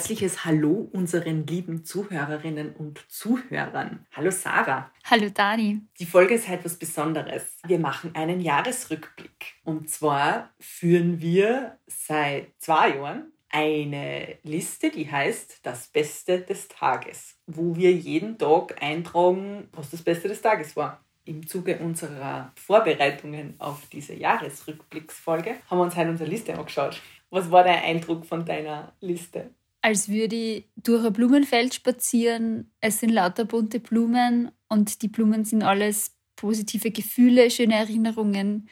herzliches 0.00 0.46
Hallo 0.46 0.88
unseren 0.94 1.46
lieben 1.46 1.84
Zuhörerinnen 1.84 2.74
und 2.74 3.04
Zuhörern. 3.10 4.06
Hallo 4.12 4.30
Sarah. 4.30 4.90
Hallo 5.04 5.28
Dani. 5.28 5.82
Die 5.98 6.06
Folge 6.06 6.36
ist 6.36 6.48
halt 6.48 6.64
was 6.64 6.76
Besonderes. 6.76 7.58
Wir 7.66 7.78
machen 7.78 8.14
einen 8.14 8.40
Jahresrückblick. 8.40 9.56
Und 9.62 9.90
zwar 9.90 10.54
führen 10.58 11.20
wir 11.20 11.76
seit 11.86 12.46
zwei 12.56 12.96
Jahren 12.96 13.32
eine 13.50 14.38
Liste, 14.42 14.88
die 14.88 15.12
heißt 15.12 15.60
Das 15.64 15.88
Beste 15.88 16.40
des 16.40 16.68
Tages, 16.68 17.36
wo 17.46 17.76
wir 17.76 17.92
jeden 17.92 18.38
Tag 18.38 18.82
eintragen, 18.82 19.68
was 19.72 19.90
das 19.90 20.00
Beste 20.00 20.28
des 20.28 20.40
Tages 20.40 20.76
war. 20.76 21.04
Im 21.26 21.46
Zuge 21.46 21.78
unserer 21.78 22.52
Vorbereitungen 22.56 23.54
auf 23.58 23.86
diese 23.92 24.14
Jahresrückblicksfolge 24.14 25.56
haben 25.68 25.78
wir 25.78 25.84
uns 25.84 25.96
heute 25.96 26.08
unsere 26.08 26.30
Liste 26.30 26.56
angeschaut. 26.56 27.02
Was 27.28 27.50
war 27.50 27.64
dein 27.64 27.84
Eindruck 27.84 28.24
von 28.24 28.46
deiner 28.46 28.94
Liste? 29.02 29.50
Als 29.82 30.08
würde 30.08 30.36
ich 30.36 30.68
durch 30.76 31.04
ein 31.04 31.12
Blumenfeld 31.12 31.74
spazieren. 31.74 32.72
Es 32.80 33.00
sind 33.00 33.10
lauter 33.10 33.44
bunte 33.44 33.80
Blumen 33.80 34.50
und 34.68 35.02
die 35.02 35.08
Blumen 35.08 35.44
sind 35.44 35.62
alles 35.62 36.16
positive 36.36 36.90
Gefühle, 36.90 37.50
schöne 37.50 37.74
Erinnerungen, 37.74 38.68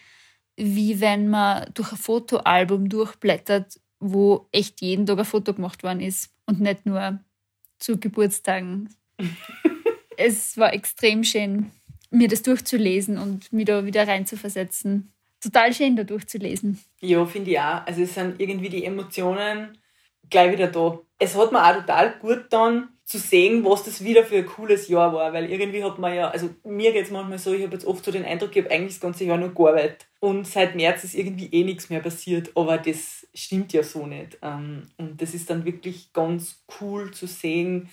wie 0.56 1.00
wenn 1.00 1.28
man 1.28 1.70
durch 1.74 1.92
ein 1.92 1.98
Fotoalbum 1.98 2.88
durchblättert, 2.88 3.80
wo 4.00 4.48
echt 4.52 4.80
jeden 4.80 5.06
Tag 5.06 5.18
ein 5.18 5.24
Foto 5.24 5.54
gemacht 5.54 5.82
worden 5.82 6.00
ist 6.00 6.30
und 6.46 6.60
nicht 6.60 6.86
nur 6.86 7.20
zu 7.78 7.98
Geburtstagen. 7.98 8.94
es 10.16 10.56
war 10.56 10.72
extrem 10.72 11.24
schön, 11.24 11.70
mir 12.10 12.28
das 12.28 12.42
durchzulesen 12.42 13.18
und 13.18 13.52
mich 13.52 13.66
da 13.66 13.84
wieder 13.84 14.06
reinzuversetzen. 14.06 15.12
Total 15.40 15.72
schön, 15.72 15.94
da 15.94 16.04
durchzulesen. 16.04 16.78
Ja, 17.00 17.24
finde 17.24 17.52
ich 17.52 17.60
auch. 17.60 17.86
Also 17.86 18.02
es 18.02 18.14
sind 18.14 18.40
irgendwie 18.40 18.68
die 18.68 18.84
Emotionen 18.84 19.78
gleich 20.30 20.52
wieder 20.52 20.68
da. 20.68 20.98
Es 21.18 21.36
hat 21.36 21.52
mir 21.52 21.64
auch 21.64 21.74
total 21.74 22.14
gut 22.20 22.46
dann 22.50 22.88
zu 23.04 23.18
sehen, 23.18 23.64
was 23.64 23.84
das 23.84 24.04
wieder 24.04 24.22
für 24.22 24.36
ein 24.36 24.46
cooles 24.46 24.86
Jahr 24.88 25.14
war, 25.14 25.32
weil 25.32 25.50
irgendwie 25.50 25.82
hat 25.82 25.98
man 25.98 26.14
ja, 26.14 26.28
also 26.28 26.50
mir 26.62 26.92
geht 26.92 27.06
es 27.06 27.10
manchmal 27.10 27.38
so, 27.38 27.54
ich 27.54 27.62
habe 27.62 27.72
jetzt 27.72 27.86
oft 27.86 28.04
so 28.04 28.12
den 28.12 28.24
Eindruck, 28.24 28.54
ich 28.54 28.62
habe 28.62 28.74
eigentlich 28.74 28.94
das 28.94 29.00
ganze 29.00 29.24
Jahr 29.24 29.38
nur 29.38 29.54
gearbeitet 29.54 30.06
und 30.20 30.46
seit 30.46 30.74
März 30.74 31.04
ist 31.04 31.14
irgendwie 31.14 31.46
eh 31.46 31.64
nichts 31.64 31.88
mehr 31.88 32.00
passiert, 32.00 32.50
aber 32.54 32.76
das 32.76 33.26
stimmt 33.32 33.72
ja 33.72 33.82
so 33.82 34.06
nicht. 34.06 34.38
Ähm, 34.42 34.82
und 34.98 35.22
das 35.22 35.32
ist 35.32 35.48
dann 35.48 35.64
wirklich 35.64 36.12
ganz 36.12 36.64
cool 36.80 37.10
zu 37.12 37.26
sehen, 37.26 37.88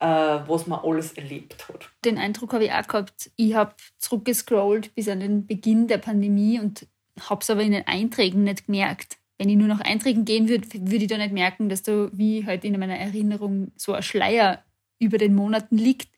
äh, 0.00 0.06
was 0.06 0.66
man 0.66 0.80
alles 0.80 1.12
erlebt 1.12 1.68
hat. 1.68 1.88
Den 2.04 2.18
Eindruck 2.18 2.52
habe 2.52 2.64
ich 2.64 2.72
auch 2.72 2.86
gehabt. 2.86 3.30
Ich 3.36 3.54
habe 3.54 3.74
zurückgescrollt 3.98 4.94
bis 4.94 5.08
an 5.08 5.20
den 5.20 5.46
Beginn 5.46 5.86
der 5.86 5.98
Pandemie 5.98 6.58
und 6.58 6.86
habe 7.20 7.40
es 7.40 7.50
aber 7.50 7.62
in 7.62 7.72
den 7.72 7.86
Einträgen 7.86 8.44
nicht 8.44 8.66
gemerkt. 8.66 9.18
Wenn 9.38 9.48
ich 9.48 9.56
nur 9.56 9.68
nach 9.68 9.80
Einträgen 9.80 10.24
gehen 10.24 10.48
würde, 10.48 10.66
würde 10.72 11.04
ich 11.04 11.08
da 11.08 11.18
nicht 11.18 11.32
merken, 11.32 11.68
dass 11.68 11.82
da 11.82 12.08
wie 12.12 12.46
halt 12.46 12.64
in 12.64 12.78
meiner 12.78 12.96
Erinnerung 12.96 13.72
so 13.76 13.92
ein 13.92 14.02
Schleier 14.02 14.62
über 14.98 15.18
den 15.18 15.34
Monaten 15.34 15.76
liegt, 15.76 16.08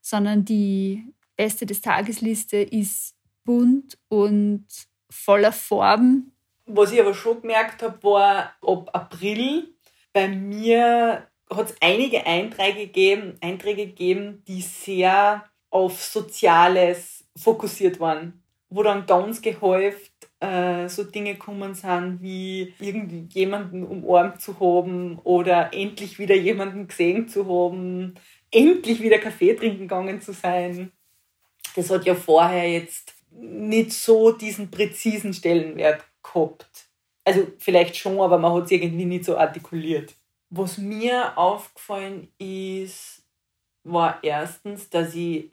sondern 0.00 0.44
die 0.44 1.04
Beste 1.36 1.66
des 1.66 1.80
Tagesliste 1.80 2.56
ist 2.56 3.14
bunt 3.44 3.96
und 4.08 4.66
voller 5.08 5.52
Farben. 5.52 6.32
Was 6.66 6.92
ich 6.92 7.00
aber 7.00 7.14
schon 7.14 7.40
gemerkt 7.40 7.82
habe, 7.82 8.02
war 8.02 8.52
ab 8.60 8.90
April 8.92 9.72
bei 10.18 10.26
mir 10.26 11.28
hat 11.48 11.70
es 11.70 11.76
einige 11.80 12.26
Einträge 12.26 12.86
gegeben, 12.86 13.36
Einträge 13.40 13.86
gegeben, 13.86 14.42
die 14.48 14.60
sehr 14.62 15.44
auf 15.70 16.02
Soziales 16.02 17.24
fokussiert 17.36 18.00
waren, 18.00 18.42
wo 18.68 18.82
dann 18.82 19.06
ganz 19.06 19.40
gehäuft 19.40 20.12
äh, 20.40 20.88
so 20.88 21.04
Dinge 21.04 21.34
gekommen 21.34 21.74
sind, 21.74 22.22
wie 22.22 22.74
irgendjemanden 22.78 23.84
umarmt 23.84 24.40
zu 24.40 24.58
haben 24.60 25.18
oder 25.24 25.72
endlich 25.74 26.18
wieder 26.18 26.36
jemanden 26.36 26.88
gesehen 26.88 27.28
zu 27.28 27.46
haben, 27.46 28.14
endlich 28.50 29.02
wieder 29.02 29.18
Kaffee 29.18 29.54
trinken 29.54 29.80
gegangen 29.80 30.20
zu 30.20 30.32
sein. 30.32 30.92
Das 31.74 31.90
hat 31.90 32.06
ja 32.06 32.14
vorher 32.14 32.70
jetzt 32.70 33.14
nicht 33.30 33.92
so 33.92 34.32
diesen 34.32 34.70
präzisen 34.70 35.32
Stellenwert 35.32 36.04
gehabt. 36.22 36.88
Also 37.24 37.46
vielleicht 37.58 37.96
schon, 37.96 38.20
aber 38.20 38.38
man 38.38 38.52
hat 38.52 38.64
es 38.64 38.70
irgendwie 38.70 39.04
nicht 39.04 39.24
so 39.24 39.36
artikuliert. 39.36 40.14
Was 40.50 40.78
mir 40.78 41.36
aufgefallen 41.36 42.28
ist, 42.38 43.22
war 43.84 44.18
erstens, 44.22 44.88
dass 44.88 45.14
ich 45.14 45.50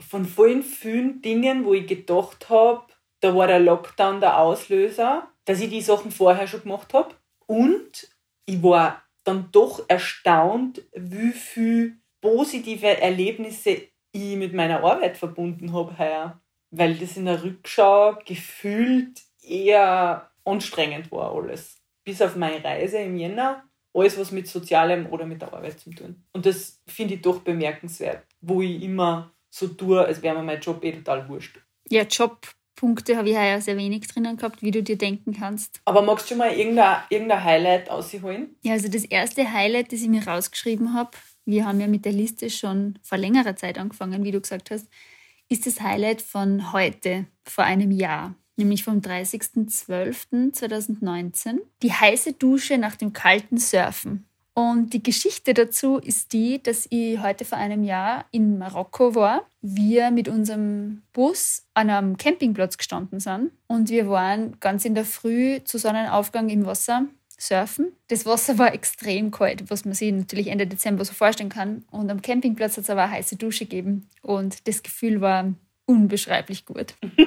von 0.00 0.24
vielen, 0.24 0.62
vielen 0.62 1.22
Dingen, 1.22 1.64
wo 1.64 1.72
ich 1.72 1.86
gedacht 1.86 2.48
habe, 2.50 2.84
da 3.24 3.34
war 3.34 3.46
der 3.46 3.58
Lockdown 3.58 4.20
der 4.20 4.38
Auslöser, 4.38 5.28
dass 5.46 5.60
ich 5.60 5.70
die 5.70 5.80
Sachen 5.80 6.10
vorher 6.10 6.46
schon 6.46 6.62
gemacht 6.62 6.92
habe. 6.92 7.14
Und 7.46 8.10
ich 8.44 8.62
war 8.62 9.02
dann 9.24 9.48
doch 9.50 9.82
erstaunt, 9.88 10.82
wie 10.92 11.32
viele 11.32 11.96
positive 12.20 13.00
Erlebnisse 13.00 13.88
ich 14.12 14.36
mit 14.36 14.52
meiner 14.52 14.84
Arbeit 14.84 15.16
verbunden 15.16 15.72
habe 15.72 15.98
heuer. 15.98 16.40
Weil 16.70 16.96
das 16.96 17.16
in 17.16 17.24
der 17.24 17.42
Rückschau 17.42 18.18
gefühlt 18.26 19.22
eher 19.42 20.30
anstrengend 20.44 21.10
war 21.10 21.34
alles. 21.34 21.76
Bis 22.04 22.20
auf 22.20 22.36
meine 22.36 22.62
Reise 22.62 22.98
im 22.98 23.16
Jänner 23.16 23.64
alles, 23.94 24.18
was 24.18 24.32
mit 24.32 24.48
Sozialem 24.48 25.06
oder 25.06 25.24
mit 25.24 25.40
der 25.40 25.54
Arbeit 25.54 25.80
zu 25.80 25.90
tun. 25.90 26.22
Und 26.32 26.44
das 26.44 26.82
finde 26.86 27.14
ich 27.14 27.22
doch 27.22 27.40
bemerkenswert, 27.40 28.26
wo 28.42 28.60
ich 28.60 28.82
immer 28.82 29.32
so 29.48 29.68
tue, 29.68 30.04
als 30.04 30.20
wäre 30.20 30.36
mir 30.36 30.42
mein 30.42 30.60
Job 30.60 30.84
eh 30.84 30.92
total 30.92 31.26
wurscht. 31.26 31.58
Ja, 31.88 32.04
Jobpunkte 32.84 33.16
habe 33.16 33.28
ich 33.28 33.34
ja 33.34 33.60
sehr 33.60 33.76
wenig 33.78 34.06
drinnen 34.08 34.36
gehabt, 34.36 34.62
wie 34.62 34.70
du 34.70 34.82
dir 34.82 34.98
denken 34.98 35.32
kannst. 35.32 35.80
Aber 35.86 36.02
magst 36.02 36.30
du 36.30 36.36
mal 36.36 36.52
irgendein, 36.52 36.98
irgendein 37.08 37.42
Highlight 37.42 37.88
ausholen? 37.88 38.54
Ja, 38.62 38.74
also 38.74 38.88
das 38.88 39.04
erste 39.04 39.50
Highlight, 39.50 39.92
das 39.92 40.02
ich 40.02 40.08
mir 40.08 40.26
rausgeschrieben 40.26 40.92
habe, 40.92 41.12
wir 41.46 41.64
haben 41.66 41.80
ja 41.80 41.86
mit 41.86 42.04
der 42.04 42.12
Liste 42.12 42.50
schon 42.50 42.98
vor 43.02 43.16
längerer 43.16 43.56
Zeit 43.56 43.78
angefangen, 43.78 44.22
wie 44.22 44.32
du 44.32 44.40
gesagt 44.40 44.70
hast, 44.70 44.86
ist 45.48 45.66
das 45.66 45.80
Highlight 45.80 46.20
von 46.20 46.72
heute, 46.72 47.24
vor 47.44 47.64
einem 47.64 47.90
Jahr 47.90 48.34
nämlich 48.56 48.84
vom 48.84 49.00
30.12.2019, 49.00 51.58
die 51.82 51.92
heiße 51.92 52.34
Dusche 52.34 52.78
nach 52.78 52.94
dem 52.94 53.12
kalten 53.12 53.58
Surfen. 53.58 54.28
Und 54.54 54.90
die 54.90 55.02
Geschichte 55.02 55.52
dazu 55.52 55.98
ist 55.98 56.32
die, 56.32 56.62
dass 56.62 56.86
ich 56.88 57.20
heute 57.20 57.44
vor 57.44 57.58
einem 57.58 57.82
Jahr 57.82 58.24
in 58.30 58.56
Marokko 58.58 59.16
war. 59.16 59.42
Wir 59.60 60.12
mit 60.12 60.28
unserem 60.28 61.02
Bus 61.12 61.66
an 61.74 61.90
einem 61.90 62.16
Campingplatz 62.16 62.78
gestanden 62.78 63.18
sind 63.18 63.50
und 63.66 63.90
wir 63.90 64.08
waren 64.08 64.58
ganz 64.60 64.84
in 64.84 64.94
der 64.94 65.04
Früh 65.04 65.62
zu 65.64 65.78
Sonnenaufgang 65.78 66.48
im 66.50 66.66
Wasser 66.66 67.06
surfen. 67.36 67.92
Das 68.08 68.26
Wasser 68.26 68.56
war 68.58 68.72
extrem 68.72 69.32
kalt, 69.32 69.70
was 69.70 69.84
man 69.84 69.94
sich 69.94 70.12
natürlich 70.12 70.46
Ende 70.46 70.68
Dezember 70.68 71.04
so 71.04 71.14
vorstellen 71.14 71.50
kann. 71.50 71.84
Und 71.90 72.08
am 72.10 72.22
Campingplatz 72.22 72.76
hat 72.76 72.84
es 72.84 72.90
aber 72.90 73.02
eine 73.02 73.12
heiße 73.12 73.34
Dusche 73.34 73.64
gegeben 73.64 74.08
und 74.22 74.68
das 74.68 74.84
Gefühl 74.84 75.20
war 75.20 75.52
unbeschreiblich 75.86 76.64
gut. 76.64 76.94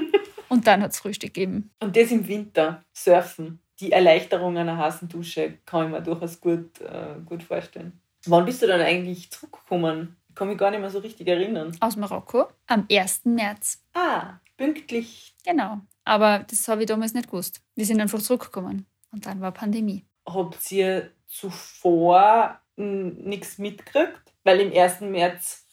Und 0.50 0.66
dann 0.66 0.82
hat 0.82 0.92
es 0.92 1.00
Frühstück 1.00 1.34
gegeben. 1.34 1.72
Und 1.82 1.98
das 1.98 2.10
im 2.10 2.26
Winter, 2.26 2.86
surfen. 2.94 3.60
Die 3.80 3.92
Erleichterung 3.92 4.58
einer 4.58 4.78
heißen 4.78 5.08
Dusche 5.08 5.60
kann 5.66 5.86
ich 5.86 5.92
mir 5.92 6.02
durchaus 6.02 6.40
gut, 6.42 6.82
äh, 6.82 7.16
gut 7.26 7.44
vorstellen. 7.44 8.00
Wann 8.26 8.46
bist 8.46 8.62
du 8.62 8.68
dann 8.68 8.82
eigentlich 8.82 9.30
zurückgekommen? 9.32 10.18
Ich 10.30 10.36
kann 10.36 10.48
mich 10.48 10.58
gar 10.58 10.72
nicht 10.72 10.80
mehr 10.80 10.90
so 10.90 11.00
richtig 11.00 11.28
erinnern. 11.28 11.76
Aus 11.80 11.96
Marokko 11.96 12.48
am 12.68 12.86
1. 12.92 13.26
März. 13.26 13.84
Ah, 13.94 14.40
pünktlich. 14.58 15.36
Genau. 15.46 15.80
Aber 16.04 16.40
das 16.40 16.68
habe 16.68 16.82
ich 16.82 16.88
damals 16.88 17.14
nicht 17.14 17.28
gewusst. 17.28 17.62
Wir 17.76 17.86
sind 17.86 18.02
einfach 18.02 18.20
zurückgekommen. 18.20 18.86
Und 19.12 19.26
dann 19.26 19.42
war 19.42 19.52
Pandemie. 19.52 20.06
Habt 20.28 20.72
ihr 20.72 21.12
zuvor 21.28 22.60
nichts 22.76 23.58
mitgekriegt? 23.58 24.22
Weil 24.44 24.60
im 24.62 24.72
1. 24.74 25.02
März, 25.02 25.66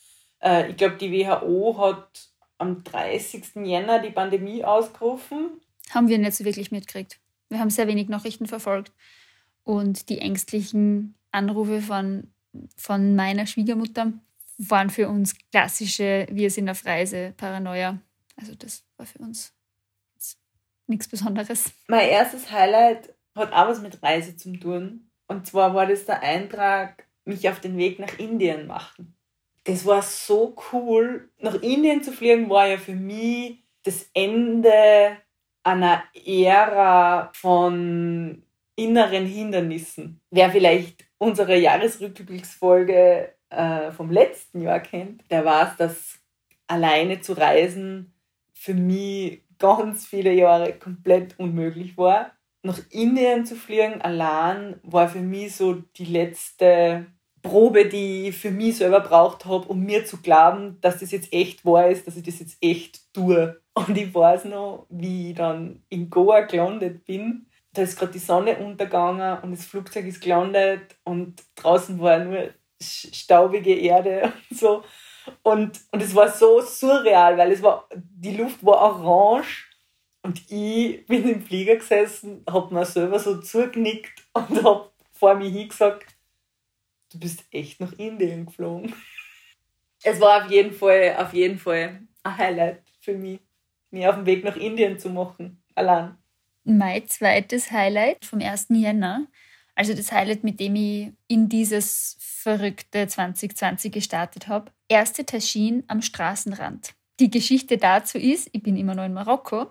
äh, 0.42 0.70
ich 0.70 0.76
glaube, 0.76 0.96
die 0.96 1.12
WHO 1.12 1.76
hat 1.78 2.28
am 2.58 2.82
30. 2.84 3.66
Jänner 3.66 3.98
die 4.00 4.10
Pandemie 4.10 4.64
ausgerufen. 4.64 5.60
Haben 5.90 6.08
wir 6.08 6.18
nicht 6.18 6.34
so 6.34 6.44
wirklich 6.44 6.70
mitgekriegt. 6.70 7.18
Wir 7.54 7.60
haben 7.60 7.70
sehr 7.70 7.88
wenig 7.88 8.08
Nachrichten 8.08 8.46
verfolgt. 8.46 8.92
Und 9.62 10.08
die 10.10 10.18
ängstlichen 10.18 11.14
Anrufe 11.32 11.80
von, 11.80 12.30
von 12.76 13.16
meiner 13.16 13.46
Schwiegermutter 13.46 14.12
waren 14.58 14.90
für 14.90 15.08
uns 15.08 15.34
klassische 15.50 16.26
Wir 16.30 16.50
sind 16.50 16.68
auf 16.68 16.84
Reise, 16.84 17.32
Paranoia. 17.36 17.98
Also 18.36 18.54
das 18.54 18.84
war 18.96 19.06
für 19.06 19.18
uns 19.18 19.54
nichts 20.86 21.08
Besonderes. 21.08 21.72
Mein 21.88 22.08
erstes 22.08 22.50
Highlight 22.50 23.14
hat 23.34 23.52
auch 23.52 23.68
was 23.68 23.80
mit 23.80 24.02
Reise 24.02 24.36
zu 24.36 24.52
tun. 24.58 25.10
Und 25.26 25.46
zwar 25.46 25.74
war 25.74 25.86
das 25.86 26.04
der 26.04 26.20
Eintrag, 26.20 27.06
mich 27.24 27.48
auf 27.48 27.60
den 27.60 27.78
Weg 27.78 27.98
nach 27.98 28.18
Indien 28.18 28.66
machen 28.66 29.14
das 29.64 29.86
war 29.86 30.02
so 30.02 30.54
cool. 30.72 31.30
Nach 31.38 31.54
Indien 31.54 32.02
zu 32.02 32.12
fliegen 32.12 32.48
war 32.50 32.68
ja 32.68 32.76
für 32.76 32.94
mich 32.94 33.62
das 33.82 34.08
Ende 34.12 35.16
einer 35.64 36.04
Ära 36.26 37.30
von 37.34 38.42
inneren 38.76 39.26
Hindernissen. 39.26 40.20
Wer 40.30 40.50
vielleicht 40.50 41.04
unsere 41.18 41.56
Jahresrückblicksfolge 41.56 43.32
äh, 43.50 43.90
vom 43.92 44.10
letzten 44.10 44.60
Jahr 44.60 44.80
kennt, 44.80 45.22
der 45.30 45.44
weiß, 45.44 45.76
dass 45.78 46.20
alleine 46.66 47.20
zu 47.20 47.34
reisen 47.34 48.12
für 48.52 48.74
mich 48.74 49.42
ganz 49.58 50.06
viele 50.06 50.32
Jahre 50.32 50.72
komplett 50.74 51.38
unmöglich 51.38 51.96
war. 51.96 52.32
nach 52.62 52.80
Indien 52.90 53.44
zu 53.44 53.56
fliegen, 53.56 54.00
allein, 54.00 54.80
war 54.82 55.08
für 55.08 55.20
mich 55.20 55.54
so 55.54 55.74
die 55.96 56.06
letzte 56.06 57.06
Probe, 57.42 57.86
die 57.86 58.28
ich 58.28 58.36
für 58.38 58.50
mich 58.50 58.78
selber 58.78 59.00
braucht 59.00 59.44
habe, 59.44 59.68
um 59.68 59.84
mir 59.84 60.06
zu 60.06 60.22
glauben, 60.22 60.78
dass 60.80 61.00
das 61.00 61.10
jetzt 61.10 61.30
echt 61.32 61.64
wahr 61.66 61.88
ist, 61.90 62.06
dass 62.06 62.16
ich 62.16 62.22
das 62.22 62.40
jetzt 62.40 62.56
echt 62.62 63.12
tue. 63.12 63.60
Und 63.74 63.96
ich 63.98 64.14
weiß 64.14 64.44
noch, 64.46 64.86
wie 64.88 65.30
ich 65.30 65.36
dann 65.36 65.82
in 65.88 66.08
Goa 66.08 66.42
gelandet 66.42 67.04
bin. 67.04 67.46
Da 67.72 67.82
ist 67.82 67.98
gerade 67.98 68.12
die 68.12 68.20
Sonne 68.20 68.56
untergegangen 68.58 69.42
und 69.42 69.50
das 69.50 69.66
Flugzeug 69.66 70.06
ist 70.06 70.22
gelandet 70.22 70.96
und 71.02 71.42
draußen 71.56 71.98
war 72.00 72.20
nur 72.20 72.54
staubige 72.80 73.74
Erde 73.74 74.32
und 74.50 74.58
so. 74.58 74.84
Und, 75.42 75.80
und 75.90 76.02
es 76.02 76.14
war 76.14 76.30
so 76.30 76.60
surreal, 76.60 77.36
weil 77.36 77.50
es 77.50 77.62
war, 77.62 77.88
die 77.94 78.36
Luft 78.36 78.64
war 78.64 78.76
orange 78.76 79.68
und 80.22 80.40
ich 80.50 81.04
bin 81.06 81.28
im 81.28 81.42
Flieger 81.42 81.76
gesessen, 81.76 82.44
hab 82.48 82.70
mir 82.70 82.84
selber 82.84 83.18
so 83.18 83.40
zugenickt 83.40 84.24
und 84.34 84.62
hab 84.62 84.92
vor 85.12 85.34
mir 85.34 85.48
hingesagt, 85.48 86.14
du 87.12 87.18
bist 87.18 87.44
echt 87.50 87.80
nach 87.80 87.92
Indien 87.94 88.46
geflogen. 88.46 88.94
Es 90.06 90.20
war 90.20 90.44
auf 90.44 90.50
jeden 90.50 90.74
Fall, 90.74 91.16
auf 91.16 91.32
jeden 91.32 91.58
Fall 91.58 92.06
ein 92.24 92.36
Highlight 92.36 92.82
für 93.00 93.14
mich, 93.14 93.40
mich 93.94 94.06
auf 94.06 94.16
den 94.16 94.26
Weg 94.26 94.44
nach 94.44 94.56
Indien 94.56 94.98
zu 94.98 95.08
machen, 95.08 95.62
allein. 95.74 96.16
Mein 96.64 97.06
zweites 97.08 97.70
Highlight 97.70 98.24
vom 98.24 98.40
1. 98.40 98.66
Jänner, 98.70 99.26
also 99.74 99.94
das 99.94 100.12
Highlight, 100.12 100.44
mit 100.44 100.60
dem 100.60 100.76
ich 100.76 101.12
in 101.28 101.48
dieses 101.48 102.16
verrückte 102.20 103.06
2020 103.06 103.92
gestartet 103.92 104.48
habe. 104.48 104.70
Erste 104.88 105.24
Taschin 105.24 105.84
am 105.88 106.02
Straßenrand. 106.02 106.94
Die 107.20 107.30
Geschichte 107.30 107.78
dazu 107.78 108.18
ist, 108.18 108.50
ich 108.52 108.62
bin 108.62 108.76
immer 108.76 108.94
noch 108.94 109.04
in 109.04 109.14
Marokko 109.14 109.70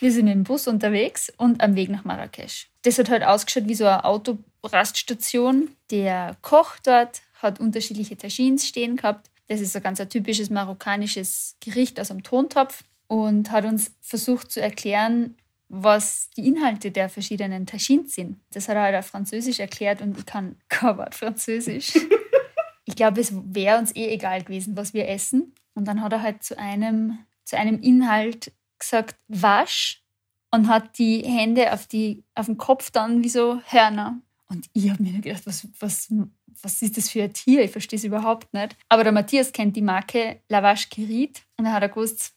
wir 0.00 0.12
sind 0.12 0.26
dem 0.26 0.44
Bus 0.44 0.66
unterwegs 0.66 1.32
und 1.36 1.62
am 1.62 1.76
Weg 1.76 1.90
nach 1.90 2.04
Marrakesch. 2.04 2.68
Das 2.82 2.98
hat 2.98 3.08
halt 3.08 3.22
ausgeschaut 3.22 3.68
wie 3.68 3.74
so 3.74 3.86
eine 3.86 4.04
Autoraststation. 4.04 5.70
Der 5.90 6.36
Koch 6.42 6.76
dort 6.82 7.22
hat 7.34 7.60
unterschiedliche 7.60 8.16
Tagines 8.16 8.66
stehen 8.66 8.96
gehabt. 8.96 9.30
Das 9.46 9.60
ist 9.60 9.76
ein 9.76 9.82
ganz 9.82 10.00
typisches 10.08 10.50
marokkanisches 10.50 11.56
Gericht 11.60 12.00
aus 12.00 12.10
einem 12.10 12.22
Tontopf 12.22 12.84
und 13.10 13.50
hat 13.50 13.64
uns 13.64 13.90
versucht 14.00 14.52
zu 14.52 14.62
erklären, 14.62 15.34
was 15.68 16.30
die 16.36 16.46
Inhalte 16.46 16.92
der 16.92 17.08
verschiedenen 17.08 17.66
Tagines 17.66 18.14
sind. 18.14 18.38
Das 18.52 18.68
hat 18.68 18.76
er 18.76 18.82
halt 18.82 18.96
auf 18.96 19.06
Französisch 19.06 19.58
erklärt 19.58 20.00
und 20.00 20.16
ich 20.16 20.26
kann 20.26 20.54
kein 20.68 20.96
Wort 20.96 21.16
Französisch. 21.16 21.94
ich 22.84 22.94
glaube, 22.94 23.20
es 23.20 23.32
wäre 23.32 23.78
uns 23.78 23.94
eh 23.96 24.10
egal 24.10 24.44
gewesen, 24.44 24.76
was 24.76 24.94
wir 24.94 25.08
essen. 25.08 25.56
Und 25.74 25.86
dann 25.86 26.02
hat 26.02 26.12
er 26.12 26.22
halt 26.22 26.44
zu 26.44 26.56
einem, 26.56 27.18
zu 27.42 27.58
einem 27.58 27.80
Inhalt 27.80 28.52
gesagt, 28.78 29.16
wasch 29.26 30.04
und 30.52 30.68
hat 30.68 30.96
die 30.96 31.24
Hände 31.24 31.72
auf, 31.72 31.88
die, 31.88 32.22
auf 32.36 32.46
den 32.46 32.58
Kopf 32.58 32.92
dann 32.92 33.24
wie 33.24 33.28
so 33.28 33.60
Hörner. 33.66 34.20
Und 34.48 34.66
ich 34.72 34.88
habe 34.88 35.02
mir 35.02 35.20
gedacht, 35.20 35.46
was, 35.46 35.66
was, 35.80 36.14
was 36.62 36.80
ist 36.80 36.96
das 36.96 37.10
für 37.10 37.24
ein 37.24 37.32
Tier? 37.32 37.64
Ich 37.64 37.72
verstehe 37.72 37.96
es 37.96 38.04
überhaupt 38.04 38.54
nicht. 38.54 38.76
Aber 38.88 39.02
der 39.02 39.12
Matthias 39.12 39.52
kennt 39.52 39.74
die 39.74 39.82
Marke 39.82 40.42
Lavache 40.48 40.88
Kerit 40.88 41.42
und 41.56 41.66
er 41.66 41.72
hat 41.72 41.92
gewusst, 41.92 42.34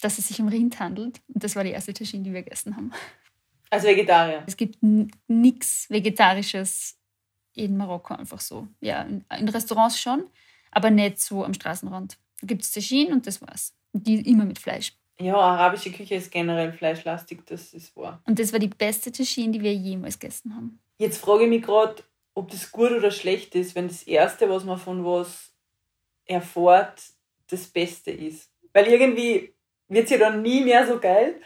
dass 0.00 0.18
es 0.18 0.28
sich 0.28 0.40
um 0.40 0.48
Rind 0.48 0.80
handelt. 0.80 1.20
Und 1.32 1.42
das 1.44 1.56
war 1.56 1.64
die 1.64 1.70
erste 1.70 1.94
Taschine, 1.94 2.24
die 2.24 2.32
wir 2.32 2.42
gegessen 2.42 2.76
haben. 2.76 2.92
Als 3.70 3.84
Vegetarier? 3.84 4.42
Es 4.46 4.56
gibt 4.56 4.78
nichts 5.26 5.86
Vegetarisches 5.88 6.98
in 7.54 7.76
Marokko 7.76 8.14
einfach 8.14 8.40
so. 8.40 8.68
Ja, 8.80 9.02
in, 9.02 9.48
Restaurants 9.48 10.00
schon, 10.00 10.24
aber 10.70 10.90
nicht 10.90 11.20
so 11.20 11.44
am 11.44 11.54
Straßenrand. 11.54 12.18
Da 12.40 12.46
gibt 12.46 12.62
es 12.62 12.72
Taschinen 12.72 13.12
und 13.12 13.26
das 13.26 13.40
war's. 13.40 13.74
Die 13.92 14.28
immer 14.28 14.44
mit 14.44 14.58
Fleisch. 14.58 14.92
Ja, 15.20 15.36
arabische 15.36 15.92
Küche 15.92 16.16
ist 16.16 16.32
generell 16.32 16.72
fleischlastig, 16.72 17.42
das 17.46 17.72
ist 17.72 17.96
wahr. 17.96 18.20
Und 18.26 18.38
das 18.40 18.52
war 18.52 18.58
die 18.58 18.68
beste 18.68 19.12
Tagine, 19.12 19.52
die 19.52 19.62
wir 19.62 19.72
jemals 19.72 20.18
gegessen 20.18 20.54
haben. 20.54 20.80
Jetzt 20.98 21.18
frage 21.18 21.44
ich 21.44 21.50
mich 21.50 21.62
gerade, 21.62 22.02
ob 22.34 22.50
das 22.50 22.72
gut 22.72 22.90
oder 22.90 23.12
schlecht 23.12 23.54
ist, 23.54 23.76
wenn 23.76 23.86
das 23.86 24.02
Erste, 24.02 24.50
was 24.50 24.64
man 24.64 24.78
von 24.78 25.04
was 25.04 25.52
erfährt, 26.24 27.00
das 27.48 27.66
Beste 27.66 28.10
ist. 28.10 28.50
Weil 28.72 28.88
irgendwie 28.88 29.53
wird 29.88 30.04
es 30.04 30.10
ja 30.10 30.18
dann 30.18 30.42
nie 30.42 30.62
mehr 30.62 30.86
so 30.86 30.98
geil. 30.98 31.40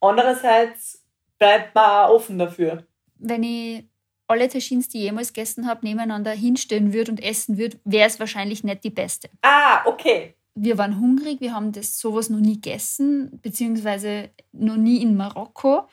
Andererseits 0.00 1.04
bleibt 1.38 1.74
man 1.74 1.84
auch 1.84 2.14
offen 2.14 2.38
dafür. 2.38 2.86
Wenn 3.16 3.42
ich 3.42 3.84
alle 4.26 4.48
Tagines, 4.48 4.88
die 4.88 4.98
ich 4.98 5.04
jemals 5.04 5.32
gegessen 5.32 5.66
habe, 5.66 5.84
nebeneinander 5.84 6.30
hinstellen 6.30 6.92
würde 6.92 7.12
und 7.12 7.22
essen 7.22 7.58
würde, 7.58 7.78
wäre 7.84 8.08
es 8.08 8.20
wahrscheinlich 8.20 8.64
nicht 8.64 8.84
die 8.84 8.90
beste. 8.90 9.28
Ah, 9.42 9.84
okay 9.86 10.34
wir 10.54 10.78
waren 10.78 11.00
hungrig, 11.00 11.40
wir 11.40 11.54
haben 11.54 11.72
das 11.72 11.98
sowas 11.98 12.28
noch 12.28 12.38
nie 12.38 12.60
gegessen, 12.60 13.40
beziehungsweise 13.40 14.30
noch 14.52 14.76
nie 14.76 15.02
in 15.02 15.16
Marokko. 15.16 15.88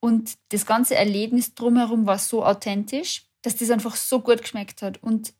Und 0.00 0.38
das 0.48 0.66
ganze 0.66 0.96
Erlebnis 0.96 1.54
drumherum 1.54 2.06
war 2.06 2.18
so 2.18 2.44
authentisch, 2.44 3.26
dass 3.42 3.56
das 3.56 3.70
einfach 3.70 3.96
so 3.96 4.20
gut 4.20 4.42
geschmeckt 4.42 4.82
hat. 4.82 5.02
Und 5.02 5.34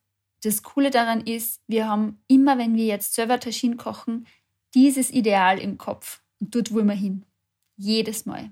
das 0.45 0.63
Coole 0.63 0.91
daran 0.91 1.23
ist, 1.23 1.61
wir 1.67 1.89
haben 1.89 2.23
immer, 2.29 2.59
wenn 2.59 2.77
wir 2.77 2.85
jetzt 2.85 3.15
selber 3.15 3.41
Taschin 3.41 3.77
kochen, 3.77 4.27
dieses 4.75 5.11
Ideal 5.11 5.59
im 5.59 5.79
Kopf. 5.79 6.21
Und 6.41 6.55
dort 6.55 6.73
wollen 6.73 6.87
wir 6.87 6.95
hin. 6.95 7.25
Jedes 7.77 8.27
Mal. 8.27 8.51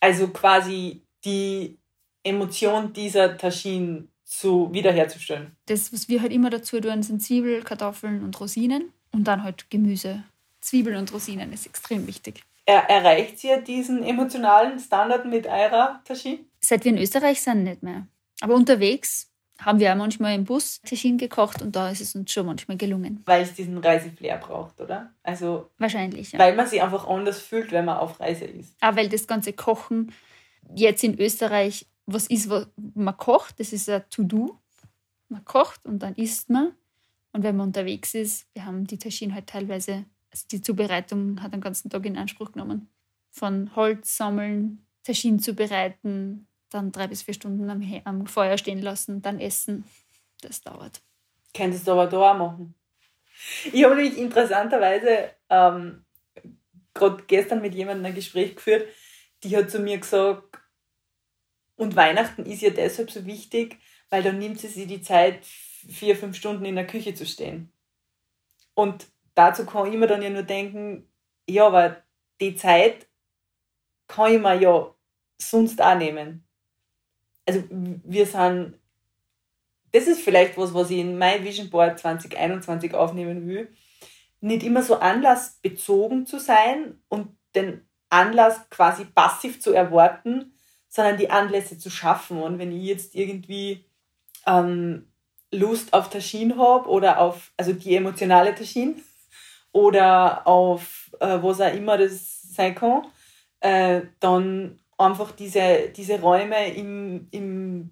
Also 0.00 0.28
quasi 0.28 1.02
die 1.24 1.78
Emotion 2.22 2.92
dieser 2.92 3.36
Taschin 3.36 4.08
zu 4.24 4.72
wiederherzustellen. 4.72 5.56
Das, 5.66 5.92
was 5.92 6.08
wir 6.08 6.22
halt 6.22 6.32
immer 6.32 6.50
dazu 6.50 6.80
tun, 6.80 7.02
sind 7.02 7.22
Zwiebel, 7.22 7.62
Kartoffeln 7.62 8.22
und 8.24 8.38
Rosinen. 8.40 8.92
Und 9.12 9.24
dann 9.24 9.44
halt 9.44 9.70
Gemüse. 9.70 10.24
Zwiebeln 10.60 10.96
und 10.96 11.12
Rosinen 11.12 11.52
ist 11.52 11.66
extrem 11.66 12.06
wichtig. 12.06 12.42
Er, 12.66 12.88
erreicht 12.88 13.44
ihr 13.44 13.58
diesen 13.58 14.02
emotionalen 14.02 14.78
Standard 14.80 15.26
mit 15.26 15.46
eurer 15.46 16.00
Taschine? 16.04 16.40
Seit 16.60 16.84
wir 16.84 16.92
in 16.92 16.98
Österreich 16.98 17.42
sind, 17.42 17.62
nicht 17.62 17.82
mehr. 17.82 18.08
Aber 18.40 18.54
unterwegs 18.54 19.30
haben 19.58 19.78
wir 19.78 19.92
auch 19.92 19.96
manchmal 19.96 20.34
im 20.34 20.44
Bus 20.44 20.80
Taschine 20.82 21.16
gekocht 21.16 21.62
und 21.62 21.76
da 21.76 21.90
ist 21.90 22.00
es 22.00 22.14
uns 22.14 22.32
schon 22.32 22.46
manchmal 22.46 22.76
gelungen. 22.76 23.22
Weil 23.24 23.42
es 23.42 23.54
diesen 23.54 23.78
Reiseflair 23.78 24.38
braucht, 24.38 24.80
oder? 24.80 25.12
Also 25.22 25.70
Wahrscheinlich, 25.78 26.32
ja. 26.32 26.38
Weil 26.38 26.56
man 26.56 26.66
sich 26.66 26.82
einfach 26.82 27.06
anders 27.06 27.40
fühlt, 27.40 27.72
wenn 27.72 27.84
man 27.84 27.98
auf 27.98 28.20
Reise 28.20 28.44
ist. 28.44 28.74
Auch 28.80 28.96
weil 28.96 29.08
das 29.08 29.26
ganze 29.26 29.52
Kochen 29.52 30.12
jetzt 30.74 31.04
in 31.04 31.18
Österreich 31.18 31.86
was 32.06 32.26
ist, 32.26 32.50
was 32.50 32.66
man 32.76 33.16
kocht, 33.16 33.60
das 33.60 33.72
ist 33.72 33.88
ein 33.88 34.04
To-Do. 34.10 34.58
Man 35.28 35.44
kocht 35.44 35.86
und 35.86 36.00
dann 36.00 36.14
isst 36.14 36.50
man. 36.50 36.72
Und 37.32 37.42
wenn 37.42 37.56
man 37.56 37.68
unterwegs 37.68 38.14
ist, 38.14 38.46
wir 38.52 38.64
haben 38.64 38.86
die 38.86 38.98
Taschinen 38.98 39.34
halt 39.34 39.46
teilweise, 39.46 40.04
also 40.30 40.46
die 40.50 40.62
Zubereitung 40.62 41.42
hat 41.42 41.52
den 41.52 41.60
ganzen 41.60 41.90
Tag 41.90 42.04
in 42.06 42.16
Anspruch 42.16 42.52
genommen. 42.52 42.88
Von 43.30 43.74
Holz 43.74 44.16
sammeln, 44.16 44.86
Taschinen 45.02 45.40
zubereiten, 45.40 46.46
dann 46.74 46.92
drei 46.92 47.06
bis 47.06 47.22
vier 47.22 47.34
Stunden 47.34 47.70
am, 47.70 47.82
am 48.04 48.26
Feuer 48.26 48.58
stehen 48.58 48.82
lassen, 48.82 49.22
dann 49.22 49.40
essen. 49.40 49.84
Das 50.40 50.60
dauert. 50.60 51.00
Könntest 51.54 51.86
du 51.86 51.92
aber 51.92 52.06
da 52.06 52.32
auch 52.32 52.36
machen. 52.36 52.74
Ich 53.72 53.84
habe 53.84 53.96
nämlich 53.96 54.18
interessanterweise 54.18 55.30
ähm, 55.48 56.04
gerade 56.92 57.22
gestern 57.26 57.60
mit 57.60 57.74
jemandem 57.74 58.06
ein 58.06 58.14
Gespräch 58.14 58.56
geführt, 58.56 58.88
die 59.42 59.56
hat 59.56 59.70
zu 59.70 59.80
mir 59.80 59.98
gesagt, 59.98 60.58
und 61.76 61.96
Weihnachten 61.96 62.46
ist 62.46 62.62
ja 62.62 62.70
deshalb 62.70 63.10
so 63.10 63.26
wichtig, 63.26 63.78
weil 64.08 64.22
dann 64.22 64.38
nimmt 64.38 64.60
sie 64.60 64.68
sich 64.68 64.86
die 64.86 65.02
Zeit 65.02 65.44
vier, 65.44 66.16
fünf 66.16 66.36
Stunden 66.36 66.64
in 66.64 66.76
der 66.76 66.86
Küche 66.86 67.14
zu 67.14 67.26
stehen. 67.26 67.72
Und 68.74 69.08
dazu 69.34 69.66
kann 69.66 69.92
ich 69.92 69.98
mir 69.98 70.06
dann 70.06 70.22
ja 70.22 70.30
nur 70.30 70.44
denken, 70.44 71.08
ja, 71.48 71.66
aber 71.66 72.02
die 72.40 72.54
Zeit 72.54 73.06
kann 74.06 74.34
ich 74.34 74.40
mir 74.40 74.54
ja 74.60 74.94
sonst 75.38 75.82
auch 75.82 75.96
nehmen. 75.96 76.43
Also 77.46 77.62
wir 77.70 78.26
sind, 78.26 78.74
das 79.92 80.06
ist 80.06 80.20
vielleicht 80.20 80.56
was, 80.56 80.74
was 80.74 80.90
ich 80.90 80.98
in 80.98 81.18
mein 81.18 81.44
Vision 81.44 81.70
Board 81.70 81.98
2021 81.98 82.94
aufnehmen 82.94 83.46
will, 83.46 83.68
nicht 84.40 84.62
immer 84.62 84.82
so 84.82 84.96
anlassbezogen 84.96 86.26
zu 86.26 86.38
sein 86.38 87.00
und 87.08 87.28
den 87.54 87.86
Anlass 88.10 88.68
quasi 88.70 89.04
passiv 89.04 89.60
zu 89.60 89.72
erwarten, 89.72 90.54
sondern 90.88 91.16
die 91.16 91.30
Anlässe 91.30 91.78
zu 91.78 91.90
schaffen. 91.90 92.42
Und 92.42 92.58
wenn 92.58 92.72
ich 92.72 92.84
jetzt 92.84 93.14
irgendwie 93.14 93.84
ähm, 94.46 95.08
Lust 95.50 95.92
auf 95.92 96.10
Taschin 96.10 96.58
habe 96.58 96.88
oder 96.88 97.18
auf, 97.20 97.52
also 97.56 97.72
die 97.72 97.96
emotionale 97.96 98.54
Taschin 98.54 99.02
oder 99.72 100.46
auf 100.46 101.10
äh, 101.20 101.38
was 101.42 101.60
auch 101.60 101.74
immer 101.74 101.98
das 101.98 102.42
sein 102.42 102.74
kann, 102.74 103.06
äh, 103.60 104.02
dann 104.20 104.78
einfach 104.98 105.32
diese, 105.32 105.90
diese 105.96 106.20
Räume 106.20 106.72
im, 106.74 107.28
im 107.30 107.90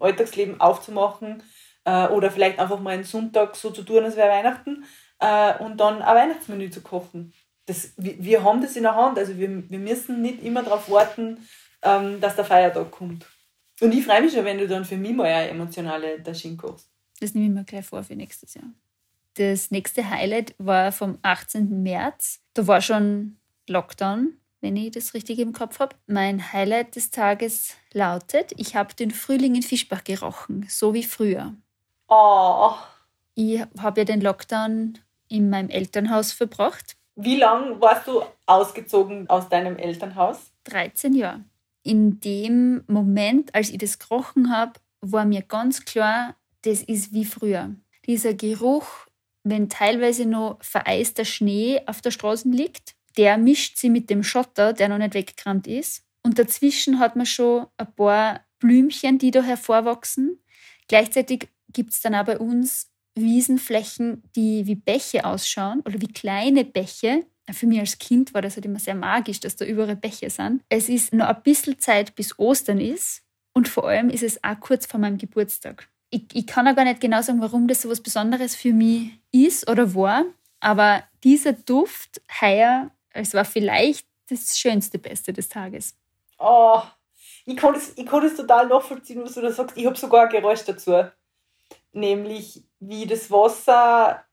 Alltagsleben 0.00 0.60
aufzumachen 0.60 1.42
äh, 1.84 2.08
oder 2.08 2.30
vielleicht 2.30 2.58
einfach 2.58 2.80
mal 2.80 2.94
einen 2.94 3.04
Sonntag 3.04 3.56
so 3.56 3.70
zu 3.70 3.82
tun, 3.82 4.04
als 4.04 4.16
wäre 4.16 4.30
Weihnachten 4.30 4.84
äh, 5.20 5.58
und 5.62 5.78
dann 5.78 6.02
ein 6.02 6.16
Weihnachtsmenü 6.16 6.70
zu 6.70 6.80
kochen. 6.80 7.32
Das, 7.66 7.92
wir, 7.96 8.22
wir 8.22 8.44
haben 8.44 8.60
das 8.60 8.76
in 8.76 8.82
der 8.82 8.96
Hand, 8.96 9.18
also 9.18 9.36
wir, 9.38 9.70
wir 9.70 9.78
müssen 9.78 10.20
nicht 10.20 10.42
immer 10.42 10.62
darauf 10.62 10.90
warten, 10.90 11.46
ähm, 11.82 12.20
dass 12.20 12.36
der 12.36 12.44
Feiertag 12.44 12.90
kommt. 12.90 13.26
Und 13.80 13.92
ich 13.92 14.04
freue 14.04 14.22
mich 14.22 14.32
schon, 14.32 14.44
wenn 14.44 14.58
du 14.58 14.68
dann 14.68 14.84
für 14.84 14.96
mich 14.96 15.12
mal 15.12 15.26
eine 15.26 15.48
emotionale 15.48 16.22
Taschine 16.22 16.56
kochst. 16.56 16.88
Das 17.20 17.34
nehme 17.34 17.46
ich 17.46 17.52
mir 17.52 17.64
gleich 17.64 17.86
vor 17.86 18.02
für 18.02 18.16
nächstes 18.16 18.54
Jahr. 18.54 18.70
Das 19.34 19.70
nächste 19.70 20.08
Highlight 20.10 20.54
war 20.58 20.92
vom 20.92 21.18
18. 21.22 21.82
März. 21.82 22.40
Da 22.54 22.66
war 22.66 22.80
schon 22.80 23.38
Lockdown. 23.68 24.36
Wenn 24.62 24.76
ich 24.76 24.92
das 24.92 25.12
richtig 25.12 25.40
im 25.40 25.52
Kopf 25.52 25.80
habe. 25.80 25.96
Mein 26.06 26.52
Highlight 26.52 26.96
des 26.96 27.10
Tages 27.10 27.74
lautet, 27.92 28.52
ich 28.56 28.74
habe 28.74 28.94
den 28.94 29.10
Frühling 29.10 29.56
in 29.56 29.62
Fischbach 29.62 30.04
gerochen, 30.04 30.64
so 30.70 30.94
wie 30.94 31.02
früher. 31.02 31.54
Oh. 32.08 32.72
Ich 33.34 33.60
habe 33.78 34.00
ja 34.00 34.04
den 34.04 34.20
Lockdown 34.20 34.98
in 35.28 35.50
meinem 35.50 35.68
Elternhaus 35.68 36.32
verbracht. 36.32 36.96
Wie 37.16 37.36
lange 37.36 37.80
warst 37.80 38.06
du 38.06 38.22
ausgezogen 38.46 39.28
aus 39.28 39.48
deinem 39.48 39.76
Elternhaus? 39.76 40.52
13 40.64 41.14
Jahre. 41.14 41.44
In 41.82 42.20
dem 42.20 42.84
Moment, 42.86 43.54
als 43.54 43.70
ich 43.70 43.78
das 43.78 43.98
gerochen 43.98 44.54
habe, 44.54 44.74
war 45.00 45.24
mir 45.24 45.42
ganz 45.42 45.84
klar, 45.84 46.36
das 46.62 46.82
ist 46.82 47.12
wie 47.12 47.24
früher. 47.24 47.74
Dieser 48.06 48.34
Geruch, 48.34 48.86
wenn 49.42 49.68
teilweise 49.68 50.26
noch 50.26 50.62
vereister 50.62 51.24
Schnee 51.24 51.82
auf 51.86 52.00
der 52.00 52.12
Straße 52.12 52.48
liegt, 52.48 52.94
der 53.16 53.38
mischt 53.38 53.78
sie 53.78 53.90
mit 53.90 54.10
dem 54.10 54.22
Schotter, 54.22 54.72
der 54.72 54.88
noch 54.88 54.98
nicht 54.98 55.14
weggekramt 55.14 55.66
ist. 55.66 56.04
Und 56.22 56.38
dazwischen 56.38 56.98
hat 56.98 57.16
man 57.16 57.26
schon 57.26 57.66
ein 57.76 57.94
paar 57.94 58.40
Blümchen, 58.58 59.18
die 59.18 59.30
da 59.30 59.42
hervorwachsen. 59.42 60.38
Gleichzeitig 60.88 61.48
gibt 61.72 61.92
es 61.92 62.00
dann 62.00 62.14
auch 62.14 62.24
bei 62.24 62.38
uns 62.38 62.90
Wiesenflächen, 63.14 64.22
die 64.36 64.66
wie 64.66 64.74
Bäche 64.74 65.24
ausschauen 65.24 65.80
oder 65.80 66.00
wie 66.00 66.08
kleine 66.08 66.64
Bäche. 66.64 67.26
Für 67.50 67.66
mich 67.66 67.80
als 67.80 67.98
Kind 67.98 68.32
war 68.34 68.40
das 68.40 68.56
halt 68.56 68.64
immer 68.64 68.78
sehr 68.78 68.94
magisch, 68.94 69.40
dass 69.40 69.56
da 69.56 69.64
überall 69.64 69.96
Bäche 69.96 70.30
sind. 70.30 70.62
Es 70.68 70.88
ist 70.88 71.12
noch 71.12 71.26
ein 71.26 71.42
bisschen 71.42 71.78
Zeit, 71.78 72.14
bis 72.14 72.38
Ostern 72.38 72.80
ist. 72.80 73.22
Und 73.52 73.68
vor 73.68 73.88
allem 73.88 74.08
ist 74.08 74.22
es 74.22 74.42
auch 74.42 74.58
kurz 74.60 74.86
vor 74.86 75.00
meinem 75.00 75.18
Geburtstag. 75.18 75.88
Ich, 76.10 76.24
ich 76.32 76.46
kann 76.46 76.68
auch 76.68 76.76
gar 76.76 76.84
nicht 76.84 77.00
genau 77.00 77.20
sagen, 77.20 77.40
warum 77.40 77.68
das 77.68 77.82
so 77.82 77.90
was 77.90 78.00
Besonderes 78.00 78.54
für 78.54 78.72
mich 78.72 79.10
ist 79.32 79.68
oder 79.68 79.94
war. 79.94 80.24
Aber 80.60 81.02
dieser 81.24 81.52
Duft 81.52 82.22
heuer 82.40 82.90
es 83.14 83.34
war 83.34 83.44
vielleicht 83.44 84.06
das 84.28 84.58
schönste 84.58 84.98
Beste 84.98 85.32
des 85.32 85.48
Tages. 85.48 85.94
Oh, 86.38 86.80
ich 87.44 87.56
kann 87.56 87.74
das, 87.74 87.92
ich 87.96 88.06
kann 88.06 88.22
das 88.22 88.36
total 88.36 88.68
nachvollziehen, 88.68 89.22
was 89.22 89.34
du 89.34 89.40
da 89.40 89.52
sagst. 89.52 89.76
Ich 89.76 89.86
habe 89.86 89.96
sogar 89.96 90.24
ein 90.24 90.30
Geräusch 90.30 90.64
dazu. 90.64 91.04
Nämlich, 91.92 92.64
wie 92.80 93.06
das 93.06 93.30
Wasser, 93.30 94.24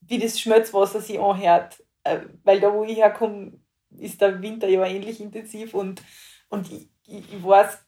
wie 0.00 0.18
das 0.18 0.40
Schmelzwasser 0.40 1.00
sich 1.00 1.20
anhört. 1.20 1.82
Äh, 2.04 2.20
weil 2.44 2.60
da, 2.60 2.72
wo 2.72 2.84
ich 2.84 2.96
herkomme, 2.96 3.52
ist 3.98 4.20
der 4.20 4.40
Winter 4.40 4.68
ja 4.68 4.84
ähnlich 4.84 5.20
intensiv 5.20 5.74
und, 5.74 6.02
und 6.48 6.70
ich, 6.72 6.88
ich, 7.06 7.32
ich 7.32 7.44
weiß, 7.44 7.78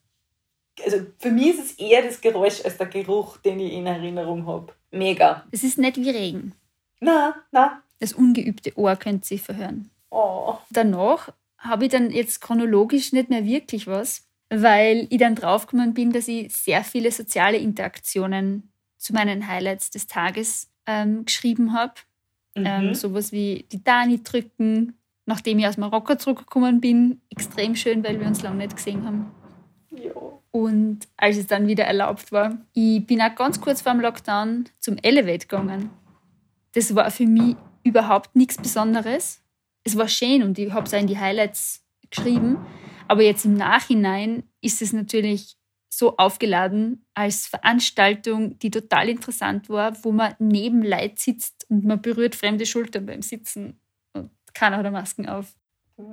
also 0.84 1.06
für 1.18 1.30
mich 1.30 1.58
ist 1.58 1.64
es 1.64 1.78
eher 1.78 2.02
das 2.02 2.20
Geräusch 2.20 2.64
als 2.64 2.76
der 2.76 2.86
Geruch, 2.86 3.38
den 3.38 3.60
ich 3.60 3.72
in 3.72 3.86
Erinnerung 3.86 4.46
habe. 4.46 4.72
Mega. 4.90 5.46
Es 5.50 5.64
ist 5.64 5.78
nicht 5.78 5.96
wie 5.96 6.10
Regen. 6.10 6.54
Na, 7.00 7.34
na. 7.50 7.82
Das 8.00 8.12
ungeübte 8.12 8.76
Ohr 8.76 8.96
könnte 8.96 9.26
sich 9.26 9.42
verhören. 9.42 9.90
Oh. 10.14 10.58
Danach 10.70 11.30
habe 11.58 11.86
ich 11.86 11.90
dann 11.90 12.10
jetzt 12.10 12.40
chronologisch 12.40 13.12
nicht 13.12 13.30
mehr 13.30 13.44
wirklich 13.44 13.88
was, 13.88 14.28
weil 14.48 15.08
ich 15.10 15.18
dann 15.18 15.34
draufgekommen 15.34 15.92
bin, 15.92 16.12
dass 16.12 16.28
ich 16.28 16.54
sehr 16.54 16.84
viele 16.84 17.10
soziale 17.10 17.56
Interaktionen 17.56 18.70
zu 18.96 19.12
meinen 19.12 19.48
Highlights 19.48 19.90
des 19.90 20.06
Tages 20.06 20.70
ähm, 20.86 21.24
geschrieben 21.24 21.72
habe. 21.72 21.94
Mhm. 22.54 22.64
Ähm, 22.66 22.94
sowas 22.94 23.32
wie 23.32 23.66
die 23.72 23.82
Dani 23.82 24.22
drücken, 24.22 24.96
nachdem 25.26 25.58
ich 25.58 25.66
aus 25.66 25.78
Marokko 25.78 26.14
zurückgekommen 26.14 26.80
bin. 26.80 27.20
Extrem 27.30 27.74
schön, 27.74 28.04
weil 28.04 28.20
wir 28.20 28.28
uns 28.28 28.42
lange 28.42 28.58
nicht 28.58 28.76
gesehen 28.76 29.04
haben. 29.04 29.32
Ja. 29.90 30.12
Und 30.52 31.08
als 31.16 31.38
es 31.38 31.48
dann 31.48 31.66
wieder 31.66 31.84
erlaubt 31.84 32.30
war, 32.30 32.56
ich 32.72 33.04
bin 33.04 33.20
auch 33.20 33.34
ganz 33.34 33.60
kurz 33.60 33.82
vor 33.82 33.92
dem 33.92 34.00
Lockdown 34.00 34.66
zum 34.78 34.96
Elevate 35.02 35.48
gegangen. 35.48 35.90
Das 36.72 36.94
war 36.94 37.10
für 37.10 37.26
mich 37.26 37.56
überhaupt 37.82 38.36
nichts 38.36 38.56
Besonderes 38.56 39.43
es 39.84 39.96
war 39.96 40.08
schön 40.08 40.42
und 40.42 40.58
ich 40.58 40.72
habe 40.72 40.86
es 40.86 40.94
auch 40.94 40.98
in 40.98 41.06
die 41.06 41.18
Highlights 41.18 41.84
geschrieben. 42.10 42.58
Aber 43.06 43.22
jetzt 43.22 43.44
im 43.44 43.54
Nachhinein 43.54 44.44
ist 44.60 44.82
es 44.82 44.92
natürlich 44.92 45.56
so 45.90 46.16
aufgeladen 46.16 47.06
als 47.14 47.46
Veranstaltung, 47.46 48.58
die 48.58 48.70
total 48.70 49.08
interessant 49.08 49.68
war, 49.68 49.96
wo 50.02 50.10
man 50.10 50.34
neben 50.38 50.82
Leid 50.82 51.18
sitzt 51.18 51.66
und 51.70 51.84
man 51.84 52.02
berührt 52.02 52.34
fremde 52.34 52.66
Schultern 52.66 53.06
beim 53.06 53.22
Sitzen 53.22 53.78
und 54.12 54.30
keiner 54.54 54.78
hat 54.78 54.90
Masken 54.90 55.28
auf. 55.28 55.54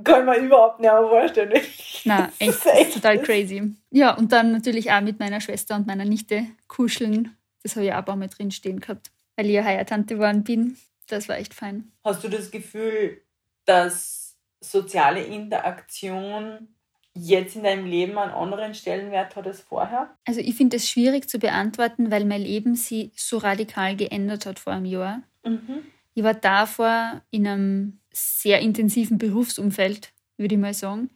Kann 0.03 0.25
man 0.25 0.45
überhaupt 0.45 0.79
nicht 0.79 0.91
vorstellen. 0.91 1.59
Nein, 2.05 2.31
echt, 2.39 2.65
echt 2.67 2.93
total 2.93 3.19
crazy. 3.19 3.73
Ja, 3.89 4.15
und 4.15 4.31
dann 4.31 4.51
natürlich 4.51 4.91
auch 4.91 5.01
mit 5.01 5.19
meiner 5.19 5.41
Schwester 5.41 5.75
und 5.75 5.87
meiner 5.87 6.05
Nichte 6.05 6.45
kuscheln. 6.67 7.35
Das 7.63 7.75
habe 7.75 7.85
ich 7.85 7.91
auch 7.91 7.97
ein 7.97 8.05
paar 8.05 8.15
Mal 8.15 8.27
drin 8.27 8.51
stehen 8.51 8.79
gehabt, 8.79 9.11
weil 9.35 9.47
ich 9.47 9.53
ja 9.53 9.63
Heiertante 9.63 10.15
geworden 10.15 10.43
bin. 10.43 10.77
Das 11.07 11.27
war 11.27 11.37
echt 11.37 11.55
fein. 11.55 11.91
Hast 12.03 12.23
du 12.23 12.29
das 12.29 12.51
Gefühl, 12.51 13.21
dass 13.65 14.37
soziale 14.59 15.23
Interaktion 15.23 16.75
jetzt 17.13 17.55
in 17.55 17.63
deinem 17.63 17.85
Leben 17.85 18.17
einen 18.17 18.31
anderen 18.31 18.73
Stellenwert 18.73 19.35
hat 19.35 19.47
als 19.47 19.61
vorher? 19.61 20.15
Also 20.25 20.39
ich 20.39 20.55
finde 20.55 20.77
es 20.77 20.89
schwierig 20.89 21.29
zu 21.29 21.39
beantworten, 21.39 22.11
weil 22.11 22.25
mein 22.25 22.41
Leben 22.41 22.75
sich 22.75 23.11
so 23.15 23.37
radikal 23.37 23.95
geändert 23.95 24.45
hat 24.45 24.59
vor 24.59 24.73
einem 24.73 24.85
Jahr. 24.85 25.23
Mhm. 25.43 25.83
Ich 26.13 26.23
war 26.23 26.33
davor 26.33 27.21
in 27.31 27.47
einem 27.47 27.99
sehr 28.11 28.59
intensiven 28.59 29.17
Berufsumfeld, 29.17 30.13
würde 30.37 30.55
ich 30.55 30.61
mal 30.61 30.73
sagen, 30.73 31.09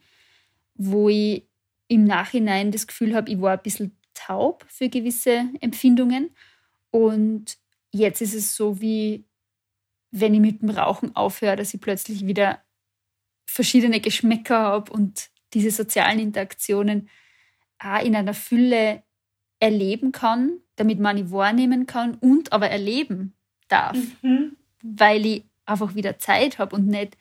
wo 0.74 1.08
ich 1.08 1.48
im 1.88 2.04
Nachhinein 2.04 2.72
das 2.72 2.86
Gefühl 2.86 3.14
habe, 3.14 3.30
ich 3.30 3.40
war 3.40 3.52
ein 3.52 3.62
bisschen 3.62 3.96
taub 4.14 4.64
für 4.68 4.88
gewisse 4.88 5.50
Empfindungen. 5.60 6.34
Und 6.90 7.58
jetzt 7.92 8.22
ist 8.22 8.34
es 8.34 8.56
so 8.56 8.80
wie 8.80 9.25
wenn 10.10 10.34
ich 10.34 10.40
mit 10.40 10.62
dem 10.62 10.70
Rauchen 10.70 11.14
aufhöre, 11.14 11.56
dass 11.56 11.74
ich 11.74 11.80
plötzlich 11.80 12.26
wieder 12.26 12.62
verschiedene 13.46 14.00
Geschmäcker 14.00 14.58
habe 14.58 14.92
und 14.92 15.30
diese 15.54 15.70
sozialen 15.70 16.18
Interaktionen 16.18 17.08
auch 17.78 18.02
in 18.02 18.16
einer 18.16 18.34
Fülle 18.34 19.02
erleben 19.60 20.12
kann, 20.12 20.58
damit 20.76 20.98
man 21.00 21.16
die 21.16 21.30
wahrnehmen 21.30 21.86
kann 21.86 22.14
und 22.14 22.52
aber 22.52 22.68
erleben 22.68 23.34
darf, 23.68 23.96
mhm. 24.22 24.56
weil 24.82 25.26
ich 25.26 25.44
einfach 25.64 25.94
wieder 25.94 26.18
Zeit 26.18 26.58
habe 26.58 26.76
und 26.76 26.86
nicht 26.86 27.16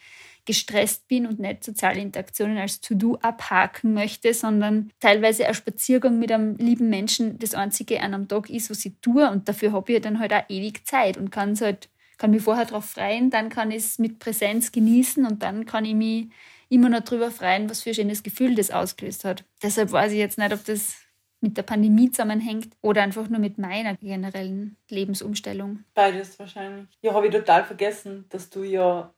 gestresst 0.46 1.08
bin 1.08 1.26
und 1.26 1.40
nicht 1.40 1.64
soziale 1.64 2.00
Interaktionen 2.00 2.58
als 2.58 2.80
To-Do 2.80 3.18
abhaken 3.22 3.94
möchte, 3.94 4.34
sondern 4.34 4.92
teilweise 5.00 5.48
ein 5.48 5.56
Spaziergang 5.56 6.20
mit 6.20 6.32
einem 6.32 6.56
lieben 6.58 6.90
Menschen 6.90 7.40
das 7.40 7.56
einzige 7.56 8.00
an 8.02 8.14
einem 8.14 8.28
Tag 8.28 8.50
ist, 8.50 8.70
was 8.70 8.86
ich 8.86 8.94
tue 9.02 9.30
und 9.30 9.50
dafür 9.50 9.72
habe 9.72 9.94
ich 9.94 10.02
dann 10.02 10.20
halt 10.20 10.34
auch 10.34 10.44
ewig 10.48 10.86
Zeit 10.86 11.18
und 11.18 11.32
kann 11.32 11.54
es 11.54 11.62
halt 11.62 11.90
kann 12.18 12.32
mich 12.32 12.44
vorher 12.44 12.66
darauf 12.66 12.86
freuen, 12.86 13.30
dann 13.30 13.50
kann 13.50 13.72
ich 13.72 13.78
es 13.78 14.00
mit 14.00 14.20
Präsenz 14.20 14.72
genießen 14.72 15.26
und 15.26 15.44
dann 15.44 15.66
kann 15.66 15.86
ich 15.86 15.96
mich 15.96 16.28
immer 16.70 16.90
noch 16.90 17.02
darüber 17.02 17.32
freuen, 17.32 17.70
was 17.70 17.84
für 17.84 17.92
ein 17.92 17.96
schönes 17.96 18.24
Gefühl 18.24 18.56
das 18.56 18.72
ausgelöst 18.72 19.26
hat. 19.26 19.44
Deshalb 19.62 19.92
weiß 19.92 20.12
ich 20.12 20.18
jetzt 20.18 20.38
nicht, 20.38 20.54
ob 20.54 20.64
das 20.66 20.96
mit 21.42 21.58
der 21.58 21.64
Pandemie 21.64 22.10
zusammenhängt 22.10 22.76
oder 22.82 23.04
einfach 23.04 23.30
nur 23.30 23.40
mit 23.40 23.58
meiner 23.58 23.96
generellen 23.96 24.78
Lebensumstellung. 24.90 25.84
Beides 25.94 26.40
wahrscheinlich. 26.40 26.88
Ja, 27.02 27.14
habe 27.14 27.28
ich 27.28 27.34
total 27.34 27.64
vergessen, 27.64 28.26
dass 28.30 28.50
du 28.50 28.64
ja 28.64 29.14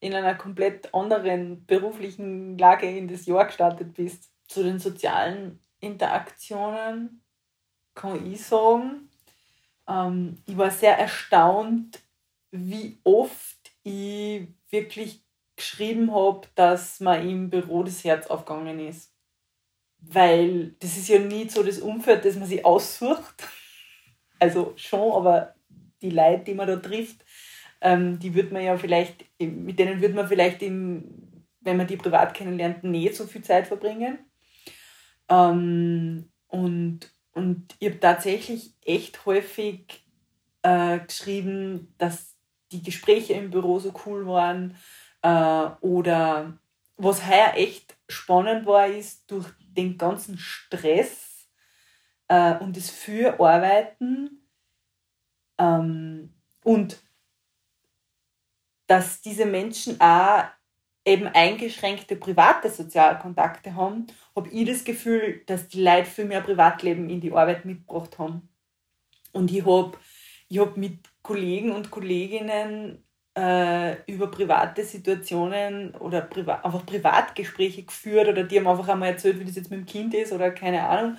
in 0.00 0.14
einer 0.14 0.36
komplett 0.36 0.94
anderen 0.94 1.66
beruflichen 1.66 2.56
Lage 2.56 2.88
in 2.88 3.08
das 3.08 3.26
Jahr 3.26 3.46
gestartet 3.46 3.94
bist. 3.94 4.30
Zu 4.46 4.62
den 4.62 4.78
sozialen 4.78 5.58
Interaktionen 5.80 7.22
kann 7.94 8.24
ich 8.32 8.44
sagen, 8.44 9.10
ähm, 9.88 10.36
ich 10.46 10.56
war 10.56 10.70
sehr 10.70 10.96
erstaunt, 10.96 12.00
wie 12.50 12.98
oft 13.04 13.72
ich 13.82 14.48
wirklich 14.70 15.24
geschrieben 15.56 16.14
habe, 16.14 16.46
dass 16.54 17.00
mir 17.00 17.20
im 17.20 17.50
Büro 17.50 17.82
das 17.82 18.04
Herz 18.04 18.28
aufgegangen 18.28 18.80
ist. 18.80 19.12
Weil 20.00 20.76
das 20.78 20.96
ist 20.96 21.08
ja 21.08 21.18
nie 21.18 21.48
so 21.48 21.62
das 21.62 21.80
Umfeld, 21.80 22.24
das 22.24 22.36
man 22.36 22.48
sich 22.48 22.64
aussucht. 22.64 23.34
Also 24.40 24.72
schon, 24.76 25.14
aber 25.14 25.56
die 26.00 26.10
Leute, 26.10 26.44
die 26.44 26.54
man 26.54 26.68
da 26.68 26.76
trifft, 26.76 27.24
ähm, 27.80 28.20
die 28.20 28.34
wird 28.34 28.52
man 28.52 28.62
ja 28.62 28.76
vielleicht, 28.78 29.24
mit 29.40 29.80
denen 29.80 30.00
wird 30.00 30.14
man 30.14 30.28
vielleicht, 30.28 30.62
in, 30.62 31.44
wenn 31.60 31.76
man 31.76 31.88
die 31.88 31.96
privat 31.96 32.34
kennenlernt, 32.34 32.84
nicht 32.84 33.16
so 33.16 33.26
viel 33.26 33.42
Zeit 33.42 33.66
verbringen. 33.66 34.20
Ähm, 35.28 36.30
und, 36.46 37.00
und 37.32 37.74
ich 37.80 37.88
habe 37.88 37.98
tatsächlich 37.98 38.74
echt 38.84 39.26
häufig 39.26 40.06
äh, 40.62 41.00
geschrieben, 41.00 41.92
dass 41.98 42.37
die 42.72 42.82
Gespräche 42.82 43.34
im 43.34 43.50
Büro 43.50 43.78
so 43.78 43.92
cool 44.06 44.26
waren. 44.26 44.76
Äh, 45.22 45.70
oder 45.80 46.58
was 46.96 47.26
heuer 47.26 47.52
echt 47.54 47.96
spannend 48.08 48.66
war, 48.66 48.86
ist 48.86 49.30
durch 49.30 49.46
den 49.58 49.96
ganzen 49.96 50.38
Stress 50.38 51.48
äh, 52.28 52.56
und 52.58 52.76
das 52.76 52.90
Fürarbeiten 52.90 54.48
ähm, 55.58 56.34
und 56.64 57.02
dass 58.86 59.20
diese 59.20 59.44
Menschen 59.44 60.00
auch 60.00 60.44
eben 61.04 61.26
eingeschränkte 61.26 62.16
private 62.16 62.70
Sozialkontakte 62.70 63.74
haben, 63.74 64.06
habe 64.34 64.48
ich 64.50 64.66
das 64.66 64.84
Gefühl, 64.84 65.42
dass 65.46 65.68
die 65.68 65.82
Leute 65.82 66.06
viel 66.06 66.24
mehr 66.24 66.40
Privatleben 66.40 67.08
in 67.08 67.20
die 67.20 67.32
Arbeit 67.32 67.64
mitgebracht 67.64 68.18
haben. 68.18 68.48
Und 69.32 69.50
ich 69.50 69.64
habe 69.64 69.96
ich 70.48 70.58
hab 70.58 70.76
mit 70.76 70.98
Kollegen 71.28 71.72
und 71.72 71.90
Kolleginnen 71.90 73.04
äh, 73.36 74.02
über 74.10 74.30
private 74.30 74.82
Situationen 74.82 75.94
oder 75.96 76.22
priva 76.22 76.54
einfach 76.62 76.86
Privatgespräche 76.86 77.82
geführt 77.82 78.28
oder 78.28 78.44
die 78.44 78.58
haben 78.58 78.66
einfach 78.66 78.88
einmal 78.88 79.10
erzählt, 79.10 79.38
wie 79.38 79.44
das 79.44 79.56
jetzt 79.56 79.70
mit 79.70 79.80
dem 79.80 79.84
Kind 79.86 80.14
ist 80.14 80.32
oder 80.32 80.50
keine 80.52 80.88
Ahnung. 80.88 81.18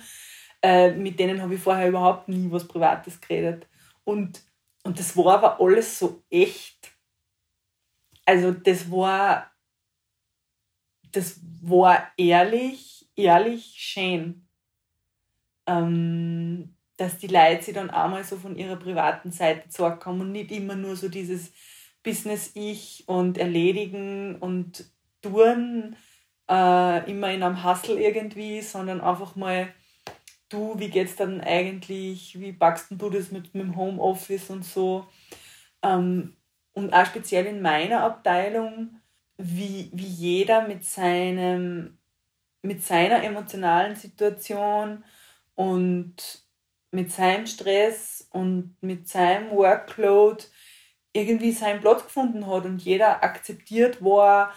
Äh, 0.62 0.90
mit 0.94 1.20
denen 1.20 1.40
habe 1.40 1.54
ich 1.54 1.60
vorher 1.60 1.88
überhaupt 1.88 2.28
nie 2.28 2.50
was 2.50 2.66
Privates 2.66 3.20
geredet. 3.20 3.68
Und, 4.02 4.42
und 4.82 4.98
das 4.98 5.16
war 5.16 5.34
aber 5.34 5.60
alles 5.60 6.00
so 6.00 6.24
echt. 6.28 6.90
Also 8.26 8.50
das 8.50 8.90
war, 8.90 9.52
das 11.12 11.40
war 11.62 12.10
ehrlich, 12.16 13.08
ehrlich 13.14 13.76
schön. 13.76 14.48
Ähm, 15.68 16.74
dass 17.00 17.16
die 17.16 17.28
Leute 17.28 17.62
sich 17.62 17.74
dann 17.74 17.88
einmal 17.88 18.24
so 18.24 18.36
von 18.36 18.56
ihrer 18.56 18.76
privaten 18.76 19.32
Seite 19.32 19.70
zurückkommen 19.70 20.20
und 20.20 20.32
nicht 20.32 20.52
immer 20.52 20.74
nur 20.74 20.96
so 20.96 21.08
dieses 21.08 21.50
Business-Ich 22.02 23.04
und 23.06 23.38
Erledigen 23.38 24.36
und 24.36 24.84
Tun 25.22 25.96
äh, 26.50 27.10
immer 27.10 27.32
in 27.32 27.42
einem 27.42 27.64
Hustle 27.64 27.98
irgendwie, 27.98 28.60
sondern 28.60 29.00
einfach 29.00 29.34
mal, 29.34 29.72
du, 30.50 30.78
wie 30.78 30.90
geht's 30.90 31.16
dann 31.16 31.40
eigentlich, 31.40 32.38
wie 32.38 32.52
backst 32.52 32.88
du 32.90 33.08
das 33.08 33.30
mit, 33.30 33.54
mit 33.54 33.64
dem 33.64 33.76
Homeoffice 33.76 34.50
und 34.50 34.64
so. 34.66 35.06
Ähm, 35.82 36.36
und 36.74 36.92
auch 36.92 37.06
speziell 37.06 37.46
in 37.46 37.62
meiner 37.62 38.02
Abteilung, 38.02 39.00
wie, 39.38 39.90
wie 39.94 40.06
jeder 40.06 40.68
mit 40.68 40.84
seinem 40.84 41.96
mit 42.62 42.82
seiner 42.82 43.24
emotionalen 43.24 43.96
Situation 43.96 45.02
und 45.54 46.44
mit 46.90 47.12
seinem 47.12 47.46
Stress 47.46 48.28
und 48.30 48.76
mit 48.80 49.08
seinem 49.08 49.50
Workload 49.50 50.44
irgendwie 51.12 51.52
seinen 51.52 51.80
Platz 51.80 52.04
gefunden 52.04 52.46
hat 52.46 52.64
und 52.64 52.82
jeder 52.82 53.22
akzeptiert 53.22 54.02
war. 54.02 54.54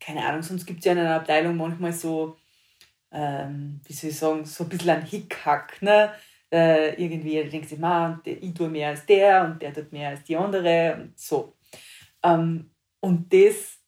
Keine 0.00 0.24
Ahnung, 0.24 0.42
sonst 0.42 0.66
gibt 0.66 0.80
es 0.80 0.84
ja 0.86 0.92
in 0.92 0.98
einer 0.98 1.16
Abteilung 1.16 1.56
manchmal 1.56 1.92
so, 1.92 2.36
ähm, 3.10 3.80
wie 3.84 3.92
soll 3.92 4.10
ich 4.10 4.18
sagen, 4.18 4.44
so 4.44 4.64
ein 4.64 4.70
bisschen 4.70 4.90
ein 4.90 5.06
Hickhack. 5.06 5.80
Ne? 5.82 6.12
Äh, 6.50 7.02
irgendwie 7.02 7.42
denkt 7.44 7.68
sich, 7.68 7.78
ich 8.24 8.54
tue 8.54 8.68
mehr 8.68 8.88
als 8.88 9.06
der 9.06 9.44
und 9.44 9.62
der 9.62 9.72
tut 9.72 9.92
mehr 9.92 10.10
als 10.10 10.24
die 10.24 10.36
andere 10.36 10.96
und 10.96 11.18
so. 11.18 11.56
Ähm, 12.22 12.70
und 13.00 13.32
das 13.32 13.78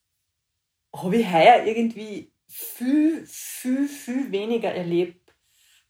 habe 0.95 1.17
ich 1.17 1.31
heuer 1.31 1.65
irgendwie 1.65 2.31
viel, 2.47 3.25
viel, 3.25 3.87
viel 3.87 4.31
weniger 4.31 4.71
erlebt 4.73 5.24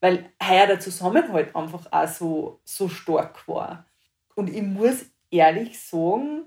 weil 0.05 0.31
heuer 0.39 0.67
der 0.67 0.79
Zusammenhalt 0.79 1.55
einfach 1.55 1.91
auch 1.91 2.07
so, 2.07 2.59
so 2.63 2.88
stark 2.88 3.47
war. 3.47 3.88
Und 4.35 4.53
ich 4.53 4.62
muss 4.62 5.03
ehrlich 5.31 5.79
sagen, 5.79 6.43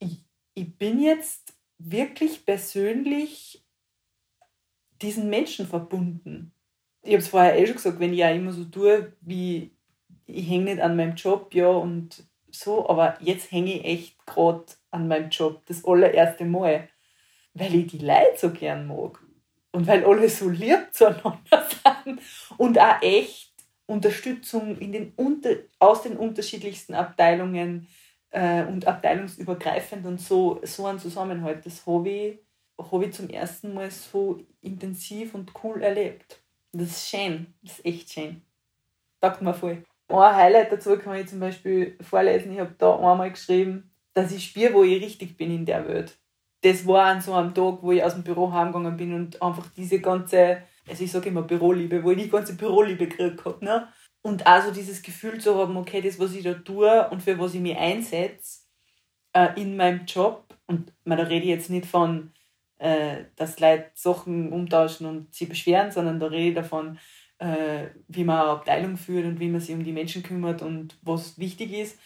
ich, 0.00 0.18
ich 0.52 0.76
bin 0.76 1.00
jetzt 1.00 1.54
wirklich 1.78 2.44
persönlich 2.44 3.64
diesen 5.00 5.30
Menschen 5.30 5.66
verbunden. 5.66 6.52
Ich 7.00 7.12
habe 7.12 7.22
es 7.22 7.28
vorher 7.28 7.58
eh 7.58 7.66
schon 7.66 7.76
gesagt, 7.76 8.00
wenn 8.00 8.12
ich 8.12 8.18
ja 8.18 8.28
immer 8.28 8.52
so 8.52 8.64
tue, 8.66 9.14
wie 9.22 9.74
ich 10.26 10.46
hänge 10.46 10.64
nicht 10.64 10.80
an 10.82 10.94
meinem 10.94 11.14
Job, 11.14 11.54
ja, 11.54 11.68
und 11.68 12.22
so, 12.50 12.86
aber 12.86 13.16
jetzt 13.22 13.50
hänge 13.50 13.78
ich 13.78 13.84
echt 13.86 14.26
gerade 14.26 14.66
an 14.90 15.08
meinem 15.08 15.30
Job, 15.30 15.62
das 15.64 15.86
allererste 15.86 16.44
Mal, 16.44 16.90
weil 17.54 17.74
ich 17.76 17.86
die 17.86 18.04
Leute 18.04 18.36
so 18.36 18.50
gern 18.50 18.86
mag 18.86 19.18
und 19.72 19.86
weil 19.86 20.04
alle 20.04 20.28
so 20.28 20.50
lieb 20.50 20.88
zueinander 20.92 21.40
sind 21.70 21.83
und 22.56 22.78
auch 22.78 23.02
echt 23.02 23.52
Unterstützung 23.86 24.78
in 24.78 24.92
den 24.92 25.12
unter, 25.16 25.50
aus 25.78 26.02
den 26.02 26.16
unterschiedlichsten 26.16 26.94
Abteilungen 26.94 27.86
äh, 28.30 28.64
und 28.64 28.86
abteilungsübergreifend 28.86 30.06
und 30.06 30.20
so, 30.20 30.60
so 30.62 30.86
ein 30.86 30.98
Zusammenhalt, 30.98 31.64
das 31.66 31.86
habe 31.86 32.08
ich, 32.08 32.38
hab 32.78 33.02
ich 33.02 33.12
zum 33.12 33.28
ersten 33.28 33.74
Mal 33.74 33.90
so 33.90 34.40
intensiv 34.60 35.34
und 35.34 35.52
cool 35.62 35.82
erlebt. 35.82 36.40
Das 36.72 36.88
ist 36.88 37.08
schön, 37.08 37.54
das 37.62 37.78
ist 37.78 37.86
echt 37.86 38.12
schön. 38.12 38.42
Taugt 39.20 39.42
mir 39.42 39.54
voll. 39.54 39.84
Ein 40.08 40.36
Highlight 40.36 40.72
dazu 40.72 40.96
kann 40.98 41.16
ich 41.16 41.28
zum 41.28 41.40
Beispiel 41.40 41.96
vorlesen. 42.00 42.52
Ich 42.52 42.60
habe 42.60 42.74
da 42.76 42.96
einmal 42.96 43.30
geschrieben, 43.30 43.90
dass 44.12 44.32
ich 44.32 44.44
spüre, 44.44 44.74
wo 44.74 44.82
ich 44.82 45.02
richtig 45.02 45.36
bin 45.36 45.54
in 45.54 45.66
der 45.66 45.86
Welt 45.88 46.18
das 46.64 46.86
war 46.86 47.04
an 47.04 47.20
so 47.20 47.34
einem 47.34 47.54
Tag, 47.54 47.82
wo 47.82 47.92
ich 47.92 48.02
aus 48.02 48.14
dem 48.14 48.22
Büro 48.22 48.50
heimgegangen 48.50 48.96
bin 48.96 49.14
und 49.14 49.42
einfach 49.42 49.66
diese 49.76 50.00
ganze, 50.00 50.62
also 50.88 51.04
ich 51.04 51.10
sage 51.10 51.28
immer 51.28 51.42
Büroliebe, 51.42 52.02
wo 52.02 52.10
ich 52.10 52.22
die 52.22 52.30
ganze 52.30 52.54
Büroliebe 52.54 53.06
gekriegt 53.06 53.44
habe. 53.44 53.64
Ne? 53.64 53.88
Und 54.22 54.46
auch 54.46 54.62
so 54.62 54.70
dieses 54.70 55.02
Gefühl 55.02 55.40
zu 55.40 55.56
haben, 55.56 55.76
okay, 55.76 56.00
das, 56.00 56.18
was 56.18 56.34
ich 56.34 56.44
da 56.44 56.54
tue 56.54 57.08
und 57.10 57.22
für 57.22 57.38
was 57.38 57.54
ich 57.54 57.60
mich 57.60 57.76
einsetze 57.76 58.60
äh, 59.32 59.60
in 59.60 59.76
meinem 59.76 60.06
Job, 60.06 60.54
und 60.66 60.92
man, 61.04 61.18
da 61.18 61.24
rede 61.24 61.44
ich 61.44 61.50
jetzt 61.50 61.70
nicht 61.70 61.86
von, 61.86 62.32
äh, 62.78 63.24
dass 63.36 63.60
Leute 63.60 63.90
Sachen 63.94 64.52
umtauschen 64.52 65.06
und 65.06 65.34
sie 65.34 65.46
beschweren, 65.46 65.90
sondern 65.90 66.20
da 66.20 66.26
rede 66.26 66.48
ich 66.48 66.54
davon, 66.54 66.98
äh, 67.38 67.88
wie 68.08 68.24
man 68.24 68.40
eine 68.40 68.50
Abteilung 68.50 68.96
führt 68.96 69.26
und 69.26 69.40
wie 69.40 69.48
man 69.48 69.60
sich 69.60 69.74
um 69.74 69.84
die 69.84 69.92
Menschen 69.92 70.22
kümmert 70.22 70.62
und 70.62 70.96
was 71.02 71.38
wichtig 71.38 71.72
ist, 71.72 71.98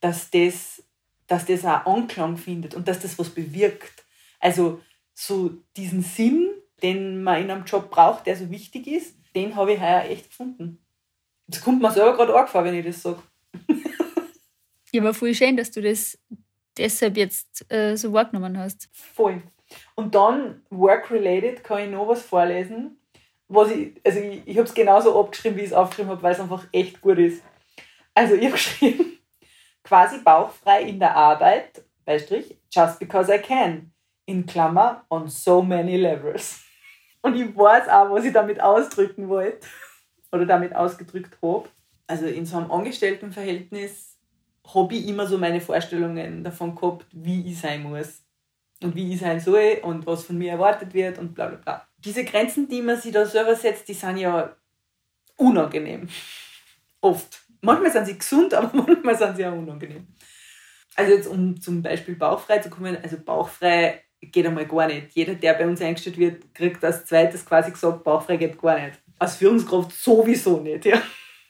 dass 0.00 0.30
das, 0.30 0.82
dass 1.26 1.46
das 1.46 1.64
auch 1.64 1.86
Anklang 1.86 2.36
findet 2.36 2.74
und 2.74 2.88
dass 2.88 3.00
das 3.00 3.18
was 3.18 3.30
bewirkt. 3.30 4.04
Also 4.40 4.80
so 5.14 5.50
diesen 5.76 6.02
Sinn, 6.02 6.50
den 6.82 7.22
man 7.22 7.42
in 7.42 7.50
einem 7.50 7.64
Job 7.64 7.90
braucht, 7.90 8.26
der 8.26 8.36
so 8.36 8.50
wichtig 8.50 8.86
ist, 8.86 9.16
den 9.34 9.56
habe 9.56 9.74
ich 9.74 9.80
heuer 9.80 10.04
echt 10.04 10.30
gefunden. 10.30 10.84
Jetzt 11.46 11.62
kommt 11.62 11.80
mir 11.80 11.90
selber 11.90 12.16
gerade 12.16 12.34
angefangen, 12.34 12.66
wenn 12.66 12.74
ich 12.74 12.86
das 12.86 13.02
sage. 13.02 13.22
ja, 14.92 15.00
aber 15.00 15.14
voll 15.14 15.34
schön, 15.34 15.56
dass 15.56 15.70
du 15.70 15.80
das 15.80 16.18
deshalb 16.76 17.16
jetzt 17.16 17.70
äh, 17.72 17.96
so 17.96 18.12
wahrgenommen 18.12 18.58
hast. 18.58 18.88
Voll. 18.92 19.42
Und 19.94 20.14
dann, 20.14 20.62
work-related, 20.70 21.62
kann 21.64 21.84
ich 21.84 21.90
noch 21.90 22.08
was 22.08 22.22
vorlesen. 22.22 22.98
Was 23.48 23.70
ich, 23.70 23.92
also 24.04 24.18
ich, 24.18 24.42
ich 24.46 24.56
habe 24.56 24.66
es 24.66 24.74
genauso 24.74 25.18
abgeschrieben, 25.18 25.56
wie 25.56 25.62
ich 25.62 25.68
es 25.68 25.72
aufgeschrieben 25.72 26.10
habe, 26.10 26.22
weil 26.22 26.32
es 26.32 26.40
einfach 26.40 26.66
echt 26.72 27.00
gut 27.00 27.18
ist. 27.18 27.42
Also 28.14 28.34
ich 28.34 28.44
habe 28.44 28.52
geschrieben, 28.52 29.18
quasi 29.84 30.18
bauchfrei 30.18 30.82
in 30.82 30.98
der 30.98 31.14
Arbeit, 31.14 31.84
Beistrich, 32.04 32.56
just 32.72 32.98
because 32.98 33.32
I 33.32 33.38
can 33.38 33.92
in 34.26 34.44
Klammer 34.46 35.04
on 35.10 35.28
so 35.28 35.62
many 35.62 35.96
levels. 35.96 36.65
Und 37.22 37.34
ich 37.34 37.56
weiß 37.56 37.88
auch, 37.88 38.10
was 38.10 38.24
ich 38.24 38.32
damit 38.32 38.60
ausdrücken 38.60 39.28
wollte 39.28 39.66
oder 40.32 40.46
damit 40.46 40.74
ausgedrückt 40.74 41.38
habe. 41.42 41.68
Also 42.06 42.26
in 42.26 42.46
so 42.46 42.58
einem 42.58 42.70
Angestelltenverhältnis 42.70 44.18
habe 44.74 44.94
ich 44.94 45.08
immer 45.08 45.26
so 45.26 45.38
meine 45.38 45.60
Vorstellungen 45.60 46.44
davon 46.44 46.74
gehabt, 46.74 47.06
wie 47.12 47.50
ich 47.50 47.60
sein 47.60 47.82
muss 47.82 48.22
und 48.82 48.94
wie 48.94 49.12
ich 49.12 49.20
sein 49.20 49.40
soll 49.40 49.78
und 49.82 50.06
was 50.06 50.24
von 50.24 50.38
mir 50.38 50.52
erwartet 50.52 50.94
wird 50.94 51.18
und 51.18 51.34
bla 51.34 51.46
bla 51.46 51.58
bla. 51.58 51.88
Diese 51.98 52.24
Grenzen, 52.24 52.68
die 52.68 52.82
man 52.82 53.00
sich 53.00 53.12
da 53.12 53.24
selber 53.26 53.54
setzt, 53.54 53.88
die 53.88 53.94
sind 53.94 54.18
ja 54.18 54.54
unangenehm. 55.36 56.08
Oft. 57.00 57.42
Manchmal 57.60 57.92
sind 57.92 58.06
sie 58.06 58.18
gesund, 58.18 58.54
aber 58.54 58.70
manchmal 58.72 59.16
sind 59.16 59.36
sie 59.36 59.46
auch 59.46 59.52
unangenehm. 59.52 60.06
Also 60.94 61.12
jetzt 61.12 61.26
um 61.26 61.60
zum 61.60 61.82
Beispiel 61.82 62.16
bauchfrei 62.16 62.58
zu 62.58 62.70
kommen, 62.70 62.96
also 63.02 63.18
bauchfrei 63.18 64.02
geht 64.32 64.46
einmal 64.46 64.66
gar 64.66 64.86
nicht. 64.86 65.12
Jeder, 65.14 65.34
der 65.34 65.54
bei 65.54 65.66
uns 65.66 65.80
eingestellt 65.80 66.18
wird, 66.18 66.54
kriegt 66.54 66.84
als 66.84 67.04
zweites 67.04 67.44
quasi 67.44 67.70
gesagt, 67.70 68.04
bauchfrei 68.04 68.36
geht 68.36 68.60
gar 68.60 68.78
nicht. 68.78 68.98
Als 69.18 69.36
Führungskraft 69.36 69.92
sowieso 69.92 70.60
nicht. 70.60 70.84
Ja. 70.84 71.00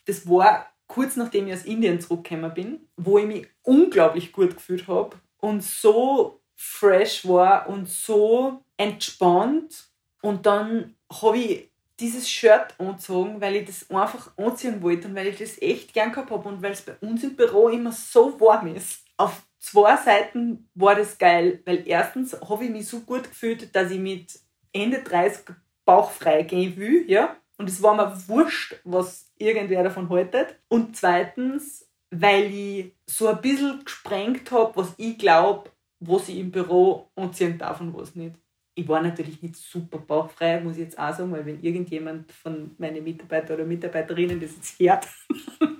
Das 0.06 0.28
war 0.28 0.66
kurz 0.86 1.16
nachdem 1.16 1.48
ich 1.48 1.54
aus 1.54 1.64
Indien 1.64 2.00
zurückgekommen 2.00 2.54
bin, 2.54 2.80
wo 2.96 3.18
ich 3.18 3.26
mich 3.26 3.48
unglaublich 3.62 4.32
gut 4.32 4.54
gefühlt 4.54 4.86
habe 4.86 5.16
und 5.38 5.62
so 5.62 6.40
fresh 6.54 7.26
war 7.26 7.68
und 7.68 7.88
so 7.88 8.62
entspannt. 8.76 9.88
Und 10.22 10.46
dann 10.46 10.94
habe 11.22 11.38
ich 11.38 11.70
dieses 12.00 12.28
Shirt 12.28 12.74
angezogen, 12.78 13.40
weil 13.40 13.56
ich 13.56 13.66
das 13.66 13.90
einfach 13.90 14.30
anziehen 14.36 14.82
wollte 14.82 15.08
und 15.08 15.14
weil 15.14 15.28
ich 15.28 15.38
das 15.38 15.60
echt 15.60 15.94
gern 15.94 16.12
gehabt 16.12 16.30
habe 16.30 16.48
und 16.48 16.62
weil 16.62 16.72
es 16.72 16.82
bei 16.82 16.94
uns 17.00 17.22
im 17.24 17.36
Büro 17.36 17.68
immer 17.68 17.92
so 17.92 18.38
warm 18.40 18.74
ist. 18.74 19.02
Auf 19.16 19.45
zwei 19.66 19.96
Seiten 19.96 20.68
war 20.74 20.94
das 20.94 21.18
geil, 21.18 21.60
weil 21.64 21.82
erstens 21.86 22.40
habe 22.40 22.64
ich 22.64 22.70
mich 22.70 22.86
so 22.86 23.00
gut 23.00 23.24
gefühlt, 23.24 23.74
dass 23.74 23.90
ich 23.90 23.98
mit 23.98 24.38
Ende 24.72 25.02
30 25.02 25.54
bauchfrei 25.84 26.42
gehen 26.42 26.76
will, 26.76 27.04
ja. 27.10 27.36
Und 27.58 27.68
es 27.68 27.82
war 27.82 27.94
mir 27.94 28.12
wurscht, 28.28 28.76
was 28.84 29.32
irgendwer 29.38 29.82
davon 29.82 30.08
haltet. 30.08 30.56
Und 30.68 30.96
zweitens, 30.96 31.88
weil 32.10 32.52
ich 32.52 32.92
so 33.06 33.28
ein 33.28 33.40
bisschen 33.40 33.84
gesprengt 33.84 34.50
habe, 34.52 34.76
was 34.76 34.94
ich 34.98 35.18
glaube, 35.18 35.70
was 36.00 36.28
ich 36.28 36.38
im 36.38 36.50
Büro 36.50 37.10
anziehen 37.16 37.58
darf 37.58 37.80
und 37.80 37.94
was 37.94 38.14
nicht. 38.14 38.36
Ich 38.74 38.86
war 38.86 39.00
natürlich 39.00 39.40
nicht 39.42 39.56
super 39.56 39.98
bauchfrei, 39.98 40.60
muss 40.60 40.74
ich 40.76 40.84
jetzt 40.84 40.98
auch 40.98 41.14
sagen, 41.14 41.32
weil 41.32 41.46
wenn 41.46 41.62
irgendjemand 41.62 42.30
von 42.30 42.74
meinen 42.76 43.02
Mitarbeiter 43.02 43.54
oder 43.54 43.64
Mitarbeiterinnen 43.64 44.38
das 44.38 44.52
jetzt 44.56 44.78
hört, 44.78 45.08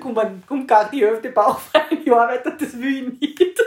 kommt, 0.00 0.16
man, 0.16 0.42
kommt 0.46 0.68
gar 0.68 0.90
die 0.90 1.04
Hälfte 1.04 1.30
bauchfrei 1.30 1.82
in 1.90 2.04
die 2.04 2.10
Arbeit 2.10 2.46
das 2.46 2.78
will 2.78 3.20
ich 3.20 3.20
nicht. 3.20 3.60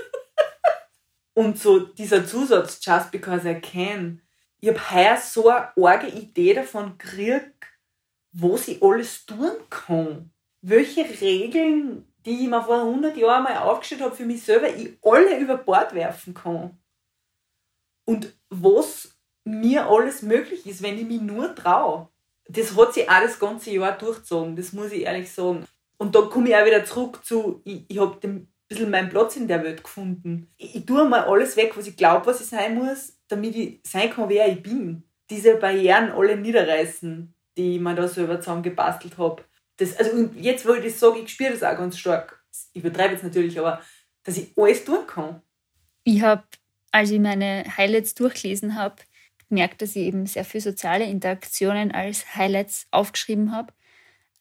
und 1.34 1.58
so 1.60 1.80
dieser 1.80 2.26
Zusatz, 2.26 2.80
just 2.82 3.12
because 3.12 3.50
I 3.50 3.56
can, 3.56 4.22
ich 4.60 4.70
habe 4.70 4.92
heuer 4.92 5.18
so 5.18 5.50
eine 5.50 5.70
arge 5.78 6.08
Idee 6.08 6.54
davon 6.54 6.98
gekriegt, 6.98 7.66
was 8.32 8.68
ich 8.68 8.82
alles 8.82 9.26
tun 9.26 9.52
kann. 9.70 10.32
Welche 10.62 11.04
Regeln 11.22 12.06
die 12.26 12.44
ich 12.44 12.50
mir 12.50 12.64
vor 12.64 12.80
100 12.80 13.16
Jahren 13.18 13.44
mal 13.44 13.58
aufgestellt 13.58 14.02
habe 14.02 14.16
für 14.16 14.26
mich 14.26 14.44
selber, 14.44 14.68
ich 14.68 14.98
alle 15.04 15.38
über 15.38 15.58
Bord 15.58 15.94
werfen 15.94 16.34
kann. 16.34 16.78
Und 18.06 18.36
was 18.50 19.16
mir 19.44 19.88
alles 19.88 20.24
möglich 20.24 20.66
ist, 20.66 20.82
wenn 20.82 20.98
ich 20.98 21.06
mich 21.06 21.22
nur 21.22 21.54
traue. 21.54 22.10
Das 22.48 22.76
hat 22.76 22.94
sich 22.94 23.10
auch 23.10 23.22
das 23.22 23.40
ganze 23.40 23.72
Jahr 23.72 23.98
durchgezogen, 23.98 24.56
das 24.56 24.74
muss 24.74 24.92
ich 24.92 25.04
ehrlich 25.04 25.32
sagen. 25.32 25.66
Und 25.98 26.16
da 26.16 26.22
komme 26.22 26.50
ich 26.50 26.56
auch 26.56 26.66
wieder 26.66 26.84
zurück 26.86 27.24
zu, 27.24 27.62
ich, 27.64 27.86
ich 27.88 28.00
habe 28.00 28.18
ein 28.28 28.48
bisschen 28.68 28.90
meinen 28.90 29.10
Platz 29.10 29.36
in 29.36 29.48
der 29.48 29.64
Welt 29.64 29.84
gefunden. 29.84 30.48
Ich, 30.58 30.76
ich 30.76 30.86
tue 30.86 31.08
mal 31.08 31.26
alles 31.26 31.56
weg, 31.56 31.76
was 31.76 31.88
ich 31.88 31.96
glaube, 31.96 32.26
was 32.26 32.42
ich 32.42 32.48
sein 32.48 32.76
muss, 32.76 33.18
damit 33.28 33.56
ich 33.56 33.80
sein 33.84 34.10
kann, 34.10 34.30
wer 34.30 34.48
ich 34.48 34.62
bin. 34.62 35.04
Diese 35.30 35.56
Barrieren 35.56 36.12
alle 36.12 36.38
niederreißen, 36.38 37.34
die 37.58 37.76
ich 37.76 37.82
mir 37.82 37.96
da 37.96 38.08
selber 38.08 38.40
zusammengebastelt 38.40 39.18
habe. 39.18 39.44
Also 39.98 40.12
und 40.12 40.36
jetzt, 40.36 40.68
wo 40.68 40.74
ich 40.74 40.84
das 40.84 41.00
sage, 41.00 41.20
ich 41.20 41.30
spüre 41.30 41.52
das 41.52 41.64
auch 41.64 41.78
ganz 41.78 41.98
stark. 41.98 42.44
Ich 42.74 42.84
übertreibe 42.84 43.14
jetzt 43.14 43.24
natürlich, 43.24 43.58
aber 43.60 43.82
dass 44.24 44.38
ich 44.38 44.52
alles 44.58 44.86
tun 44.86 45.06
kann. 45.08 45.42
Ich 46.04 46.22
habe, 46.22 46.44
als 46.92 47.12
ich 47.12 47.20
meine 47.20 47.66
Highlights 47.78 48.14
durchgelesen 48.16 48.76
habe, 48.76 48.96
gemerkt, 49.50 49.82
dass 49.82 49.96
ich 49.96 50.04
eben 50.04 50.26
sehr 50.26 50.46
viele 50.46 50.62
soziale 50.62 51.06
Interaktionen 51.06 51.92
als 51.92 52.36
Highlights 52.36 52.88
aufgeschrieben 52.92 53.52
habe. 53.52 53.74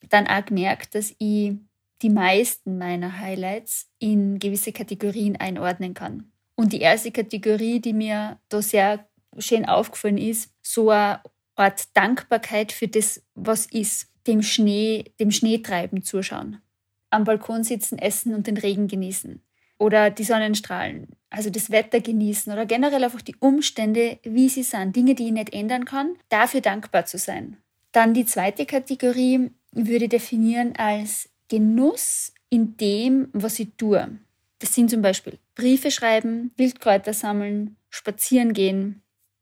Dann 0.09 0.27
auch 0.27 0.45
gemerkt, 0.45 0.95
dass 0.95 1.13
ich 1.17 1.53
die 2.01 2.09
meisten 2.09 2.77
meiner 2.77 3.19
Highlights 3.19 3.89
in 3.99 4.39
gewisse 4.39 4.71
Kategorien 4.71 5.37
einordnen 5.37 5.93
kann. 5.93 6.31
Und 6.55 6.73
die 6.73 6.81
erste 6.81 7.11
Kategorie, 7.11 7.79
die 7.79 7.93
mir 7.93 8.39
da 8.49 8.61
sehr 8.61 9.07
schön 9.37 9.65
aufgefallen 9.65 10.17
ist, 10.17 10.51
so 10.61 10.89
eine 10.89 11.21
Art 11.55 11.95
Dankbarkeit 11.95 12.71
für 12.71 12.87
das, 12.87 13.21
was 13.33 13.65
ist 13.67 14.09
dem 14.27 14.41
Schnee, 14.41 15.13
dem 15.19 15.31
Schneetreiben 15.31 16.03
zuschauen. 16.03 16.61
Am 17.09 17.23
Balkon 17.23 17.63
sitzen, 17.63 17.97
essen 17.97 18.33
und 18.33 18.47
den 18.47 18.57
Regen 18.57 18.87
genießen. 18.87 19.41
Oder 19.77 20.09
die 20.09 20.23
Sonnenstrahlen. 20.23 21.07
Also 21.29 21.49
das 21.49 21.69
Wetter 21.69 21.99
genießen 21.99 22.51
oder 22.51 22.65
generell 22.65 23.03
einfach 23.03 23.21
die 23.21 23.35
Umstände, 23.39 24.19
wie 24.23 24.47
sie 24.47 24.63
sind. 24.63 24.95
Dinge, 24.95 25.15
die 25.15 25.27
ich 25.27 25.33
nicht 25.33 25.53
ändern 25.53 25.85
kann. 25.85 26.15
Dafür 26.29 26.61
dankbar 26.61 27.05
zu 27.05 27.17
sein. 27.17 27.57
Dann 27.91 28.13
die 28.13 28.25
zweite 28.25 28.65
Kategorie 28.65 29.51
würde 29.75 30.05
ich 30.05 30.09
definieren 30.09 30.75
als 30.77 31.29
Genuss 31.49 32.33
in 32.49 32.77
dem, 32.77 33.29
was 33.33 33.59
ich 33.59 33.69
tue. 33.77 34.17
Das 34.59 34.73
sind 34.73 34.89
zum 34.89 35.01
Beispiel 35.01 35.37
Briefe 35.53 35.91
schreiben, 35.91 36.51
Wildkräuter 36.57 37.13
sammeln, 37.13 37.75
spazieren 37.89 38.53
gehen, 38.53 39.01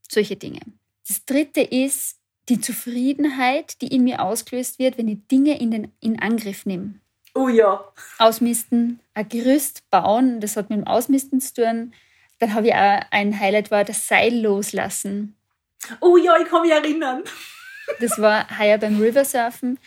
solche 0.10 0.36
Dinge. 0.36 0.62
Das 1.08 1.26
dritte 1.26 1.62
ist 1.62 2.18
die 2.50 2.60
Zufriedenheit, 2.60 3.82
die 3.82 3.88
in 3.88 4.04
mir 4.04 4.22
ausgelöst 4.22 4.80
wird, 4.80 4.98
wenn 4.98 5.08
ich 5.08 5.20
Dinge 5.32 5.60
in, 5.60 5.72
den, 5.72 5.92
in 6.00 6.20
Angriff 6.20 6.66
nehme. 6.66 6.96
Oh 7.36 7.48
ja. 7.48 7.84
Ausmisten, 8.20 9.00
ein 9.14 9.30
Gerüst 9.30 9.90
bauen, 9.90 10.40
das 10.40 10.56
hat 10.56 10.70
mit 10.70 10.80
dem 10.80 10.88
Ausmisten 10.88 11.40
zu 11.42 11.54
tun. 11.54 11.94
Dann 12.40 12.54
habe 12.54 12.68
ich 12.68 12.74
auch 12.74 13.02
ein 13.12 13.40
Highlight 13.40 13.72
war 13.72 13.84
das 13.84 14.08
Seil 14.08 14.42
loslassen. 14.42 15.36
Oh 16.00 16.18
ja, 16.18 16.38
ich 16.40 16.48
kann 16.48 16.62
mich 16.62 16.72
erinnern. 16.72 17.24
Das 18.00 18.20
war 18.20 18.48
heuer 18.60 18.78
beim 18.78 19.00
Riversurfen, 19.00 19.80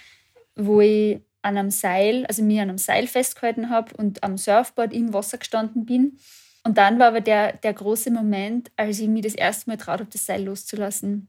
wo 0.56 0.80
ich 0.80 1.20
an 1.42 1.56
einem 1.56 1.70
Seil, 1.70 2.26
also 2.26 2.42
mir 2.42 2.62
an 2.62 2.70
einem 2.70 2.78
Seil 2.78 3.06
festgehalten 3.06 3.70
habe 3.70 3.94
und 3.96 4.24
am 4.24 4.36
Surfboard 4.36 4.92
im 4.92 5.12
Wasser 5.12 5.38
gestanden 5.38 5.86
bin. 5.86 6.18
Und 6.64 6.78
dann 6.78 6.98
war 6.98 7.08
aber 7.08 7.20
der, 7.20 7.52
der 7.52 7.72
große 7.72 8.10
Moment, 8.10 8.72
als 8.74 8.98
ich 8.98 9.06
mir 9.06 9.22
das 9.22 9.34
erste 9.34 9.70
Mal 9.70 9.76
traut 9.76 10.00
habe, 10.00 10.10
das 10.10 10.26
Seil 10.26 10.44
loszulassen. 10.44 11.28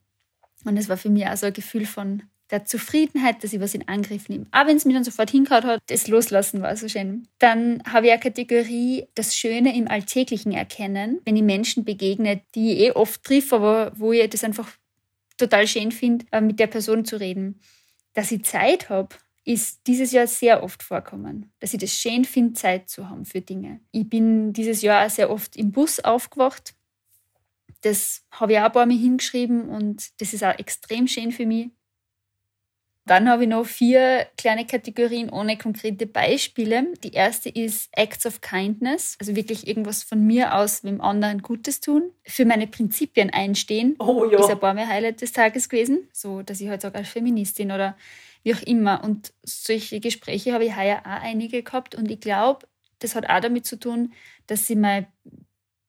Und 0.65 0.77
es 0.77 0.89
war 0.89 0.97
für 0.97 1.09
mich 1.09 1.27
auch 1.27 1.37
so 1.37 1.45
ein 1.45 1.53
Gefühl 1.53 1.85
von 1.85 2.23
der 2.49 2.65
Zufriedenheit, 2.65 3.43
dass 3.43 3.53
ich 3.53 3.59
was 3.59 3.73
in 3.73 3.87
Angriff 3.87 4.29
nehme. 4.29 4.47
Aber 4.51 4.69
wenn 4.69 4.77
es 4.77 4.85
mir 4.85 4.93
dann 4.93 5.03
sofort 5.03 5.29
hingehauen 5.29 5.65
hat, 5.65 5.81
das 5.87 6.07
Loslassen 6.07 6.61
war 6.61 6.75
so 6.75 6.87
schön. 6.87 7.27
Dann 7.39 7.83
habe 7.85 8.07
ich 8.07 8.11
eine 8.13 8.21
Kategorie, 8.21 9.05
das 9.15 9.35
Schöne 9.35 9.75
im 9.75 9.87
Alltäglichen 9.87 10.53
erkennen. 10.53 11.19
Wenn 11.25 11.35
ich 11.35 11.43
Menschen 11.43 11.83
begegne, 11.83 12.41
die 12.55 12.73
ich 12.73 12.79
eh 12.79 12.91
oft 12.91 13.23
trifft, 13.23 13.53
aber 13.53 13.91
wo 13.95 14.13
ich 14.13 14.29
das 14.29 14.43
einfach 14.43 14.69
total 15.37 15.67
schön 15.67 15.91
finde, 15.91 16.25
äh, 16.31 16.41
mit 16.41 16.59
der 16.59 16.67
Person 16.67 17.05
zu 17.05 17.19
reden. 17.19 17.59
Dass 18.17 18.31
ich 18.31 18.43
Zeit 18.43 18.89
habe, 18.89 19.15
ist 19.45 19.85
dieses 19.85 20.11
Jahr 20.11 20.25
sehr 20.25 20.63
oft 20.63 20.81
vorkommen. 20.81 21.51
Dass 21.59 21.73
ich 21.73 21.79
das 21.79 21.91
schön 21.91 22.25
finde, 22.25 22.53
Zeit 22.53 22.89
zu 22.89 23.07
haben 23.09 23.25
für 23.25 23.41
Dinge. 23.41 23.79
Ich 23.91 24.09
bin 24.09 24.51
dieses 24.53 24.81
Jahr 24.81 25.05
auch 25.05 25.09
sehr 25.09 25.29
oft 25.29 25.55
im 25.55 25.71
Bus 25.71 25.99
aufgewacht 25.99 26.73
das 27.81 28.25
habe 28.31 28.53
ich 28.53 28.59
auch 28.59 28.65
ein 28.65 28.71
paar 28.71 28.85
Mal 28.85 28.97
hingeschrieben 28.97 29.69
und 29.69 30.09
das 30.21 30.33
ist 30.33 30.43
auch 30.43 30.57
extrem 30.57 31.07
schön 31.07 31.31
für 31.31 31.45
mich. 31.45 31.69
Dann 33.07 33.29
habe 33.29 33.43
ich 33.43 33.49
noch 33.49 33.65
vier 33.65 34.27
kleine 34.37 34.67
Kategorien 34.67 35.29
ohne 35.29 35.57
konkrete 35.57 36.05
Beispiele. 36.05 36.93
Die 37.05 37.13
erste 37.13 37.47
ist 37.47 37.89
Acts 37.93 38.25
of 38.25 38.41
Kindness, 38.41 39.15
also 39.17 39.33
wirklich 39.33 39.65
irgendwas 39.65 40.03
von 40.03 40.27
mir 40.27 40.55
aus 40.55 40.83
mit 40.83 40.91
dem 40.91 40.99
anderen 40.99 41.41
Gutes 41.41 41.79
tun. 41.79 42.11
Für 42.25 42.43
meine 42.43 42.67
Prinzipien 42.67 43.29
einstehen, 43.29 43.95
oh, 43.99 44.25
ja. 44.25 44.39
ist 44.39 44.49
ein 44.49 44.59
paar 44.59 44.73
Mal 44.73 44.87
Highlight 44.87 45.21
des 45.21 45.31
Tages 45.31 45.69
gewesen. 45.69 46.09
So, 46.11 46.41
dass 46.41 46.59
ich 46.59 46.67
halt 46.67 46.81
sage, 46.81 46.97
als 46.97 47.07
Feministin 47.07 47.71
oder 47.71 47.95
wie 48.43 48.53
auch 48.53 48.61
immer. 48.63 49.01
Und 49.05 49.33
solche 49.41 50.01
Gespräche 50.01 50.51
habe 50.51 50.65
ich 50.65 50.75
heuer 50.75 51.01
auch 51.05 51.21
einige 51.23 51.63
gehabt. 51.63 51.95
Und 51.95 52.11
ich 52.11 52.19
glaube, 52.19 52.67
das 52.99 53.15
hat 53.15 53.29
auch 53.29 53.39
damit 53.39 53.65
zu 53.65 53.79
tun, 53.79 54.11
dass 54.47 54.67
sie 54.67 54.75
mein 54.75 55.07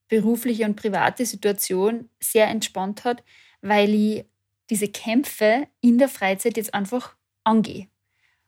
berufliche 0.07 0.63
und 0.63 0.77
private 0.77 1.25
Situation 1.25 2.09
sehr 2.21 2.47
entspannt 2.47 3.03
hat, 3.03 3.23
weil 3.61 3.93
ich 3.93 4.25
diese 4.69 4.87
Kämpfe 4.87 5.67
in 5.81 5.97
der 5.97 6.09
Freizeit 6.09 6.57
jetzt 6.57 6.73
einfach 6.73 7.15
angehe 7.43 7.87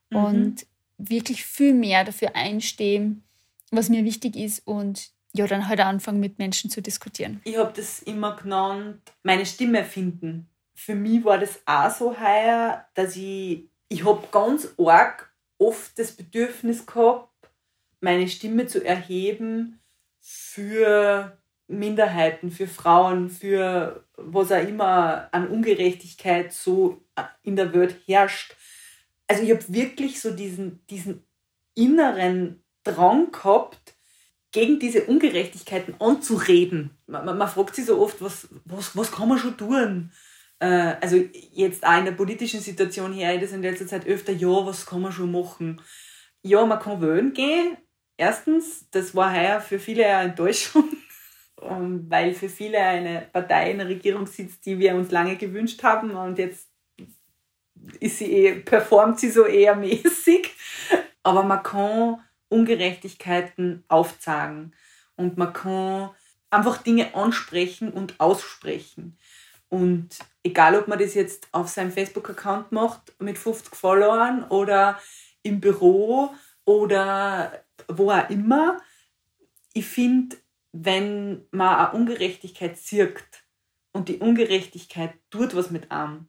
mhm. 0.09 0.17
und 0.17 0.67
wirklich 0.97 1.45
viel 1.45 1.73
mehr 1.73 2.03
dafür 2.03 2.35
einstehe, 2.35 3.15
was 3.71 3.89
mir 3.89 4.03
wichtig 4.03 4.35
ist 4.35 4.65
und 4.67 5.11
ja, 5.33 5.47
dann 5.47 5.67
halt 5.67 5.79
anfangen 5.79 6.19
mit 6.19 6.39
Menschen 6.39 6.69
zu 6.69 6.81
diskutieren. 6.81 7.39
Ich 7.45 7.57
habe 7.57 7.71
das 7.73 8.01
immer 8.01 8.35
genannt, 8.35 8.99
meine 9.23 9.45
Stimme 9.45 9.85
finden. 9.85 10.49
Für 10.75 10.93
mich 10.95 11.23
war 11.23 11.37
das 11.37 11.61
auch 11.65 11.89
so 11.89 12.19
heuer, 12.19 12.85
dass 12.95 13.15
ich, 13.15 13.69
ich 13.87 14.05
habe 14.05 14.27
ganz 14.31 14.67
arg 14.77 15.31
oft 15.57 15.97
das 15.97 16.11
Bedürfnis 16.11 16.85
gehabt, 16.85 17.29
meine 18.01 18.27
Stimme 18.27 18.67
zu 18.67 18.83
erheben 18.83 19.79
für 20.19 21.37
Minderheiten, 21.71 22.51
für 22.51 22.67
Frauen, 22.67 23.29
für 23.29 24.03
was 24.15 24.51
auch 24.51 24.67
immer 24.67 25.29
an 25.31 25.47
Ungerechtigkeit 25.47 26.53
so 26.53 27.01
in 27.43 27.55
der 27.55 27.73
Welt 27.73 27.95
herrscht. 28.05 28.55
Also 29.27 29.43
ich 29.43 29.51
habe 29.51 29.63
wirklich 29.67 30.21
so 30.21 30.31
diesen, 30.31 30.85
diesen 30.87 31.23
inneren 31.75 32.63
Drang 32.83 33.31
gehabt, 33.31 33.95
gegen 34.51 34.79
diese 34.79 35.05
Ungerechtigkeiten 35.05 35.95
anzureden. 35.99 36.91
Man, 37.07 37.25
man, 37.25 37.37
man 37.37 37.47
fragt 37.47 37.75
sich 37.75 37.85
so 37.85 38.01
oft, 38.01 38.21
was, 38.21 38.49
was, 38.65 38.95
was 38.97 39.11
kann 39.11 39.29
man 39.29 39.37
schon 39.37 39.57
tun? 39.57 40.11
Äh, 40.59 40.95
also 40.99 41.15
jetzt 41.53 41.85
auch 41.85 41.97
in 41.97 42.05
der 42.05 42.11
politischen 42.11 42.59
Situation 42.59 43.13
her, 43.13 43.37
das 43.37 43.53
in 43.53 43.61
letzter 43.61 43.87
Zeit 43.87 44.05
öfter, 44.05 44.33
ja, 44.33 44.65
was 44.65 44.85
kann 44.85 45.01
man 45.01 45.11
schon 45.11 45.31
machen? 45.31 45.81
Ja, 46.43 46.65
man 46.65 46.79
kann 46.79 47.01
wählen 47.01 47.31
gehen. 47.31 47.77
Erstens, 48.17 48.89
das 48.91 49.15
war 49.15 49.33
heuer 49.33 49.61
für 49.61 49.79
viele 49.79 50.05
eine 50.05 50.31
Enttäuschung 50.31 50.89
weil 51.61 52.33
für 52.33 52.49
viele 52.49 52.79
eine 52.79 53.27
Partei 53.31 53.71
in 53.71 53.77
der 53.77 53.87
Regierung 53.87 54.25
sitzt, 54.25 54.65
die 54.65 54.79
wir 54.79 54.95
uns 54.95 55.11
lange 55.11 55.35
gewünscht 55.35 55.83
haben 55.83 56.11
und 56.11 56.37
jetzt 56.37 56.69
ist 57.99 58.17
sie 58.19 58.31
eh, 58.31 58.55
performt 58.55 59.19
sie 59.19 59.29
so 59.29 59.45
eher 59.45 59.75
mäßig. 59.77 60.53
Aber 61.23 61.57
kann 61.57 62.21
Ungerechtigkeiten 62.49 63.83
aufzeigen 63.87 64.73
und 65.15 65.37
kann 65.53 66.09
einfach 66.49 66.77
Dinge 66.79 67.13
ansprechen 67.15 67.91
und 67.91 68.19
aussprechen. 68.19 69.17
Und 69.69 70.19
egal, 70.43 70.75
ob 70.75 70.87
man 70.87 70.99
das 70.99 71.13
jetzt 71.13 71.47
auf 71.53 71.69
seinem 71.69 71.91
Facebook-Account 71.91 72.71
macht 72.73 73.13
mit 73.19 73.37
50 73.37 73.73
Followern 73.73 74.43
oder 74.49 74.99
im 75.43 75.61
Büro 75.61 76.31
oder 76.65 77.63
wo 77.87 78.11
auch 78.11 78.29
immer, 78.29 78.81
ich 79.73 79.85
finde, 79.85 80.35
wenn 80.71 81.45
man 81.51 81.75
eine 81.77 81.91
Ungerechtigkeit 81.91 82.77
sieht 82.77 83.43
und 83.91 84.09
die 84.09 84.17
Ungerechtigkeit 84.17 85.13
tut 85.29 85.55
was 85.55 85.71
mit 85.71 85.91
einem, 85.91 86.27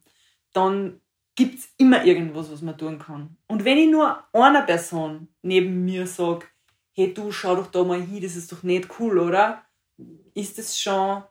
dann 0.52 1.00
gibt 1.34 1.58
es 1.58 1.72
immer 1.78 2.04
irgendwas, 2.04 2.50
was 2.50 2.60
man 2.62 2.76
tun 2.76 2.98
kann. 2.98 3.36
Und 3.46 3.64
wenn 3.64 3.78
ich 3.78 3.90
nur 3.90 4.22
einer 4.32 4.62
Person 4.62 5.28
neben 5.42 5.84
mir 5.84 6.06
sage, 6.06 6.46
hey 6.92 7.14
du, 7.14 7.32
schau 7.32 7.56
doch 7.56 7.70
da 7.70 7.84
mal 7.84 8.02
hin, 8.02 8.22
das 8.22 8.36
ist 8.36 8.52
doch 8.52 8.62
nicht 8.62 8.88
cool, 8.98 9.18
oder? 9.18 9.62
Ist 10.34 10.58
es 10.58 10.78
schon 10.78 11.22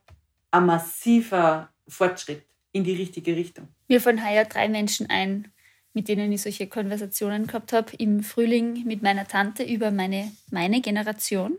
ein 0.52 0.66
massiver 0.66 1.70
Fortschritt 1.88 2.46
in 2.72 2.84
die 2.84 2.94
richtige 2.94 3.36
Richtung. 3.36 3.68
Mir 3.88 4.02
fallen 4.02 4.26
heuer 4.26 4.46
drei 4.46 4.70
Menschen 4.70 5.10
ein, 5.10 5.52
mit 5.94 6.08
denen 6.08 6.32
ich 6.32 6.42
solche 6.42 6.68
Konversationen 6.68 7.48
gehabt 7.48 7.74
habe. 7.74 7.96
Im 7.98 8.24
Frühling 8.24 8.86
mit 8.86 9.02
meiner 9.02 9.28
Tante 9.28 9.64
über 9.64 9.92
meine, 9.92 10.32
meine 10.52 10.82
Generation. 10.82 11.58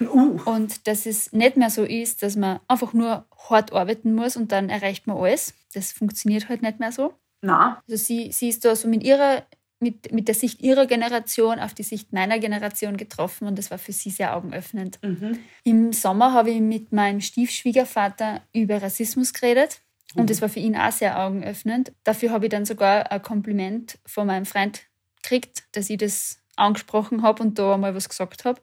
Uh. 0.00 0.38
Und 0.44 0.86
dass 0.86 1.06
es 1.06 1.32
nicht 1.32 1.56
mehr 1.56 1.70
so 1.70 1.84
ist, 1.84 2.22
dass 2.22 2.36
man 2.36 2.60
einfach 2.68 2.92
nur 2.92 3.26
hart 3.48 3.72
arbeiten 3.72 4.14
muss 4.14 4.36
und 4.36 4.52
dann 4.52 4.68
erreicht 4.68 5.06
man 5.06 5.16
alles. 5.16 5.54
Das 5.74 5.92
funktioniert 5.92 6.48
halt 6.48 6.62
nicht 6.62 6.80
mehr 6.80 6.92
so. 6.92 7.14
Na. 7.40 7.82
Also 7.88 8.02
sie, 8.04 8.32
sie 8.32 8.48
ist 8.48 8.64
da 8.64 8.74
so 8.76 8.88
mit 8.88 9.02
ihrer 9.02 9.44
mit, 9.82 10.12
mit 10.12 10.28
der 10.28 10.34
Sicht 10.34 10.62
ihrer 10.62 10.86
Generation 10.86 11.58
auf 11.58 11.74
die 11.74 11.82
Sicht 11.82 12.12
meiner 12.12 12.38
Generation 12.38 12.96
getroffen 12.96 13.48
und 13.48 13.58
das 13.58 13.70
war 13.70 13.78
für 13.78 13.92
sie 13.92 14.10
sehr 14.10 14.36
augenöffnend. 14.36 15.00
Mhm. 15.02 15.38
Im 15.64 15.92
Sommer 15.92 16.32
habe 16.32 16.50
ich 16.50 16.60
mit 16.60 16.92
meinem 16.92 17.20
Stiefschwiegervater 17.20 18.42
über 18.54 18.80
Rassismus 18.80 19.34
geredet 19.34 19.80
und 20.14 20.30
das 20.30 20.40
war 20.40 20.48
für 20.48 20.60
ihn 20.60 20.76
auch 20.76 20.92
sehr 20.92 21.18
augenöffnend. 21.18 21.92
Dafür 22.04 22.30
habe 22.30 22.46
ich 22.46 22.50
dann 22.50 22.64
sogar 22.64 23.10
ein 23.10 23.22
Kompliment 23.22 23.98
von 24.06 24.26
meinem 24.26 24.46
Freund 24.46 24.82
gekriegt, 25.22 25.64
dass 25.72 25.90
ich 25.90 25.98
das 25.98 26.38
angesprochen 26.56 27.22
habe 27.22 27.42
und 27.42 27.58
da 27.58 27.76
mal 27.76 27.94
was 27.94 28.08
gesagt 28.08 28.44
habe. 28.44 28.60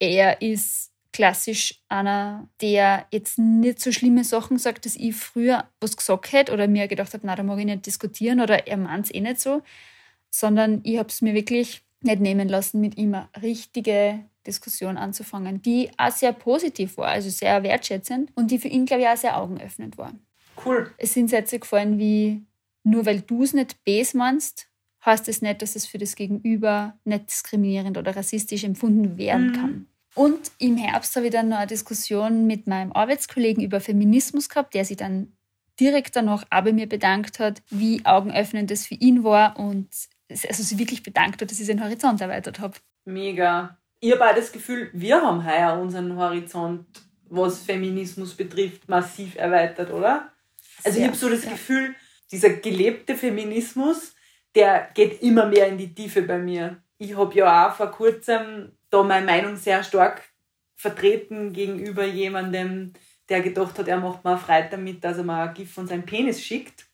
Er 0.00 0.42
ist 0.42 0.90
klassisch 1.12 1.82
einer, 1.88 2.48
der 2.60 3.06
jetzt 3.10 3.38
nicht 3.38 3.80
so 3.80 3.92
schlimme 3.92 4.24
Sachen 4.24 4.58
sagt, 4.58 4.86
dass 4.86 4.96
ich 4.96 5.14
früher 5.14 5.64
was 5.80 5.96
gesagt 5.96 6.32
hätte 6.32 6.52
oder 6.52 6.68
mir 6.68 6.88
gedacht 6.88 7.12
habe, 7.14 7.26
na, 7.26 7.36
da 7.36 7.42
mag 7.42 7.58
ich 7.58 7.64
nicht 7.64 7.86
diskutieren 7.86 8.40
oder 8.40 8.66
er 8.66 8.76
meint 8.76 9.06
es 9.06 9.14
eh 9.14 9.20
nicht 9.20 9.40
so, 9.40 9.62
sondern 10.30 10.80
ich 10.84 10.98
habe 10.98 11.08
es 11.08 11.20
mir 11.20 11.34
wirklich 11.34 11.82
nicht 12.02 12.20
nehmen 12.20 12.48
lassen, 12.48 12.80
mit 12.80 12.96
ihm 12.96 13.14
eine 13.14 13.28
richtige 13.42 14.24
Diskussion 14.46 14.96
anzufangen, 14.96 15.60
die 15.62 15.90
auch 15.98 16.10
sehr 16.10 16.32
positiv 16.32 16.96
war, 16.96 17.08
also 17.08 17.28
sehr 17.28 17.62
wertschätzend 17.62 18.30
und 18.34 18.50
die 18.50 18.58
für 18.58 18.68
ihn, 18.68 18.86
glaube 18.86 19.02
ich, 19.02 19.08
auch 19.08 19.16
sehr 19.16 19.36
augenöffnend 19.36 19.98
war. 19.98 20.14
Cool. 20.64 20.90
Es 20.96 21.14
sind 21.14 21.28
Sätze 21.28 21.58
gefallen 21.58 21.98
wie, 21.98 22.42
nur 22.84 23.04
weil 23.04 23.20
du 23.20 23.42
es 23.42 23.52
nicht 23.52 23.84
bes 23.84 24.14
meinst, 24.14 24.68
heißt 25.04 25.28
es 25.28 25.42
nicht, 25.42 25.62
dass 25.62 25.76
es 25.76 25.86
für 25.86 25.98
das 25.98 26.14
Gegenüber 26.16 26.98
nicht 27.04 27.28
diskriminierend 27.28 27.98
oder 27.98 28.16
rassistisch 28.16 28.64
empfunden 28.64 29.18
werden 29.18 29.48
mhm. 29.48 29.52
kann. 29.52 29.86
Und 30.14 30.50
im 30.58 30.76
Herbst 30.76 31.14
habe 31.16 31.26
ich 31.26 31.32
dann 31.32 31.48
noch 31.48 31.58
eine 31.58 31.66
Diskussion 31.66 32.46
mit 32.46 32.66
meinem 32.66 32.92
Arbeitskollegen 32.92 33.62
über 33.62 33.80
Feminismus 33.80 34.48
gehabt, 34.48 34.74
der 34.74 34.84
sich 34.84 34.96
dann 34.96 35.36
direkt 35.78 36.16
danach 36.16 36.44
auch 36.50 36.62
bei 36.62 36.72
mir 36.72 36.88
bedankt 36.88 37.38
hat, 37.38 37.62
wie 37.70 38.04
augenöffnend 38.04 38.70
das 38.70 38.86
für 38.86 38.94
ihn 38.94 39.24
war 39.24 39.58
und 39.58 39.88
also 40.28 40.62
sich 40.62 40.78
wirklich 40.78 41.02
bedankt 41.02 41.40
hat, 41.40 41.50
dass 41.50 41.60
ich 41.60 41.66
seinen 41.66 41.82
Horizont 41.82 42.20
erweitert 42.20 42.60
habe. 42.60 42.74
Mega. 43.04 43.78
Ich 44.00 44.12
habe 44.12 44.24
auch 44.30 44.34
das 44.34 44.52
Gefühl, 44.52 44.90
wir 44.92 45.20
haben 45.20 45.44
heuer 45.44 45.78
unseren 45.78 46.16
Horizont, 46.16 46.86
was 47.28 47.60
Feminismus 47.60 48.34
betrifft, 48.34 48.88
massiv 48.88 49.36
erweitert, 49.36 49.90
oder? 49.90 50.32
Also 50.84 50.96
Sehr, 50.96 51.02
ich 51.02 51.08
habe 51.08 51.16
so 51.16 51.28
das 51.28 51.44
ja. 51.44 51.50
Gefühl, 51.50 51.94
dieser 52.30 52.50
gelebte 52.50 53.16
Feminismus, 53.16 54.14
der 54.54 54.90
geht 54.94 55.22
immer 55.22 55.46
mehr 55.46 55.68
in 55.68 55.78
die 55.78 55.94
Tiefe 55.94 56.22
bei 56.22 56.38
mir. 56.38 56.82
Ich 56.98 57.16
habe 57.16 57.34
ja 57.34 57.68
auch 57.68 57.74
vor 57.74 57.90
kurzem 57.90 58.72
da 58.90 59.02
meine 59.02 59.26
Meinung 59.26 59.56
sehr 59.56 59.82
stark 59.82 60.22
vertreten 60.76 61.52
gegenüber 61.52 62.04
jemandem, 62.04 62.92
der 63.28 63.40
gedacht 63.40 63.78
hat, 63.78 63.88
er 63.88 63.98
macht 63.98 64.24
mal 64.24 64.36
frei 64.36 64.62
damit, 64.62 65.04
dass 65.04 65.18
er 65.18 65.24
mal 65.24 65.48
ein 65.48 65.54
Gift 65.54 65.72
von 65.72 65.86
seinem 65.86 66.04
Penis 66.04 66.42
schickt. 66.42 66.86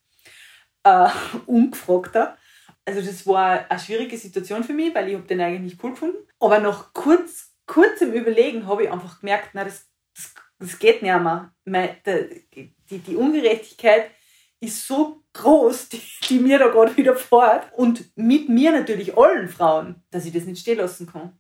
Äh, 0.85 1.09
ungefragter. 1.47 2.37
Also 2.85 3.01
das 3.01 3.27
war 3.27 3.69
eine 3.69 3.81
schwierige 3.81 4.17
Situation 4.17 4.63
für 4.63 4.73
mich, 4.73 4.95
weil 4.95 5.09
ich 5.09 5.15
habe 5.15 5.27
den 5.27 5.41
eigentlich 5.41 5.73
nicht 5.73 5.83
cool 5.83 5.91
gefunden. 5.91 6.19
Aber 6.39 6.61
nach 6.61 6.93
kurz, 6.93 7.55
kurzem 7.67 8.13
Überlegen 8.13 8.67
habe 8.67 8.85
ich 8.85 8.93
einfach 8.93 9.21
gemerkt, 9.21 9.51
na, 9.55 9.65
das, 9.65 9.89
das, 10.15 10.35
das 10.59 10.79
geht 10.79 11.03
nicht 11.03 11.11
mehr. 11.11 11.53
Meine, 11.65 11.97
die, 12.55 12.75
die, 12.99 13.17
Ungerechtigkeit 13.17 14.11
ist 14.61 14.87
so 14.87 15.23
groß, 15.33 15.89
die, 15.89 16.03
die 16.29 16.39
mir 16.39 16.59
da 16.59 16.69
gerade 16.69 16.97
wieder 16.97 17.17
fährt. 17.17 17.73
Und 17.77 18.17
mit 18.17 18.49
mir 18.49 18.73
natürlich 18.73 19.17
allen 19.17 19.49
Frauen, 19.49 20.05
dass 20.11 20.27
ich 20.27 20.33
das 20.33 20.45
nicht 20.45 20.61
stehen 20.61 20.79
lassen 20.79 21.07
kann. 21.07 21.37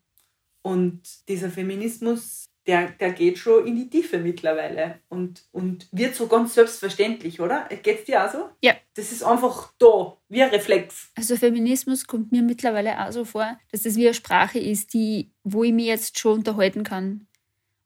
Und 0.67 1.29
dieser 1.29 1.49
Feminismus, 1.49 2.51
der, 2.67 2.91
der 2.91 3.13
geht 3.13 3.39
schon 3.39 3.69
in 3.69 3.77
die 3.77 3.89
Tiefe 3.89 4.19
mittlerweile 4.19 4.99
und, 5.09 5.45
und 5.53 5.87
wird 5.93 6.17
so 6.17 6.27
ganz 6.27 6.55
selbstverständlich, 6.55 7.41
oder? 7.41 7.69
Geht 7.85 8.01
es 8.01 8.05
dir 8.07 8.27
auch 8.27 8.33
so? 8.33 8.49
Ja. 8.63 8.75
Das 8.95 9.13
ist 9.13 9.23
einfach 9.23 9.73
da, 9.79 10.17
wie 10.29 10.43
ein 10.43 10.51
Reflex. 10.51 11.13
Also 11.15 11.37
Feminismus 11.37 12.09
kommt 12.09 12.33
mir 12.33 12.43
mittlerweile 12.43 12.99
auch 12.99 13.13
so 13.13 13.25
vor, 13.25 13.57
dass 13.71 13.85
das 13.85 13.95
wie 13.95 14.07
eine 14.07 14.15
Sprache 14.15 14.59
ist, 14.59 14.93
die, 14.93 15.31
wo 15.45 15.63
ich 15.63 15.73
mich 15.73 15.87
jetzt 15.87 16.19
schon 16.19 16.39
unterhalten 16.39 16.83
kann 16.83 17.29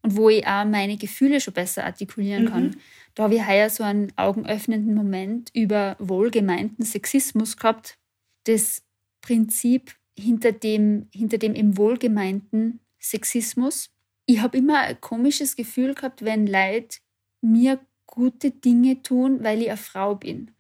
und 0.01 0.17
wo 0.17 0.31
ich 0.31 0.47
auch 0.47 0.65
meine 0.65 0.97
Gefühle 0.97 1.43
schon 1.43 1.53
besser 1.53 1.85
artikulieren 1.85 2.49
kann. 2.49 2.63
Mhm. 2.69 2.81
Da 3.15 3.25
habe 3.25 3.35
ich 3.35 3.47
heuer 3.47 3.69
so 3.69 3.85
einen 3.85 4.11
augenöffnenden 4.17 4.95
Moment 4.95 5.51
über 5.53 5.97
wohlgemeinten 5.99 6.87
Sexismus 6.87 7.59
gehabt. 7.59 7.99
Das 8.45 8.83
Prinzip 9.21 10.00
hinter 10.21 10.53
dem, 10.53 11.09
hinter 11.13 11.39
dem 11.39 11.55
im 11.55 11.77
wohlgemeinten 11.77 12.81
Sexismus. 12.99 13.91
Ich 14.27 14.41
habe 14.41 14.59
immer 14.59 14.81
ein 14.81 15.01
komisches 15.01 15.57
Gefühl 15.57 15.95
gehabt, 15.95 16.25
wenn 16.25 16.47
Leute 16.47 16.99
mir 17.41 17.81
gute 18.07 18.51
Dinge 18.51 19.03
tun, 19.03 19.43
weil 19.43 19.63
ich 19.63 19.69
eine 19.69 19.77
Frau 19.77 20.15
bin. 20.15 20.51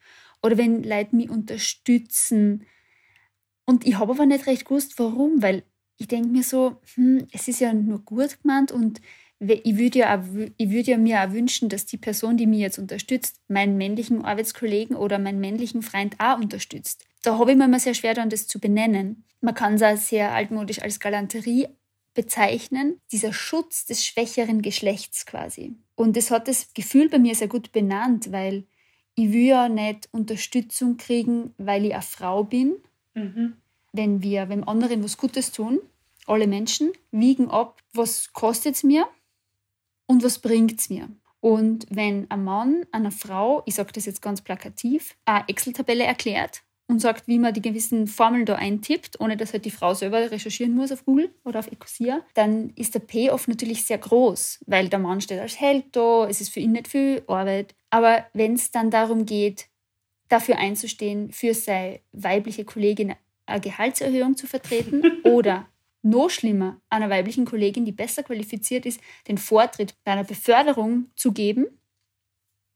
Oder 0.43 0.57
wenn 0.57 0.83
Leute 0.83 1.15
mich 1.15 1.31
unterstützen. 1.31 2.67
Und 3.67 3.87
ich 3.87 3.99
habe 3.99 4.13
aber 4.13 4.27
nicht 4.27 4.47
recht 4.47 4.65
gewusst, 4.65 4.99
warum, 4.99 5.43
weil 5.43 5.65
ich 5.99 6.09
denke 6.09 6.29
mir 6.29 6.43
so, 6.43 6.81
hm, 6.95 7.27
es 7.31 7.47
ist 7.47 7.61
ja 7.61 7.73
nur 7.75 8.01
gut 8.01 8.41
gemeint 8.43 8.73
und 8.73 9.01
ich 9.39 9.79
würde 9.79 10.01
ja, 10.01 10.25
würd 10.27 10.87
ja 10.87 10.99
mir 10.99 11.23
auch 11.23 11.33
wünschen, 11.33 11.69
dass 11.69 11.87
die 11.87 11.97
Person, 11.97 12.37
die 12.37 12.47
mich 12.47 12.61
jetzt 12.61 12.79
unterstützt, 12.79 13.41
meinen 13.49 13.77
männlichen 13.79 14.25
Arbeitskollegen 14.25 14.97
oder 14.97 15.19
meinen 15.19 15.41
männlichen 15.41 15.83
Freund 15.83 16.17
auch 16.19 16.39
unterstützt. 16.39 17.07
Da 17.23 17.39
habe 17.39 17.53
ich 17.53 17.59
mir 17.59 17.67
immer 17.67 17.81
sehr 17.81 17.95
schwer 17.95 18.15
daran, 18.15 18.31
das 18.31 18.47
zu 18.47 18.59
benennen. 18.59 19.25
Man 19.41 19.55
kann 19.55 19.75
es 19.75 19.83
auch 19.83 19.97
sehr 19.97 20.33
altmodisch 20.33 20.83
als 20.83 21.01
Galanterie 21.01 21.69
bezeichnen, 22.15 23.01
dieser 23.13 23.33
Schutz 23.33 23.87
des 23.87 24.05
schwächeren 24.05 24.63
Geschlechts 24.63 25.27
quasi. 25.27 25.77
Und 25.95 26.17
das 26.17 26.31
hat 26.31 26.49
das 26.49 26.73
Gefühl 26.75 27.09
bei 27.09 27.19
mir 27.19 27.35
sehr 27.35 27.49
gut 27.49 27.73
benannt, 27.73 28.33
weil 28.33 28.65
ich 29.15 29.33
will 29.33 29.47
ja 29.47 29.69
nicht 29.69 30.09
Unterstützung 30.13 30.97
kriegen, 30.97 31.55
weil 31.59 31.85
ich 31.85 31.93
eine 31.93 32.03
Frau 32.03 32.45
bin. 32.45 32.77
Mhm. 33.15 33.57
Wenn 33.93 34.23
wir 34.23 34.49
wenn 34.49 34.65
anderen 34.65 35.05
was 35.05 35.17
Gutes 35.17 35.53
tun, 35.53 35.81
alle 36.27 36.47
Menschen 36.47 36.93
wiegen 37.11 37.51
ab, 37.51 37.83
was 37.93 38.33
kostet 38.33 38.77
es 38.77 38.83
mir 38.83 39.07
und 40.07 40.23
was 40.23 40.39
bringt 40.39 40.81
es 40.81 40.91
mir. 40.91 41.09
Und 41.41 41.87
wenn 41.91 42.31
ein 42.31 42.45
Mann 42.45 42.87
einer 42.93 43.11
Frau, 43.11 43.63
ich 43.67 43.75
sage 43.75 43.93
das 43.93 44.07
jetzt 44.07 44.23
ganz 44.23 44.43
plakativ, 44.43 45.17
eine 45.25 45.49
Excel-Tabelle 45.49 46.05
erklärt 46.05 46.63
und 46.91 46.99
sagt, 46.99 47.29
wie 47.29 47.39
man 47.39 47.55
die 47.55 47.63
gewissen 47.63 48.09
Formeln 48.09 48.45
da 48.45 48.57
eintippt, 48.57 49.21
ohne 49.21 49.37
dass 49.37 49.53
halt 49.53 49.65
die 49.65 49.71
Frau 49.71 49.95
selber 49.95 50.29
recherchieren 50.31 50.75
muss 50.75 50.91
auf 50.91 51.05
Google 51.05 51.33
oder 51.45 51.61
auf 51.61 51.71
Ecosia, 51.71 52.21
dann 52.35 52.71
ist 52.71 52.95
der 52.95 53.01
Payoff 53.01 53.47
natürlich 53.47 53.85
sehr 53.85 53.99
groß, 53.99 54.65
weil 54.67 54.89
der 54.89 54.99
Mann 54.99 55.21
steht 55.21 55.39
als 55.39 55.61
Held 55.61 55.85
da, 55.93 56.27
es 56.29 56.41
ist 56.41 56.53
für 56.53 56.59
ihn 56.59 56.73
nicht 56.73 56.89
viel 56.89 57.23
Arbeit. 57.29 57.77
Aber 57.91 58.27
wenn 58.33 58.55
es 58.55 58.73
dann 58.73 58.91
darum 58.91 59.25
geht, 59.25 59.69
dafür 60.29 60.59
einzustehen, 60.59 61.31
für 61.31 61.55
seine 61.55 62.01
weibliche 62.11 62.65
Kollegin 62.65 63.15
eine 63.47 63.61
Gehaltserhöhung 63.61 64.37
zu 64.37 64.49
vertreten 64.49 65.03
oder 65.25 65.69
noch 66.03 66.31
schlimmer, 66.31 66.81
einer 66.89 67.09
weiblichen 67.09 67.45
Kollegin, 67.45 67.85
die 67.85 67.93
besser 67.93 68.25
qualifiziert 68.25 68.85
ist, 68.85 69.01
den 69.29 69.39
Vortritt 69.39 69.95
bei 70.03 70.11
einer 70.11 70.25
Beförderung 70.25 71.11
zu 71.15 71.31
geben, 71.31 71.67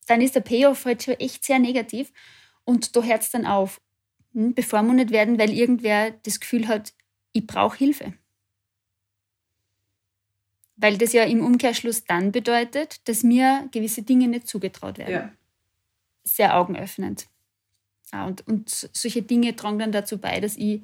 dann 0.07 0.20
ist 0.20 0.37
der 0.37 0.40
Payoff 0.40 0.85
halt 0.85 1.03
schon 1.03 1.14
echt 1.14 1.42
sehr 1.44 1.59
negativ 1.59 2.12
und 2.64 2.96
da 2.96 3.03
hört 3.03 3.22
es 3.22 3.31
dann 3.31 3.46
auf. 3.46 3.81
Hm, 4.35 4.55
bevormundet 4.55 5.11
werden, 5.11 5.38
weil 5.38 5.53
irgendwer 5.53 6.11
das 6.11 6.40
Gefühl 6.40 6.68
hat, 6.68 6.92
ich 7.33 7.47
brauche 7.47 7.79
Hilfe. 7.79 8.12
Weil 10.77 10.99
das 10.99 11.12
ja 11.12 11.23
im 11.23 11.44
Umkehrschluss 11.44 12.05
dann 12.05 12.33
bedeutet, 12.33 13.09
dass 13.09 13.23
mir 13.23 13.68
gewisse 13.70 14.03
Dinge 14.03 14.27
nicht 14.27 14.49
zugetraut 14.49 14.99
werden. 14.99 15.12
Ja. 15.12 15.33
Sehr 16.25 16.57
augenöffnend. 16.57 17.29
Ah, 18.11 18.27
und, 18.27 18.47
und 18.47 18.68
solche 18.92 19.23
Dinge 19.23 19.55
tragen 19.57 19.79
dann 19.79 19.92
dazu 19.92 20.18
bei, 20.18 20.40
dass 20.40 20.57
ich 20.57 20.83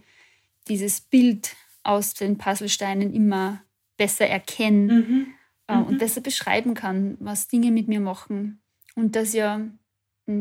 dieses 0.68 1.00
Bild 1.00 1.56
aus 1.82 2.14
den 2.14 2.38
Puzzlesteinen 2.38 3.12
immer 3.12 3.62
besser 3.96 4.26
erkenne 4.26 4.92
mhm. 4.92 5.26
Äh, 5.66 5.76
mhm. 5.76 5.84
und 5.84 5.98
besser 5.98 6.20
beschreiben 6.20 6.74
kann, 6.74 7.16
was 7.20 7.48
Dinge 7.48 7.70
mit 7.70 7.88
mir 7.88 8.00
machen. 8.00 8.62
Und 8.94 9.16
dass 9.16 9.32
ja 9.32 9.60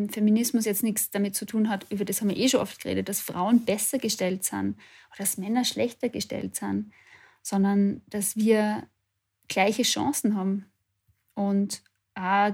Feminismus 0.10 0.65
jetzt 0.65 0.84
nichts 0.84 1.10
damit 1.10 1.36
zu 1.36 1.45
tun 1.45 1.69
hat, 1.69 1.86
über 1.91 2.06
das 2.06 2.21
haben 2.21 2.30
wir 2.30 2.38
eh 2.38 2.49
schon 2.49 2.62
oft 2.62 2.82
geredet, 2.82 3.10
dass 3.10 3.19
Frauen 3.19 3.65
besser 3.65 3.97
gestellt 3.97 4.43
sind 4.43 4.75
oder 5.10 5.19
dass 5.19 5.38
Männer 5.38 5.65
schlechter 5.65 6.10
gestellt 6.10 6.56
sind, 6.56 6.91
sondern 7.41 8.02
dass 8.08 8.36
wir 8.36 8.88
gleiche 9.47 9.84
Chancen 9.84 10.36
haben 10.36 10.65
und 11.34 11.82
auch 12.15 12.54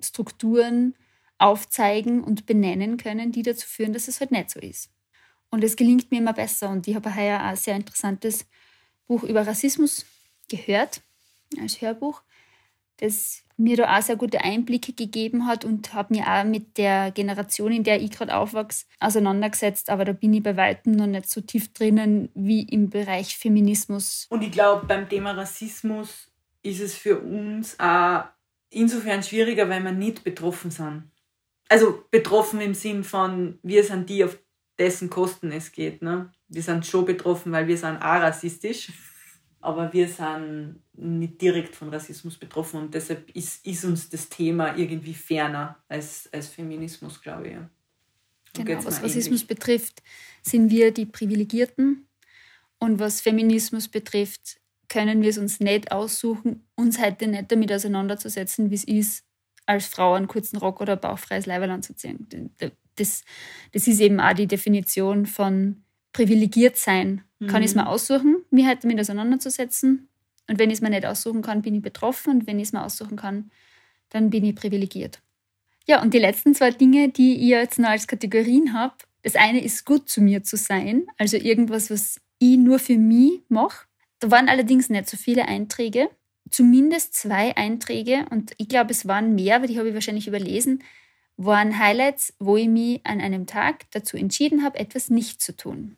Strukturen 0.00 0.94
aufzeigen 1.38 2.22
und 2.22 2.46
benennen 2.46 2.96
können, 2.96 3.32
die 3.32 3.42
dazu 3.42 3.66
führen, 3.66 3.92
dass 3.92 4.08
es 4.08 4.20
halt 4.20 4.30
nicht 4.30 4.50
so 4.50 4.60
ist. 4.60 4.90
Und 5.50 5.62
es 5.62 5.76
gelingt 5.76 6.10
mir 6.10 6.18
immer 6.18 6.32
besser. 6.32 6.70
Und 6.70 6.88
ich 6.88 6.94
habe 6.94 7.14
heuer 7.14 7.40
ein 7.40 7.56
sehr 7.56 7.76
interessantes 7.76 8.46
Buch 9.06 9.22
über 9.22 9.46
Rassismus 9.46 10.06
gehört, 10.48 11.02
als 11.60 11.80
Hörbuch, 11.80 12.22
das 12.98 13.42
mir 13.56 13.76
da 13.76 13.96
auch 13.96 14.02
sehr 14.02 14.16
gute 14.16 14.40
Einblicke 14.42 14.92
gegeben 14.92 15.46
hat 15.46 15.64
und 15.64 15.94
habe 15.94 16.14
mir 16.14 16.26
auch 16.26 16.44
mit 16.44 16.76
der 16.76 17.12
Generation, 17.12 17.72
in 17.72 17.84
der 17.84 18.00
ich 18.00 18.10
gerade 18.10 18.34
aufwachse, 18.34 18.86
auseinandergesetzt. 18.98 19.90
Aber 19.90 20.04
da 20.04 20.12
bin 20.12 20.32
ich 20.32 20.42
bei 20.42 20.56
weitem 20.56 20.92
noch 20.92 21.06
nicht 21.06 21.28
so 21.28 21.40
tief 21.40 21.72
drinnen 21.72 22.30
wie 22.34 22.62
im 22.62 22.90
Bereich 22.90 23.36
Feminismus. 23.36 24.26
Und 24.30 24.42
ich 24.42 24.50
glaube, 24.50 24.86
beim 24.86 25.08
Thema 25.08 25.32
Rassismus 25.32 26.30
ist 26.62 26.80
es 26.80 26.94
für 26.94 27.20
uns 27.20 27.78
auch 27.78 28.24
insofern 28.70 29.22
schwieriger, 29.22 29.68
weil 29.68 29.82
wir 29.84 29.92
nicht 29.92 30.24
betroffen 30.24 30.70
sind. 30.70 31.10
Also 31.68 32.04
betroffen 32.10 32.60
im 32.60 32.74
Sinn 32.74 33.04
von, 33.04 33.58
wir 33.62 33.84
sind 33.84 34.10
die, 34.10 34.24
auf 34.24 34.38
dessen 34.78 35.10
Kosten 35.10 35.52
es 35.52 35.72
geht. 35.72 36.02
Ne? 36.02 36.32
Wir 36.48 36.62
sind 36.62 36.86
schon 36.86 37.04
betroffen, 37.04 37.52
weil 37.52 37.68
wir 37.68 37.78
sind 37.78 37.96
auch 37.96 38.20
rassistisch, 38.20 38.90
aber 39.64 39.92
wir 39.92 40.08
sind 40.08 40.82
nicht 40.92 41.40
direkt 41.40 41.74
von 41.74 41.88
Rassismus 41.88 42.36
betroffen 42.36 42.80
und 42.80 42.94
deshalb 42.94 43.30
ist, 43.34 43.66
ist 43.66 43.84
uns 43.84 44.10
das 44.10 44.28
Thema 44.28 44.76
irgendwie 44.76 45.14
ferner 45.14 45.82
als, 45.88 46.28
als 46.32 46.48
Feminismus, 46.48 47.20
glaube 47.20 47.48
ich. 47.48 47.56
Genau, 48.52 48.84
was 48.84 49.02
Rassismus 49.02 49.40
ähnlich. 49.40 49.46
betrifft, 49.46 50.02
sind 50.42 50.70
wir 50.70 50.92
die 50.92 51.06
Privilegierten 51.06 52.06
und 52.78 52.98
was 52.98 53.22
Feminismus 53.22 53.88
betrifft, 53.88 54.60
können 54.88 55.22
wir 55.22 55.30
es 55.30 55.38
uns 55.38 55.60
nicht 55.60 55.90
aussuchen, 55.90 56.66
uns 56.76 57.00
heute 57.00 57.26
nicht 57.26 57.50
damit 57.50 57.72
auseinanderzusetzen, 57.72 58.70
wie 58.70 58.74
es 58.74 58.84
ist, 58.84 59.24
als 59.64 59.86
Frau 59.86 60.12
einen 60.12 60.28
kurzen 60.28 60.58
Rock 60.58 60.82
oder 60.82 60.94
bauchfreies 60.94 61.46
Leiberl 61.46 61.70
anzuziehen. 61.70 62.28
Das, 62.96 63.24
das 63.72 63.88
ist 63.88 64.00
eben 64.00 64.20
auch 64.20 64.34
die 64.34 64.46
Definition 64.46 65.24
von 65.24 65.83
privilegiert 66.14 66.78
sein. 66.78 67.22
Mhm. 67.38 67.48
Kann 67.48 67.62
ich 67.62 67.70
es 67.70 67.74
mir 67.74 67.86
aussuchen, 67.86 68.38
mich 68.50 68.66
heute 68.66 68.82
damit 68.82 68.98
auseinanderzusetzen? 69.00 70.08
Und 70.48 70.58
wenn 70.58 70.70
ich 70.70 70.76
es 70.76 70.80
mir 70.80 70.90
nicht 70.90 71.04
aussuchen 71.04 71.42
kann, 71.42 71.60
bin 71.60 71.74
ich 71.74 71.82
betroffen. 71.82 72.30
Und 72.30 72.46
wenn 72.46 72.58
ich 72.58 72.68
es 72.68 72.72
mir 72.72 72.82
aussuchen 72.82 73.16
kann, 73.16 73.50
dann 74.08 74.30
bin 74.30 74.44
ich 74.44 74.54
privilegiert. 74.54 75.20
Ja, 75.86 76.00
und 76.00 76.14
die 76.14 76.18
letzten 76.18 76.54
zwei 76.54 76.70
Dinge, 76.70 77.10
die 77.10 77.34
ihr 77.34 77.58
jetzt 77.58 77.78
noch 77.78 77.90
als 77.90 78.06
Kategorien 78.06 78.72
habt, 78.72 79.02
das 79.22 79.36
eine 79.36 79.62
ist 79.62 79.84
gut 79.84 80.08
zu 80.08 80.22
mir 80.22 80.42
zu 80.42 80.56
sein, 80.56 81.06
also 81.18 81.36
irgendwas, 81.36 81.90
was 81.90 82.20
ich 82.38 82.56
nur 82.56 82.78
für 82.78 82.96
mich 82.96 83.40
mache. 83.48 83.86
Da 84.20 84.30
waren 84.30 84.48
allerdings 84.48 84.88
nicht 84.88 85.08
so 85.08 85.16
viele 85.16 85.46
Einträge, 85.46 86.08
zumindest 86.50 87.14
zwei 87.14 87.56
Einträge 87.56 88.26
und 88.30 88.52
ich 88.58 88.68
glaube, 88.68 88.92
es 88.92 89.06
waren 89.06 89.34
mehr, 89.34 89.60
weil 89.60 89.68
die 89.68 89.78
habe 89.78 89.88
ich 89.88 89.94
wahrscheinlich 89.94 90.28
überlesen, 90.28 90.82
waren 91.36 91.78
Highlights, 91.78 92.34
wo 92.38 92.56
ich 92.56 92.68
mich 92.68 93.00
an 93.04 93.20
einem 93.20 93.46
Tag 93.46 93.90
dazu 93.90 94.16
entschieden 94.16 94.62
habe, 94.62 94.78
etwas 94.78 95.10
nicht 95.10 95.42
zu 95.42 95.56
tun. 95.56 95.96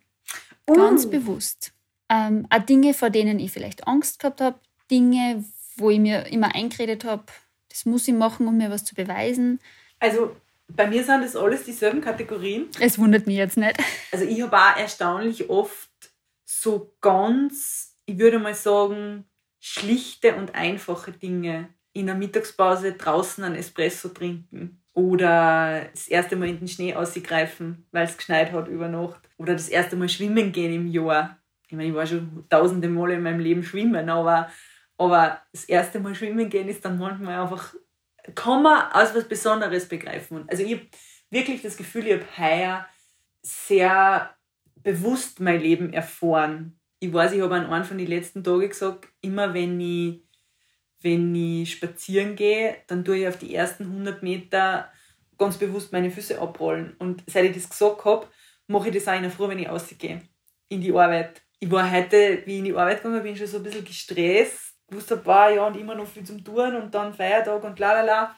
Ganz 0.66 1.08
bewusst. 1.08 1.72
Ähm, 2.08 2.46
auch 2.50 2.58
Dinge, 2.60 2.94
vor 2.94 3.10
denen 3.10 3.38
ich 3.38 3.52
vielleicht 3.52 3.86
Angst 3.86 4.18
gehabt 4.18 4.40
habe, 4.40 4.58
Dinge, 4.90 5.44
wo 5.76 5.90
ich 5.90 5.98
mir 5.98 6.26
immer 6.26 6.54
eingeredet 6.54 7.04
habe, 7.04 7.24
das 7.68 7.84
muss 7.84 8.08
ich 8.08 8.14
machen, 8.14 8.46
um 8.46 8.56
mir 8.56 8.70
was 8.70 8.84
zu 8.84 8.94
beweisen. 8.94 9.60
Also 9.98 10.34
bei 10.68 10.86
mir 10.86 11.04
sind 11.04 11.22
das 11.22 11.36
alles 11.36 11.64
dieselben 11.64 12.00
Kategorien. 12.00 12.68
Es 12.80 12.98
wundert 12.98 13.26
mich 13.26 13.36
jetzt 13.36 13.56
nicht. 13.56 13.76
Also 14.12 14.24
ich 14.24 14.40
habe 14.42 14.56
auch 14.56 14.76
erstaunlich 14.76 15.48
oft 15.50 15.90
so 16.44 16.94
ganz, 17.00 17.96
ich 18.06 18.18
würde 18.18 18.38
mal 18.38 18.54
sagen, 18.54 19.24
schlichte 19.60 20.36
und 20.36 20.54
einfache 20.54 21.12
Dinge. 21.12 21.68
In 21.92 22.06
der 22.06 22.14
Mittagspause 22.14 22.92
draußen 22.92 23.42
einen 23.42 23.54
Espresso 23.56 24.08
trinken. 24.08 24.82
Oder 24.96 25.90
das 25.92 26.08
erste 26.08 26.36
Mal 26.36 26.48
in 26.48 26.58
den 26.58 26.68
Schnee 26.68 26.94
ausgreifen, 26.94 27.86
weil 27.92 28.06
es 28.06 28.16
geschneit 28.16 28.52
hat 28.52 28.66
über 28.66 28.88
Nacht. 28.88 29.28
Oder 29.36 29.52
das 29.52 29.68
erste 29.68 29.94
Mal 29.94 30.08
schwimmen 30.08 30.52
gehen 30.52 30.72
im 30.72 30.86
Jahr. 30.86 31.38
Ich 31.66 31.72
meine, 31.72 31.90
ich 31.90 31.94
war 31.94 32.06
schon 32.06 32.46
tausende 32.48 32.88
Male 32.88 33.14
in 33.14 33.22
meinem 33.22 33.40
Leben 33.40 33.62
schwimmen, 33.62 34.08
aber, 34.08 34.50
aber 34.96 35.42
das 35.52 35.64
erste 35.64 36.00
Mal 36.00 36.14
schwimmen 36.14 36.48
gehen 36.48 36.66
ist 36.68 36.82
dann 36.82 36.96
manchmal 36.96 37.42
einfach, 37.42 37.74
kann 38.34 38.62
man 38.62 38.90
als 38.90 39.14
was 39.14 39.28
Besonderes 39.28 39.86
begreifen. 39.86 40.44
Also 40.48 40.62
ich 40.62 40.72
habe 40.72 40.86
wirklich 41.28 41.60
das 41.60 41.76
Gefühl, 41.76 42.06
ich 42.06 42.14
habe 42.14 42.38
heuer 42.38 42.86
sehr 43.42 44.34
bewusst 44.76 45.40
mein 45.40 45.60
Leben 45.60 45.92
erfahren. 45.92 46.80
Ich 47.00 47.12
weiß, 47.12 47.32
ich 47.32 47.42
habe 47.42 47.54
an 47.56 47.66
einem 47.66 47.84
von 47.84 47.98
den 47.98 48.06
letzten 48.06 48.42
Tagen 48.42 48.66
gesagt, 48.66 49.08
immer 49.20 49.52
wenn 49.52 49.78
ich, 49.78 50.22
wenn 51.06 51.34
ich 51.36 51.70
spazieren 51.70 52.34
gehe, 52.34 52.78
dann 52.88 53.04
tue 53.04 53.18
ich 53.18 53.28
auf 53.28 53.38
die 53.38 53.54
ersten 53.54 53.84
100 53.84 54.24
Meter 54.24 54.90
ganz 55.38 55.56
bewusst 55.56 55.92
meine 55.92 56.10
Füße 56.10 56.40
abrollen. 56.40 56.96
Und 56.98 57.22
seit 57.28 57.44
ich 57.44 57.54
das 57.54 57.68
gesagt 57.68 58.04
habe, 58.04 58.26
mache 58.66 58.88
ich 58.88 58.94
das 58.94 59.06
auch 59.06 59.14
in 59.14 59.22
der 59.22 59.30
Früh, 59.30 59.48
wenn 59.48 59.60
ich 59.60 59.68
rausgehe, 59.68 60.20
in 60.68 60.80
die 60.80 60.92
Arbeit. 60.92 61.42
Ich 61.60 61.70
war 61.70 61.88
heute, 61.88 62.42
wie 62.44 62.54
ich 62.54 62.58
in 62.58 62.64
die 62.64 62.74
Arbeit 62.74 63.02
gegangen 63.02 63.22
bin, 63.22 63.36
schon 63.36 63.46
so 63.46 63.58
ein 63.58 63.62
bisschen 63.62 63.84
gestresst, 63.84 64.74
wusste 64.88 65.14
ein 65.14 65.22
paar 65.22 65.50
ja 65.50 65.64
und 65.66 65.76
immer 65.76 65.94
noch 65.94 66.08
viel 66.08 66.24
zum 66.24 66.42
Tun 66.42 66.74
und 66.74 66.92
dann 66.92 67.14
Feiertag 67.14 67.62
und 67.62 67.78
la 67.78 67.92
la 67.92 68.02
la 68.02 68.36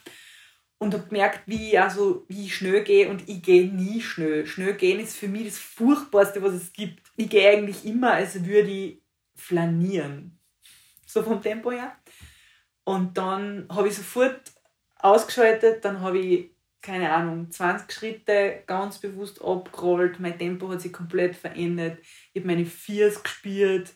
und 0.76 0.92
habe 0.92 1.06
gemerkt, 1.06 1.42
wie 1.46 1.70
ich, 1.70 1.80
also, 1.80 2.26
wie 2.28 2.44
ich 2.44 2.54
schnell 2.54 2.84
gehe 2.84 3.08
und 3.08 3.28
ich 3.28 3.42
gehe 3.42 3.66
nie 3.66 4.02
schnell. 4.02 4.46
Schnell 4.46 4.74
gehen 4.74 5.00
ist 5.00 5.16
für 5.16 5.28
mich 5.28 5.46
das 5.46 5.58
Furchtbarste, 5.58 6.42
was 6.42 6.52
es 6.52 6.72
gibt. 6.72 7.02
Ich 7.16 7.30
gehe 7.30 7.50
eigentlich 7.50 7.86
immer, 7.86 8.12
als 8.12 8.44
würde 8.44 8.70
ich 8.70 9.02
flanieren. 9.34 10.38
So 11.06 11.22
vom 11.22 11.40
Tempo 11.40 11.72
her. 11.72 11.96
Und 12.88 13.18
dann 13.18 13.66
habe 13.68 13.88
ich 13.88 13.96
sofort 13.96 14.50
ausgeschaltet, 14.98 15.84
dann 15.84 16.00
habe 16.00 16.20
ich, 16.20 16.52
keine 16.80 17.12
Ahnung, 17.12 17.50
20 17.50 17.92
Schritte 17.92 18.62
ganz 18.66 18.96
bewusst 18.96 19.44
abgerollt, 19.44 20.18
mein 20.20 20.38
Tempo 20.38 20.70
hat 20.70 20.80
sich 20.80 20.90
komplett 20.90 21.36
verändert, 21.36 21.98
ich 22.32 22.40
habe 22.40 22.46
meine 22.46 22.64
Viers 22.64 23.22
gespürt, 23.22 23.92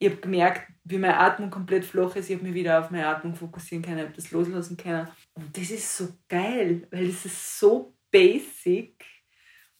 ich 0.00 0.10
habe 0.10 0.20
gemerkt, 0.20 0.68
wie 0.82 0.98
meine 0.98 1.20
Atmung 1.20 1.48
komplett 1.48 1.84
flach 1.84 2.16
ist, 2.16 2.28
ich 2.28 2.34
habe 2.34 2.44
mich 2.44 2.54
wieder 2.54 2.80
auf 2.80 2.90
meine 2.90 3.06
Atmung 3.06 3.36
fokussieren 3.36 3.84
können, 3.84 3.98
ich 3.98 4.04
habe 4.06 4.16
das 4.16 4.32
loslassen 4.32 4.76
können. 4.76 5.06
Und 5.34 5.56
das 5.56 5.70
ist 5.70 5.96
so 5.96 6.08
geil, 6.28 6.88
weil 6.90 7.06
es 7.06 7.24
ist 7.24 7.60
so 7.60 7.94
basic 8.10 9.04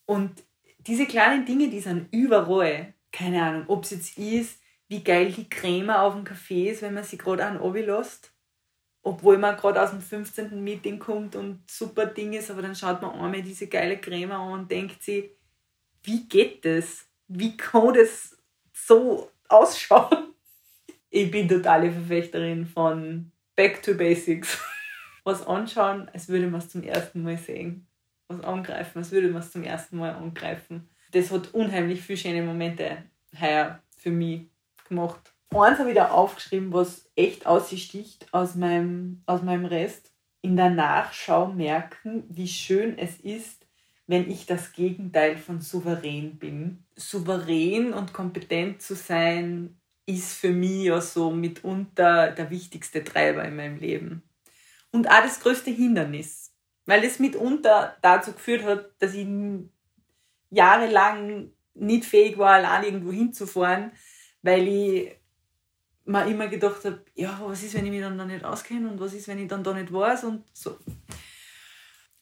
und 0.07 0.45
diese 0.79 1.07
kleinen 1.07 1.45
Dinge, 1.45 1.71
die 1.71 1.81
sind 1.81 2.07
überall. 2.13 2.95
Keine 3.11 3.43
Ahnung, 3.43 3.65
ob 3.67 3.83
es 3.83 3.91
jetzt 3.91 4.17
ist, 4.17 4.61
wie 4.87 5.03
geil 5.03 5.33
die 5.33 5.49
Creme 5.49 5.91
auf 5.91 6.15
dem 6.15 6.23
Kaffee 6.23 6.71
ist, 6.71 6.83
wenn 6.83 6.95
man 6.95 7.03
sie 7.03 7.19
gerade 7.19 7.45
an 7.45 7.61
lässt. 7.75 8.34
Obwohl 9.07 9.37
man 9.37 9.57
gerade 9.57 9.83
aus 9.83 9.91
dem 9.91 10.01
15. 10.01 10.65
Meeting 10.65 10.99
kommt 10.99 11.37
und 11.37 11.71
super 11.71 12.07
Ding 12.07 12.33
ist, 12.33 12.51
aber 12.51 12.63
dann 12.63 12.75
schaut 12.75 13.03
man 13.03 13.13
einmal 13.13 13.43
diese 13.43 13.67
geile 13.67 13.99
Creme 13.99 14.33
an 14.33 14.53
und 14.61 14.71
denkt 14.71 15.03
sich, 15.03 15.31
wie 16.03 16.27
geht 16.27 16.65
das? 16.65 17.07
Wie 17.29 17.55
kann 17.55 17.93
das 17.93 18.37
so 18.73 19.31
ausschauen? 19.49 20.35
Ich 21.11 21.31
bin 21.31 21.49
totale 21.49 21.93
Verfechterin 21.93 22.67
von 22.67 23.31
Back 23.55 23.83
to 23.83 23.95
Basics 23.95 24.59
was 25.25 25.47
anschauen, 25.47 26.09
als 26.13 26.29
würde 26.29 26.47
man 26.47 26.61
es 26.61 26.71
zum 26.71 26.83
ersten 26.83 27.23
Mal 27.23 27.37
sehen. 27.37 27.87
Was 28.29 28.41
angreifen, 28.41 28.99
als 28.99 29.13
würde 29.13 29.29
man 29.29 29.43
es 29.43 29.53
zum 29.53 29.65
ersten 29.65 29.99
Mal 29.99 30.15
angreifen. 30.15 30.89
Das 31.13 31.31
hat 31.31 31.53
unheimlich 31.53 32.01
viele 32.01 32.17
schöne 32.17 32.43
Momente 32.43 33.05
heuer 33.39 33.83
für 33.99 34.11
mich 34.11 34.49
gemacht. 34.89 35.34
Eins 35.63 35.79
habe 35.79 35.91
ich 35.91 35.95
da 35.95 36.11
aufgeschrieben, 36.11 36.73
was 36.73 37.11
echt 37.17 37.47
aussticht 37.47 38.27
aus 38.33 38.55
meinem, 38.55 39.23
aus 39.27 39.43
meinem 39.43 39.65
Rest. 39.65 40.13
In 40.43 40.57
der 40.57 40.71
Nachschau 40.71 41.47
merken, 41.47 42.25
wie 42.29 42.49
schön 42.49 42.99
es 42.99 43.19
ist, 43.21 43.67
wenn 44.07 44.31
ich 44.31 44.47
das 44.47 44.73
Gegenteil 44.73 45.39
von 45.39 45.61
souverän 45.61 46.39
bin. 46.39 46.85
Souverän 46.97 47.95
und 47.95 48.13
kompetent 48.13 48.83
zu 48.83 48.95
sein, 48.95 49.81
ist 50.07 50.35
für 50.35 50.51
mich 50.51 50.85
ja 50.85 51.01
so 51.01 51.31
mitunter 51.31 52.33
der 52.33 52.51
wichtigste 52.51 53.03
Treiber 53.03 53.45
in 53.45 53.57
meinem 53.57 53.79
Leben 53.79 54.23
und 54.95 55.11
auch 55.11 55.23
das 55.23 55.41
größte 55.41 55.71
Hindernis, 55.71 56.53
weil 56.87 57.03
es 57.05 57.19
mitunter 57.19 57.97
dazu 58.03 58.33
geführt 58.33 58.65
hat, 58.65 58.91
dass 59.01 59.15
ich 59.15 59.27
jahrelang 60.51 61.51
nicht 61.75 62.05
fähig 62.05 62.39
war, 62.39 62.53
allein 62.53 62.85
irgendwo 62.85 63.11
hinzufahren, 63.11 63.91
weil 64.43 64.69
ich 64.69 65.17
mir 66.05 66.27
immer 66.27 66.49
gedacht 66.49 66.85
habe, 66.85 67.01
ja, 67.15 67.41
was 67.45 67.63
ist, 67.63 67.75
wenn 67.75 67.87
ich 67.87 67.91
mich 67.91 68.01
dann 68.01 68.19
da 68.19 68.25
nicht 68.25 68.45
auskenne 68.45 68.89
und 68.89 69.01
was 69.01 69.15
ist, 69.15 69.29
wenn 69.29 69.39
ich 69.39 69.49
dann 69.49 69.65
da 69.65 69.73
nicht 69.73 69.93
weiß 69.93 70.25
und 70.25 70.45
so. 70.53 70.77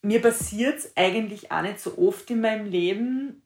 Mir 0.01 0.21
passiert 0.21 0.79
es 0.79 0.91
eigentlich 0.95 1.51
auch 1.51 1.61
nicht 1.61 1.79
so 1.79 1.97
oft 1.97 2.29
in 2.29 2.41
meinem 2.41 2.65
Leben, 2.65 3.41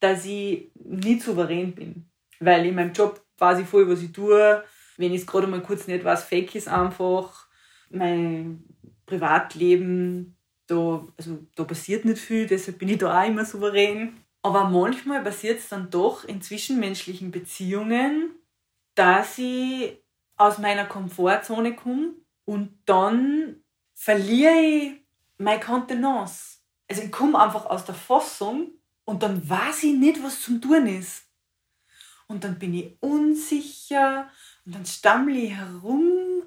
dass 0.00 0.24
ich 0.24 0.70
nicht 0.74 1.22
souverän 1.22 1.74
bin, 1.74 2.06
weil 2.40 2.66
in 2.66 2.74
meinem 2.74 2.92
Job 2.92 3.22
weiß 3.38 3.60
ich 3.60 3.66
voll, 3.66 3.88
was 3.88 4.02
ich 4.02 4.12
tue. 4.12 4.64
Wenn 4.96 5.12
ich 5.12 5.22
es 5.22 5.26
gerade 5.26 5.46
mal 5.46 5.62
kurz 5.62 5.86
nicht 5.86 6.04
weiß, 6.04 6.24
fake 6.24 6.54
ist 6.54 6.68
einfach 6.68 7.46
mein 7.90 8.64
Privatleben, 9.06 10.36
da, 10.66 11.06
also, 11.16 11.38
da 11.54 11.64
passiert 11.64 12.04
nicht 12.04 12.18
viel, 12.18 12.46
deshalb 12.46 12.78
bin 12.78 12.88
ich 12.88 12.98
da 12.98 13.20
auch 13.20 13.26
immer 13.26 13.44
souverän. 13.44 14.14
Aber 14.42 14.64
manchmal 14.64 15.22
passiert 15.22 15.60
es 15.60 15.68
dann 15.68 15.90
doch 15.90 16.24
in 16.24 16.42
zwischenmenschlichen 16.42 17.30
Beziehungen, 17.30 18.30
dass 18.94 19.38
ich 19.38 19.98
aus 20.36 20.58
meiner 20.58 20.86
Komfortzone 20.86 21.74
komme 21.74 22.14
und 22.44 22.78
dann 22.86 23.62
verliere 23.94 24.60
ich 24.60 24.92
meine 25.38 25.60
Kontenance. 25.60 26.58
Also 26.88 27.02
ich 27.02 27.12
komme 27.12 27.38
einfach 27.40 27.66
aus 27.66 27.84
der 27.84 27.94
Fassung 27.94 28.72
und 29.04 29.22
dann 29.22 29.48
weiß 29.48 29.84
ich 29.84 29.94
nicht, 29.94 30.22
was 30.22 30.40
zum 30.40 30.60
tun 30.60 30.86
ist. 30.86 31.24
Und 32.26 32.44
dann 32.44 32.58
bin 32.58 32.74
ich 32.74 32.96
unsicher 33.00 34.30
und 34.64 34.74
dann 34.74 34.86
stammle 34.86 35.38
ich 35.38 35.52
herum 35.52 36.44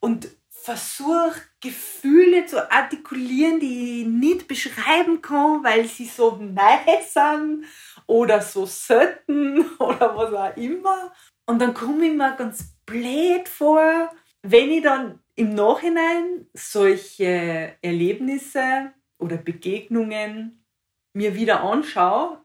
und 0.00 0.28
versuche, 0.48 1.40
Gefühle 1.60 2.46
zu 2.46 2.70
artikulieren, 2.70 3.60
die 3.60 4.02
ich 4.02 4.06
nicht 4.06 4.48
beschreiben 4.48 5.22
kann, 5.22 5.64
weil 5.64 5.86
sie 5.86 6.06
so 6.06 6.36
neu 6.36 7.02
sind 7.08 7.64
oder 8.06 8.42
so 8.42 8.66
selten 8.66 9.64
oder 9.78 10.16
was 10.16 10.32
auch 10.34 10.56
immer. 10.56 11.12
Und 11.50 11.58
dann 11.58 11.74
komme 11.74 12.06
ich 12.06 12.12
mir 12.12 12.36
ganz 12.36 12.76
blöd 12.86 13.48
vor, 13.48 14.10
wenn 14.42 14.70
ich 14.70 14.82
dann 14.82 15.18
im 15.34 15.54
Nachhinein 15.54 16.46
solche 16.54 17.74
Erlebnisse 17.82 18.92
oder 19.18 19.36
Begegnungen 19.36 20.64
mir 21.12 21.34
wieder 21.34 21.62
anschaue 21.62 22.40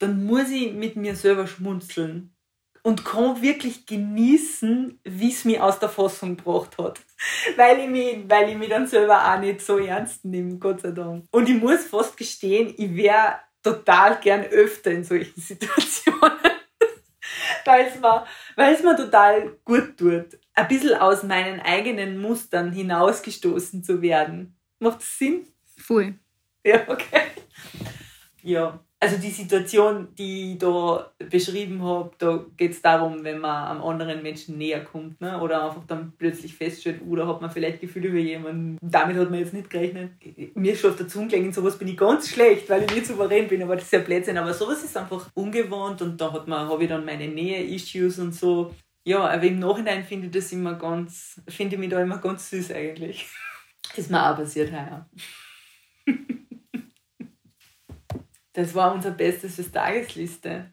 dann 0.00 0.24
muss 0.24 0.50
ich 0.50 0.72
mit 0.72 0.96
mir 0.96 1.14
selber 1.14 1.46
schmunzeln 1.46 2.34
und 2.82 3.04
kann 3.04 3.42
wirklich 3.42 3.84
genießen, 3.86 4.98
wie 5.04 5.30
es 5.30 5.44
mich 5.44 5.60
aus 5.60 5.78
der 5.78 5.90
Fassung 5.90 6.36
gebracht 6.36 6.78
hat. 6.78 7.00
Weil 7.56 7.80
ich, 7.80 7.88
mich, 7.88 8.24
weil 8.26 8.48
ich 8.48 8.56
mich 8.56 8.70
dann 8.70 8.86
selber 8.86 9.30
auch 9.30 9.38
nicht 9.38 9.60
so 9.60 9.76
ernst 9.76 10.24
nehme, 10.24 10.56
Gott 10.56 10.80
sei 10.80 10.92
Dank. 10.92 11.26
Und 11.30 11.50
ich 11.50 11.60
muss 11.60 11.84
fast 11.84 12.16
gestehen, 12.16 12.72
ich 12.78 12.96
wäre 12.96 13.40
total 13.62 14.18
gern 14.20 14.44
öfter 14.44 14.90
in 14.90 15.04
solchen 15.04 15.38
Situationen. 15.40 16.38
weil 17.66 17.86
es 17.86 18.00
mir, 18.00 18.24
weil 18.60 18.74
es 18.74 18.82
mir 18.82 18.94
total 18.94 19.56
gut 19.64 19.96
tut, 19.96 20.38
ein 20.52 20.68
bisschen 20.68 20.94
aus 20.94 21.22
meinen 21.22 21.60
eigenen 21.60 22.20
Mustern 22.20 22.72
hinausgestoßen 22.72 23.82
zu 23.82 24.02
werden. 24.02 24.54
Macht 24.78 24.98
das 24.98 25.16
Sinn? 25.16 25.46
Voll. 25.78 26.14
Ja, 26.62 26.86
okay. 26.88 27.22
Ja, 28.42 28.78
also 29.02 29.16
die 29.16 29.30
Situation, 29.30 30.08
die 30.16 30.52
ich 30.52 30.58
da 30.58 31.10
beschrieben 31.30 31.82
habe, 31.82 32.10
da 32.18 32.44
geht 32.58 32.72
es 32.72 32.82
darum, 32.82 33.24
wenn 33.24 33.38
man 33.38 33.68
einem 33.68 33.82
anderen 33.82 34.22
Menschen 34.22 34.58
näher 34.58 34.84
kommt 34.84 35.18
ne? 35.22 35.40
oder 35.40 35.64
einfach 35.64 35.86
dann 35.86 36.12
plötzlich 36.18 36.54
feststellt, 36.54 37.00
oder 37.08 37.26
hat 37.26 37.40
man 37.40 37.50
vielleicht 37.50 37.80
Gefühle 37.80 38.08
über 38.08 38.18
jemanden, 38.18 38.76
damit 38.82 39.16
hat 39.16 39.30
man 39.30 39.38
jetzt 39.38 39.54
nicht 39.54 39.70
gerechnet. 39.70 40.12
Mir 40.54 40.76
schon 40.76 40.90
auf 40.90 40.98
der 40.98 41.08
Zunge 41.08 41.28
gelegen, 41.28 41.50
sowas 41.50 41.78
bin 41.78 41.88
ich 41.88 41.96
ganz 41.96 42.28
schlecht, 42.28 42.68
weil 42.68 42.82
ich 42.82 42.94
nicht 42.94 43.06
souverän 43.06 43.48
bin, 43.48 43.62
aber 43.62 43.76
das 43.76 43.86
ist 43.86 43.92
ja 43.92 44.00
Blödsinn. 44.00 44.36
Aber 44.36 44.52
sowas 44.52 44.84
ist 44.84 44.96
einfach 44.96 45.30
ungewohnt 45.32 46.02
und 46.02 46.20
da 46.20 46.30
hat 46.34 46.46
man, 46.46 46.68
habe 46.68 46.82
ich 46.82 46.90
dann 46.90 47.06
meine 47.06 47.26
Nähe-Issues 47.26 48.18
und 48.18 48.34
so. 48.34 48.74
Ja, 49.04 49.20
aber 49.20 49.44
im 49.44 49.58
Nachhinein 49.58 50.04
finde 50.04 50.26
ich 50.26 50.32
das 50.32 50.52
immer 50.52 50.74
ganz, 50.74 51.40
finde 51.48 51.76
ich 51.76 51.80
mich 51.80 51.88
da 51.88 52.02
immer 52.02 52.18
ganz 52.18 52.50
süß 52.50 52.72
eigentlich. 52.72 53.26
ist 53.96 54.10
mir 54.10 54.30
auch 54.30 54.36
passiert 54.36 54.70
heuer. 54.70 55.08
Das 58.60 58.74
war 58.74 58.92
unser 58.92 59.12
Bestes 59.12 59.54
fürs 59.54 59.72
Tagesliste. 59.72 60.70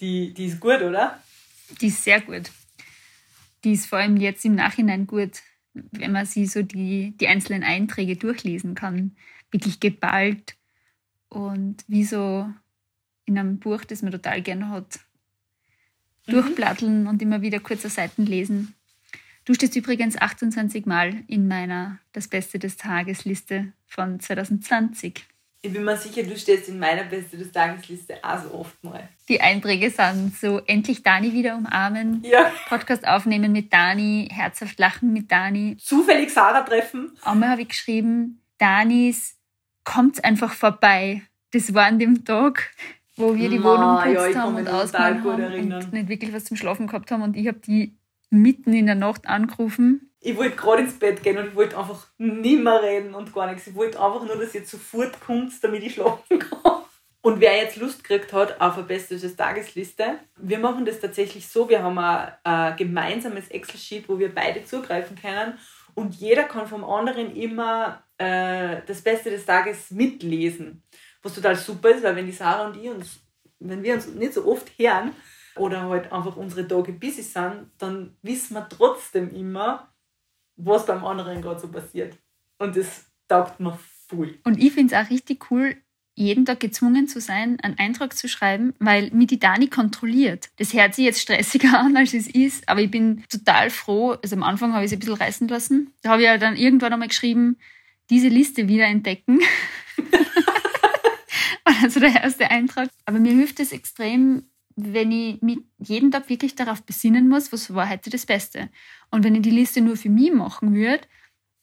Die, 0.00 0.32
die 0.32 0.46
ist 0.46 0.60
gut, 0.60 0.80
oder? 0.80 1.22
Die 1.78 1.88
ist 1.88 2.02
sehr 2.02 2.22
gut. 2.22 2.50
Die 3.64 3.72
ist 3.72 3.84
vor 3.84 3.98
allem 3.98 4.16
jetzt 4.16 4.46
im 4.46 4.54
Nachhinein 4.54 5.06
gut, 5.06 5.42
wenn 5.74 6.12
man 6.12 6.24
sie 6.24 6.46
so 6.46 6.62
die, 6.62 7.14
die 7.18 7.28
einzelnen 7.28 7.64
Einträge 7.64 8.16
durchlesen 8.16 8.74
kann. 8.74 9.14
Wirklich 9.50 9.78
geballt 9.78 10.56
und 11.28 11.84
wie 11.86 12.04
so 12.04 12.50
in 13.26 13.38
einem 13.38 13.58
Buch, 13.58 13.84
das 13.84 14.00
man 14.00 14.12
total 14.12 14.40
gerne 14.40 14.70
hat. 14.70 15.00
Mhm. 16.26 16.32
Durchplatteln 16.32 17.06
und 17.08 17.20
immer 17.20 17.42
wieder 17.42 17.60
kurze 17.60 17.90
Seiten 17.90 18.24
lesen. 18.24 18.74
Du 19.44 19.52
stehst 19.52 19.76
übrigens 19.76 20.16
28 20.16 20.86
Mal 20.86 21.24
in 21.26 21.46
meiner 21.46 21.98
Das 22.12 22.26
Beste 22.26 22.58
des 22.58 22.78
Tages 22.78 23.26
Liste 23.26 23.74
von 23.86 24.18
2020. 24.18 25.26
Ich 25.64 25.72
bin 25.72 25.82
mir 25.82 25.96
sicher, 25.96 26.22
du 26.24 26.36
stehst 26.36 26.68
in 26.68 26.78
meiner 26.78 27.04
Beste 27.04 27.38
des 27.38 27.50
Tagesliste 27.50 28.18
auch 28.22 28.38
so 28.38 28.52
oft 28.52 28.84
mal. 28.84 29.08
Die 29.30 29.40
Einträge 29.40 29.88
sind 29.88 30.36
so 30.36 30.60
endlich 30.66 31.02
Dani 31.02 31.32
wieder 31.32 31.56
umarmen, 31.56 32.22
ja. 32.22 32.52
Podcast 32.68 33.08
aufnehmen 33.08 33.50
mit 33.50 33.72
Dani, 33.72 34.28
herzhaft 34.30 34.78
lachen 34.78 35.14
mit 35.14 35.32
Dani. 35.32 35.78
Zufällig 35.80 36.30
Sarah 36.30 36.60
treffen. 36.60 37.16
Einmal 37.22 37.48
habe 37.48 37.62
ich 37.62 37.68
geschrieben, 37.68 38.42
Danis 38.58 39.38
kommt 39.84 40.22
einfach 40.22 40.52
vorbei. 40.52 41.22
Das 41.52 41.72
war 41.72 41.86
an 41.86 41.98
dem 41.98 42.26
Tag, 42.26 42.70
wo 43.16 43.34
wir 43.34 43.48
die 43.48 43.64
Wohnung 43.64 44.02
putzt 44.02 44.34
ja, 44.34 44.42
haben 44.42 44.56
und 44.56 44.68
ausgeräumt 44.68 45.24
haben 45.24 45.40
erinnern. 45.40 45.82
und 45.82 45.92
nicht 45.94 46.08
wirklich 46.10 46.34
was 46.34 46.44
zum 46.44 46.58
Schlafen 46.58 46.88
gehabt 46.88 47.10
haben. 47.10 47.22
Und 47.22 47.38
ich 47.38 47.48
habe 47.48 47.60
die 47.60 47.96
mitten 48.34 48.72
in 48.72 48.86
der 48.86 48.94
Nacht 48.94 49.26
angerufen 49.26 50.10
ich 50.24 50.36
wollte 50.38 50.56
gerade 50.56 50.82
ins 50.82 50.98
Bett 50.98 51.22
gehen 51.22 51.36
und 51.36 51.48
ich 51.48 51.54
wollte 51.54 51.78
einfach 51.78 52.06
nimmer 52.16 52.82
reden 52.82 53.14
und 53.14 53.34
gar 53.34 53.46
nichts. 53.46 53.66
Ich 53.66 53.74
wollte 53.74 54.00
einfach 54.00 54.24
nur, 54.24 54.36
dass 54.36 54.54
ihr 54.54 54.64
sofort 54.64 55.20
kommt, 55.20 55.52
damit 55.62 55.82
ich 55.82 55.94
schlafen 55.94 56.38
kann. 56.38 56.82
Und 57.20 57.40
wer 57.40 57.56
jetzt 57.56 57.76
Lust 57.76 58.04
gekriegt 58.04 58.32
hat 58.32 58.60
auf 58.60 58.76
eine 58.76 58.84
beste 58.84 59.18
Tagesliste, 59.36 60.18
wir 60.36 60.58
machen 60.58 60.84
das 60.84 61.00
tatsächlich 61.00 61.48
so, 61.48 61.68
wir 61.68 61.82
haben 61.82 61.98
ein, 61.98 62.32
ein 62.42 62.76
gemeinsames 62.76 63.48
Excel-Sheet, 63.48 64.08
wo 64.08 64.18
wir 64.18 64.34
beide 64.34 64.64
zugreifen 64.64 65.16
können 65.20 65.58
und 65.94 66.14
jeder 66.14 66.44
kann 66.44 66.66
vom 66.66 66.84
anderen 66.84 67.34
immer 67.34 68.02
äh, 68.18 68.78
das 68.86 69.00
Beste 69.02 69.30
des 69.30 69.46
Tages 69.46 69.90
mitlesen. 69.90 70.82
Was 71.22 71.34
total 71.34 71.56
super 71.56 71.90
ist, 71.90 72.02
weil 72.02 72.16
wenn 72.16 72.26
die 72.26 72.32
Sarah 72.32 72.66
und 72.66 72.82
ich 72.82 72.90
uns, 72.90 73.20
wenn 73.58 73.82
wir 73.82 73.94
uns 73.94 74.08
nicht 74.08 74.34
so 74.34 74.46
oft 74.46 74.70
hören 74.78 75.12
oder 75.56 75.82
halt 75.82 76.12
einfach 76.12 76.36
unsere 76.36 76.66
Tage 76.66 76.92
busy 76.92 77.22
sind, 77.22 77.70
dann 77.78 78.16
wissen 78.22 78.54
wir 78.54 78.68
trotzdem 78.68 79.30
immer, 79.30 79.88
was 80.56 80.86
beim 80.86 81.04
anderen 81.04 81.42
gerade 81.42 81.60
so 81.60 81.68
passiert. 81.68 82.16
Und 82.58 82.76
das 82.76 83.06
taugt 83.28 83.60
mir 83.60 83.78
voll. 84.08 84.38
Und 84.44 84.62
ich 84.62 84.72
finde 84.72 84.94
es 84.94 85.06
auch 85.06 85.10
richtig 85.10 85.50
cool, 85.50 85.76
jeden 86.16 86.44
Tag 86.44 86.60
gezwungen 86.60 87.08
zu 87.08 87.20
sein, 87.20 87.58
einen 87.60 87.78
Eintrag 87.78 88.16
zu 88.16 88.28
schreiben, 88.28 88.72
weil 88.78 89.10
mich 89.10 89.26
die 89.26 89.40
Dani 89.40 89.66
kontrolliert. 89.66 90.50
Das 90.58 90.72
hört 90.72 90.94
sich 90.94 91.04
jetzt 91.04 91.20
stressiger 91.20 91.78
an, 91.80 91.96
als 91.96 92.14
es 92.14 92.28
ist, 92.28 92.68
aber 92.68 92.80
ich 92.80 92.90
bin 92.90 93.24
total 93.28 93.70
froh. 93.70 94.12
Also 94.22 94.36
am 94.36 94.44
Anfang 94.44 94.72
habe 94.72 94.84
ich 94.84 94.92
es 94.92 94.96
ein 94.96 95.00
bisschen 95.00 95.14
reißen 95.14 95.48
lassen. 95.48 95.92
Da 96.02 96.10
habe 96.10 96.22
ich 96.22 96.26
ja 96.26 96.38
dann 96.38 96.56
irgendwann 96.56 96.92
einmal 96.92 97.08
geschrieben, 97.08 97.56
diese 98.10 98.28
Liste 98.28 98.68
wieder 98.68 98.86
entdecken. 98.86 99.40
also 101.64 102.00
der 102.00 102.22
erste 102.22 102.50
Eintrag. 102.50 102.88
Aber 103.06 103.18
mir 103.18 103.32
hilft 103.32 103.60
es 103.60 103.72
extrem, 103.72 104.44
wenn 104.76 105.12
ich 105.12 105.40
mich 105.42 105.58
jeden 105.78 106.10
Tag 106.10 106.28
wirklich 106.28 106.54
darauf 106.54 106.82
besinnen 106.82 107.28
muss, 107.28 107.52
was 107.52 107.74
war 107.74 107.88
heute 107.88 108.10
das 108.10 108.26
Beste. 108.26 108.70
Und 109.10 109.24
wenn 109.24 109.34
ich 109.34 109.42
die 109.42 109.50
Liste 109.50 109.80
nur 109.80 109.96
für 109.96 110.08
mich 110.08 110.32
machen 110.32 110.74
würde, 110.74 111.06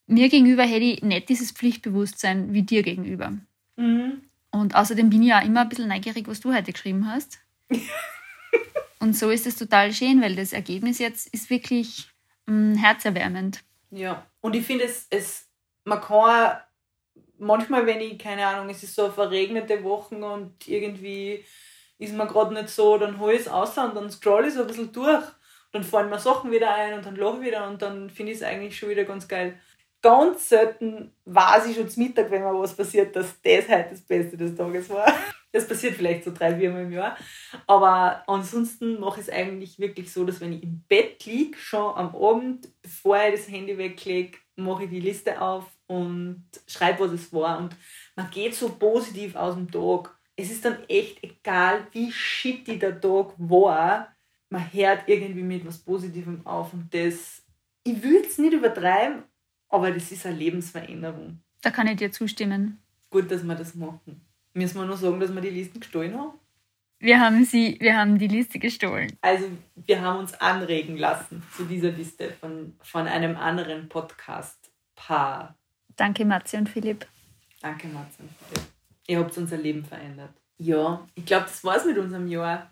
mir 0.07 0.29
gegenüber 0.29 0.63
hätte 0.63 0.85
ich 0.85 1.01
nicht 1.03 1.29
dieses 1.29 1.51
Pflichtbewusstsein 1.51 2.53
wie 2.53 2.63
dir 2.63 2.83
gegenüber. 2.83 3.33
Mhm. 3.75 4.21
Und 4.51 4.75
außerdem 4.75 5.09
bin 5.09 5.23
ich 5.23 5.29
ja 5.29 5.39
immer 5.39 5.61
ein 5.61 5.69
bisschen 5.69 5.87
neugierig, 5.87 6.27
was 6.27 6.41
du 6.41 6.53
heute 6.53 6.73
geschrieben 6.73 7.07
hast. 7.09 7.39
Und 8.99 9.17
so 9.17 9.31
ist 9.31 9.47
es 9.47 9.55
total 9.55 9.91
schön, 9.93 10.21
weil 10.21 10.35
das 10.35 10.53
Ergebnis 10.53 10.99
jetzt 10.99 11.33
ist 11.33 11.49
wirklich 11.49 12.07
mh, 12.45 12.53
mm, 12.53 12.75
herzerwärmend. 12.75 13.63
Ja, 13.89 14.25
und 14.41 14.55
ich 14.55 14.63
finde, 14.63 14.85
es, 14.85 15.07
es, 15.09 15.49
man 15.83 15.99
kann 15.99 16.61
manchmal, 17.39 17.85
wenn 17.87 17.99
ich, 17.99 18.19
keine 18.19 18.45
Ahnung, 18.45 18.69
es 18.69 18.83
ist 18.83 18.95
so 18.95 19.09
verregnete 19.09 19.83
Wochen 19.83 20.23
und 20.23 20.67
irgendwie 20.67 21.43
ist 22.01 22.15
mir 22.15 22.25
gerade 22.25 22.53
nicht 22.53 22.69
so, 22.69 22.97
dann 22.97 23.19
hole 23.19 23.33
ich 23.33 23.41
es 23.41 23.47
aus 23.47 23.77
und 23.77 23.95
dann 23.95 24.09
scroll 24.09 24.47
ich 24.47 24.55
so 24.55 24.61
ein 24.61 24.67
bisschen 24.67 24.91
durch. 24.91 25.23
Dann 25.71 25.83
fallen 25.83 26.09
mir 26.09 26.19
Sachen 26.19 26.51
wieder 26.51 26.73
ein 26.73 26.95
und 26.95 27.05
dann 27.05 27.15
lache 27.15 27.37
ich 27.37 27.45
wieder 27.45 27.67
und 27.67 27.81
dann 27.81 28.09
finde 28.09 28.31
ich 28.31 28.39
es 28.39 28.43
eigentlich 28.43 28.77
schon 28.77 28.89
wieder 28.89 29.05
ganz 29.05 29.27
geil. 29.27 29.59
Ganz 30.01 30.49
selten 30.49 31.13
weiß 31.25 31.67
ich 31.67 31.75
schon 31.75 31.87
zum 31.87 32.03
Mittag, 32.03 32.31
wenn 32.31 32.41
mir 32.41 32.59
was 32.59 32.75
passiert, 32.75 33.15
dass 33.15 33.39
das 33.41 33.69
heute 33.69 33.89
das 33.91 34.01
Beste 34.01 34.35
des 34.35 34.55
Tages 34.55 34.89
war. 34.89 35.05
Das 35.53 35.67
passiert 35.67 35.95
vielleicht 35.95 36.23
so 36.23 36.31
drei, 36.31 36.55
vier 36.55 36.71
Mal 36.71 36.83
im 36.83 36.93
Jahr. 36.93 37.17
Aber 37.67 38.23
ansonsten 38.25 39.01
mache 39.01 39.19
ich 39.19 39.27
es 39.27 39.33
eigentlich 39.33 39.79
wirklich 39.79 40.09
so, 40.09 40.23
dass 40.23 40.39
wenn 40.39 40.53
ich 40.53 40.63
im 40.63 40.85
Bett 40.87 41.25
liege, 41.25 41.57
schon 41.57 41.93
am 41.93 42.15
Abend, 42.15 42.69
bevor 42.81 43.17
ich 43.17 43.35
das 43.35 43.49
Handy 43.49 43.77
weglege, 43.77 44.37
mache 44.55 44.85
ich 44.85 44.89
die 44.89 45.01
Liste 45.01 45.41
auf 45.41 45.65
und 45.87 46.45
schreibe, 46.67 47.01
was 47.01 47.11
es 47.11 47.33
war. 47.33 47.57
Und 47.57 47.75
man 48.15 48.31
geht 48.31 48.55
so 48.55 48.69
positiv 48.69 49.35
aus 49.35 49.55
dem 49.55 49.69
Tag 49.69 50.17
es 50.41 50.51
ist 50.51 50.65
dann 50.65 50.77
echt 50.87 51.23
egal, 51.23 51.87
wie 51.91 52.11
shitty 52.11 52.79
der 52.79 52.99
Tag 52.99 53.33
war, 53.37 54.13
man 54.49 54.73
hört 54.73 55.07
irgendwie 55.07 55.43
mit 55.43 55.65
was 55.65 55.77
Positivem 55.77 56.45
auf 56.45 56.73
und 56.73 56.93
das, 56.93 57.43
ich 57.83 58.01
will 58.01 58.23
es 58.25 58.37
nicht 58.37 58.53
übertreiben, 58.53 59.23
aber 59.69 59.91
das 59.91 60.11
ist 60.11 60.25
eine 60.25 60.35
Lebensveränderung. 60.35 61.39
Da 61.61 61.69
kann 61.69 61.87
ich 61.87 61.97
dir 61.97 62.11
zustimmen. 62.11 62.79
Gut, 63.09 63.29
dass 63.29 63.43
wir 63.43 63.55
das 63.55 63.75
machen. 63.75 64.21
Müssen 64.53 64.79
wir 64.79 64.85
nur 64.85 64.97
sagen, 64.97 65.19
dass 65.19 65.33
wir 65.33 65.41
die 65.41 65.49
Listen 65.49 65.79
gestohlen 65.79 66.17
haben? 66.17 66.33
Wir 66.99 67.19
haben 67.19 67.45
sie, 67.45 67.77
wir 67.79 67.97
haben 67.97 68.17
die 68.19 68.27
Liste 68.27 68.59
gestohlen. 68.59 69.17
Also 69.21 69.45
wir 69.75 70.01
haben 70.01 70.19
uns 70.19 70.33
anregen 70.35 70.97
lassen 70.97 71.41
zu 71.55 71.65
dieser 71.65 71.91
Liste 71.91 72.31
von, 72.31 72.75
von 72.81 73.07
einem 73.07 73.37
anderen 73.37 73.89
Podcast-Paar. 73.89 75.55
Danke 75.95 76.25
Matze 76.25 76.57
und 76.57 76.69
Philipp. 76.69 77.07
Danke 77.61 77.87
Matze 77.87 78.21
und 78.23 78.29
Philipp. 78.49 78.70
Ihr 79.07 79.19
habt 79.19 79.37
unser 79.37 79.57
Leben 79.57 79.83
verändert. 79.83 80.33
Ja, 80.57 81.07
ich 81.15 81.25
glaube, 81.25 81.45
das 81.45 81.63
war's 81.63 81.85
mit 81.85 81.97
unserem 81.97 82.27
Jahr. 82.27 82.71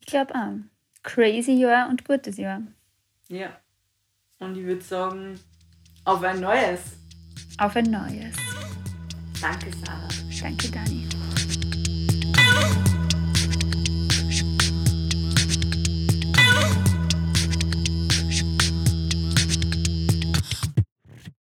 Ich 0.00 0.06
glaube 0.06 0.34
auch. 0.34 0.54
Crazy 1.02 1.52
Jahr 1.52 1.88
und 1.88 2.04
gutes 2.04 2.36
Jahr. 2.36 2.62
Ja. 3.28 3.56
Und 4.38 4.56
ich 4.56 4.64
würde 4.64 4.82
sagen, 4.82 5.38
auf 6.04 6.22
ein 6.22 6.40
neues. 6.40 6.96
Auf 7.58 7.76
ein 7.76 7.90
neues. 7.90 8.36
Danke, 9.40 9.70
Sarah. 9.84 10.08
Danke, 10.40 10.70
Dani. 10.70 11.08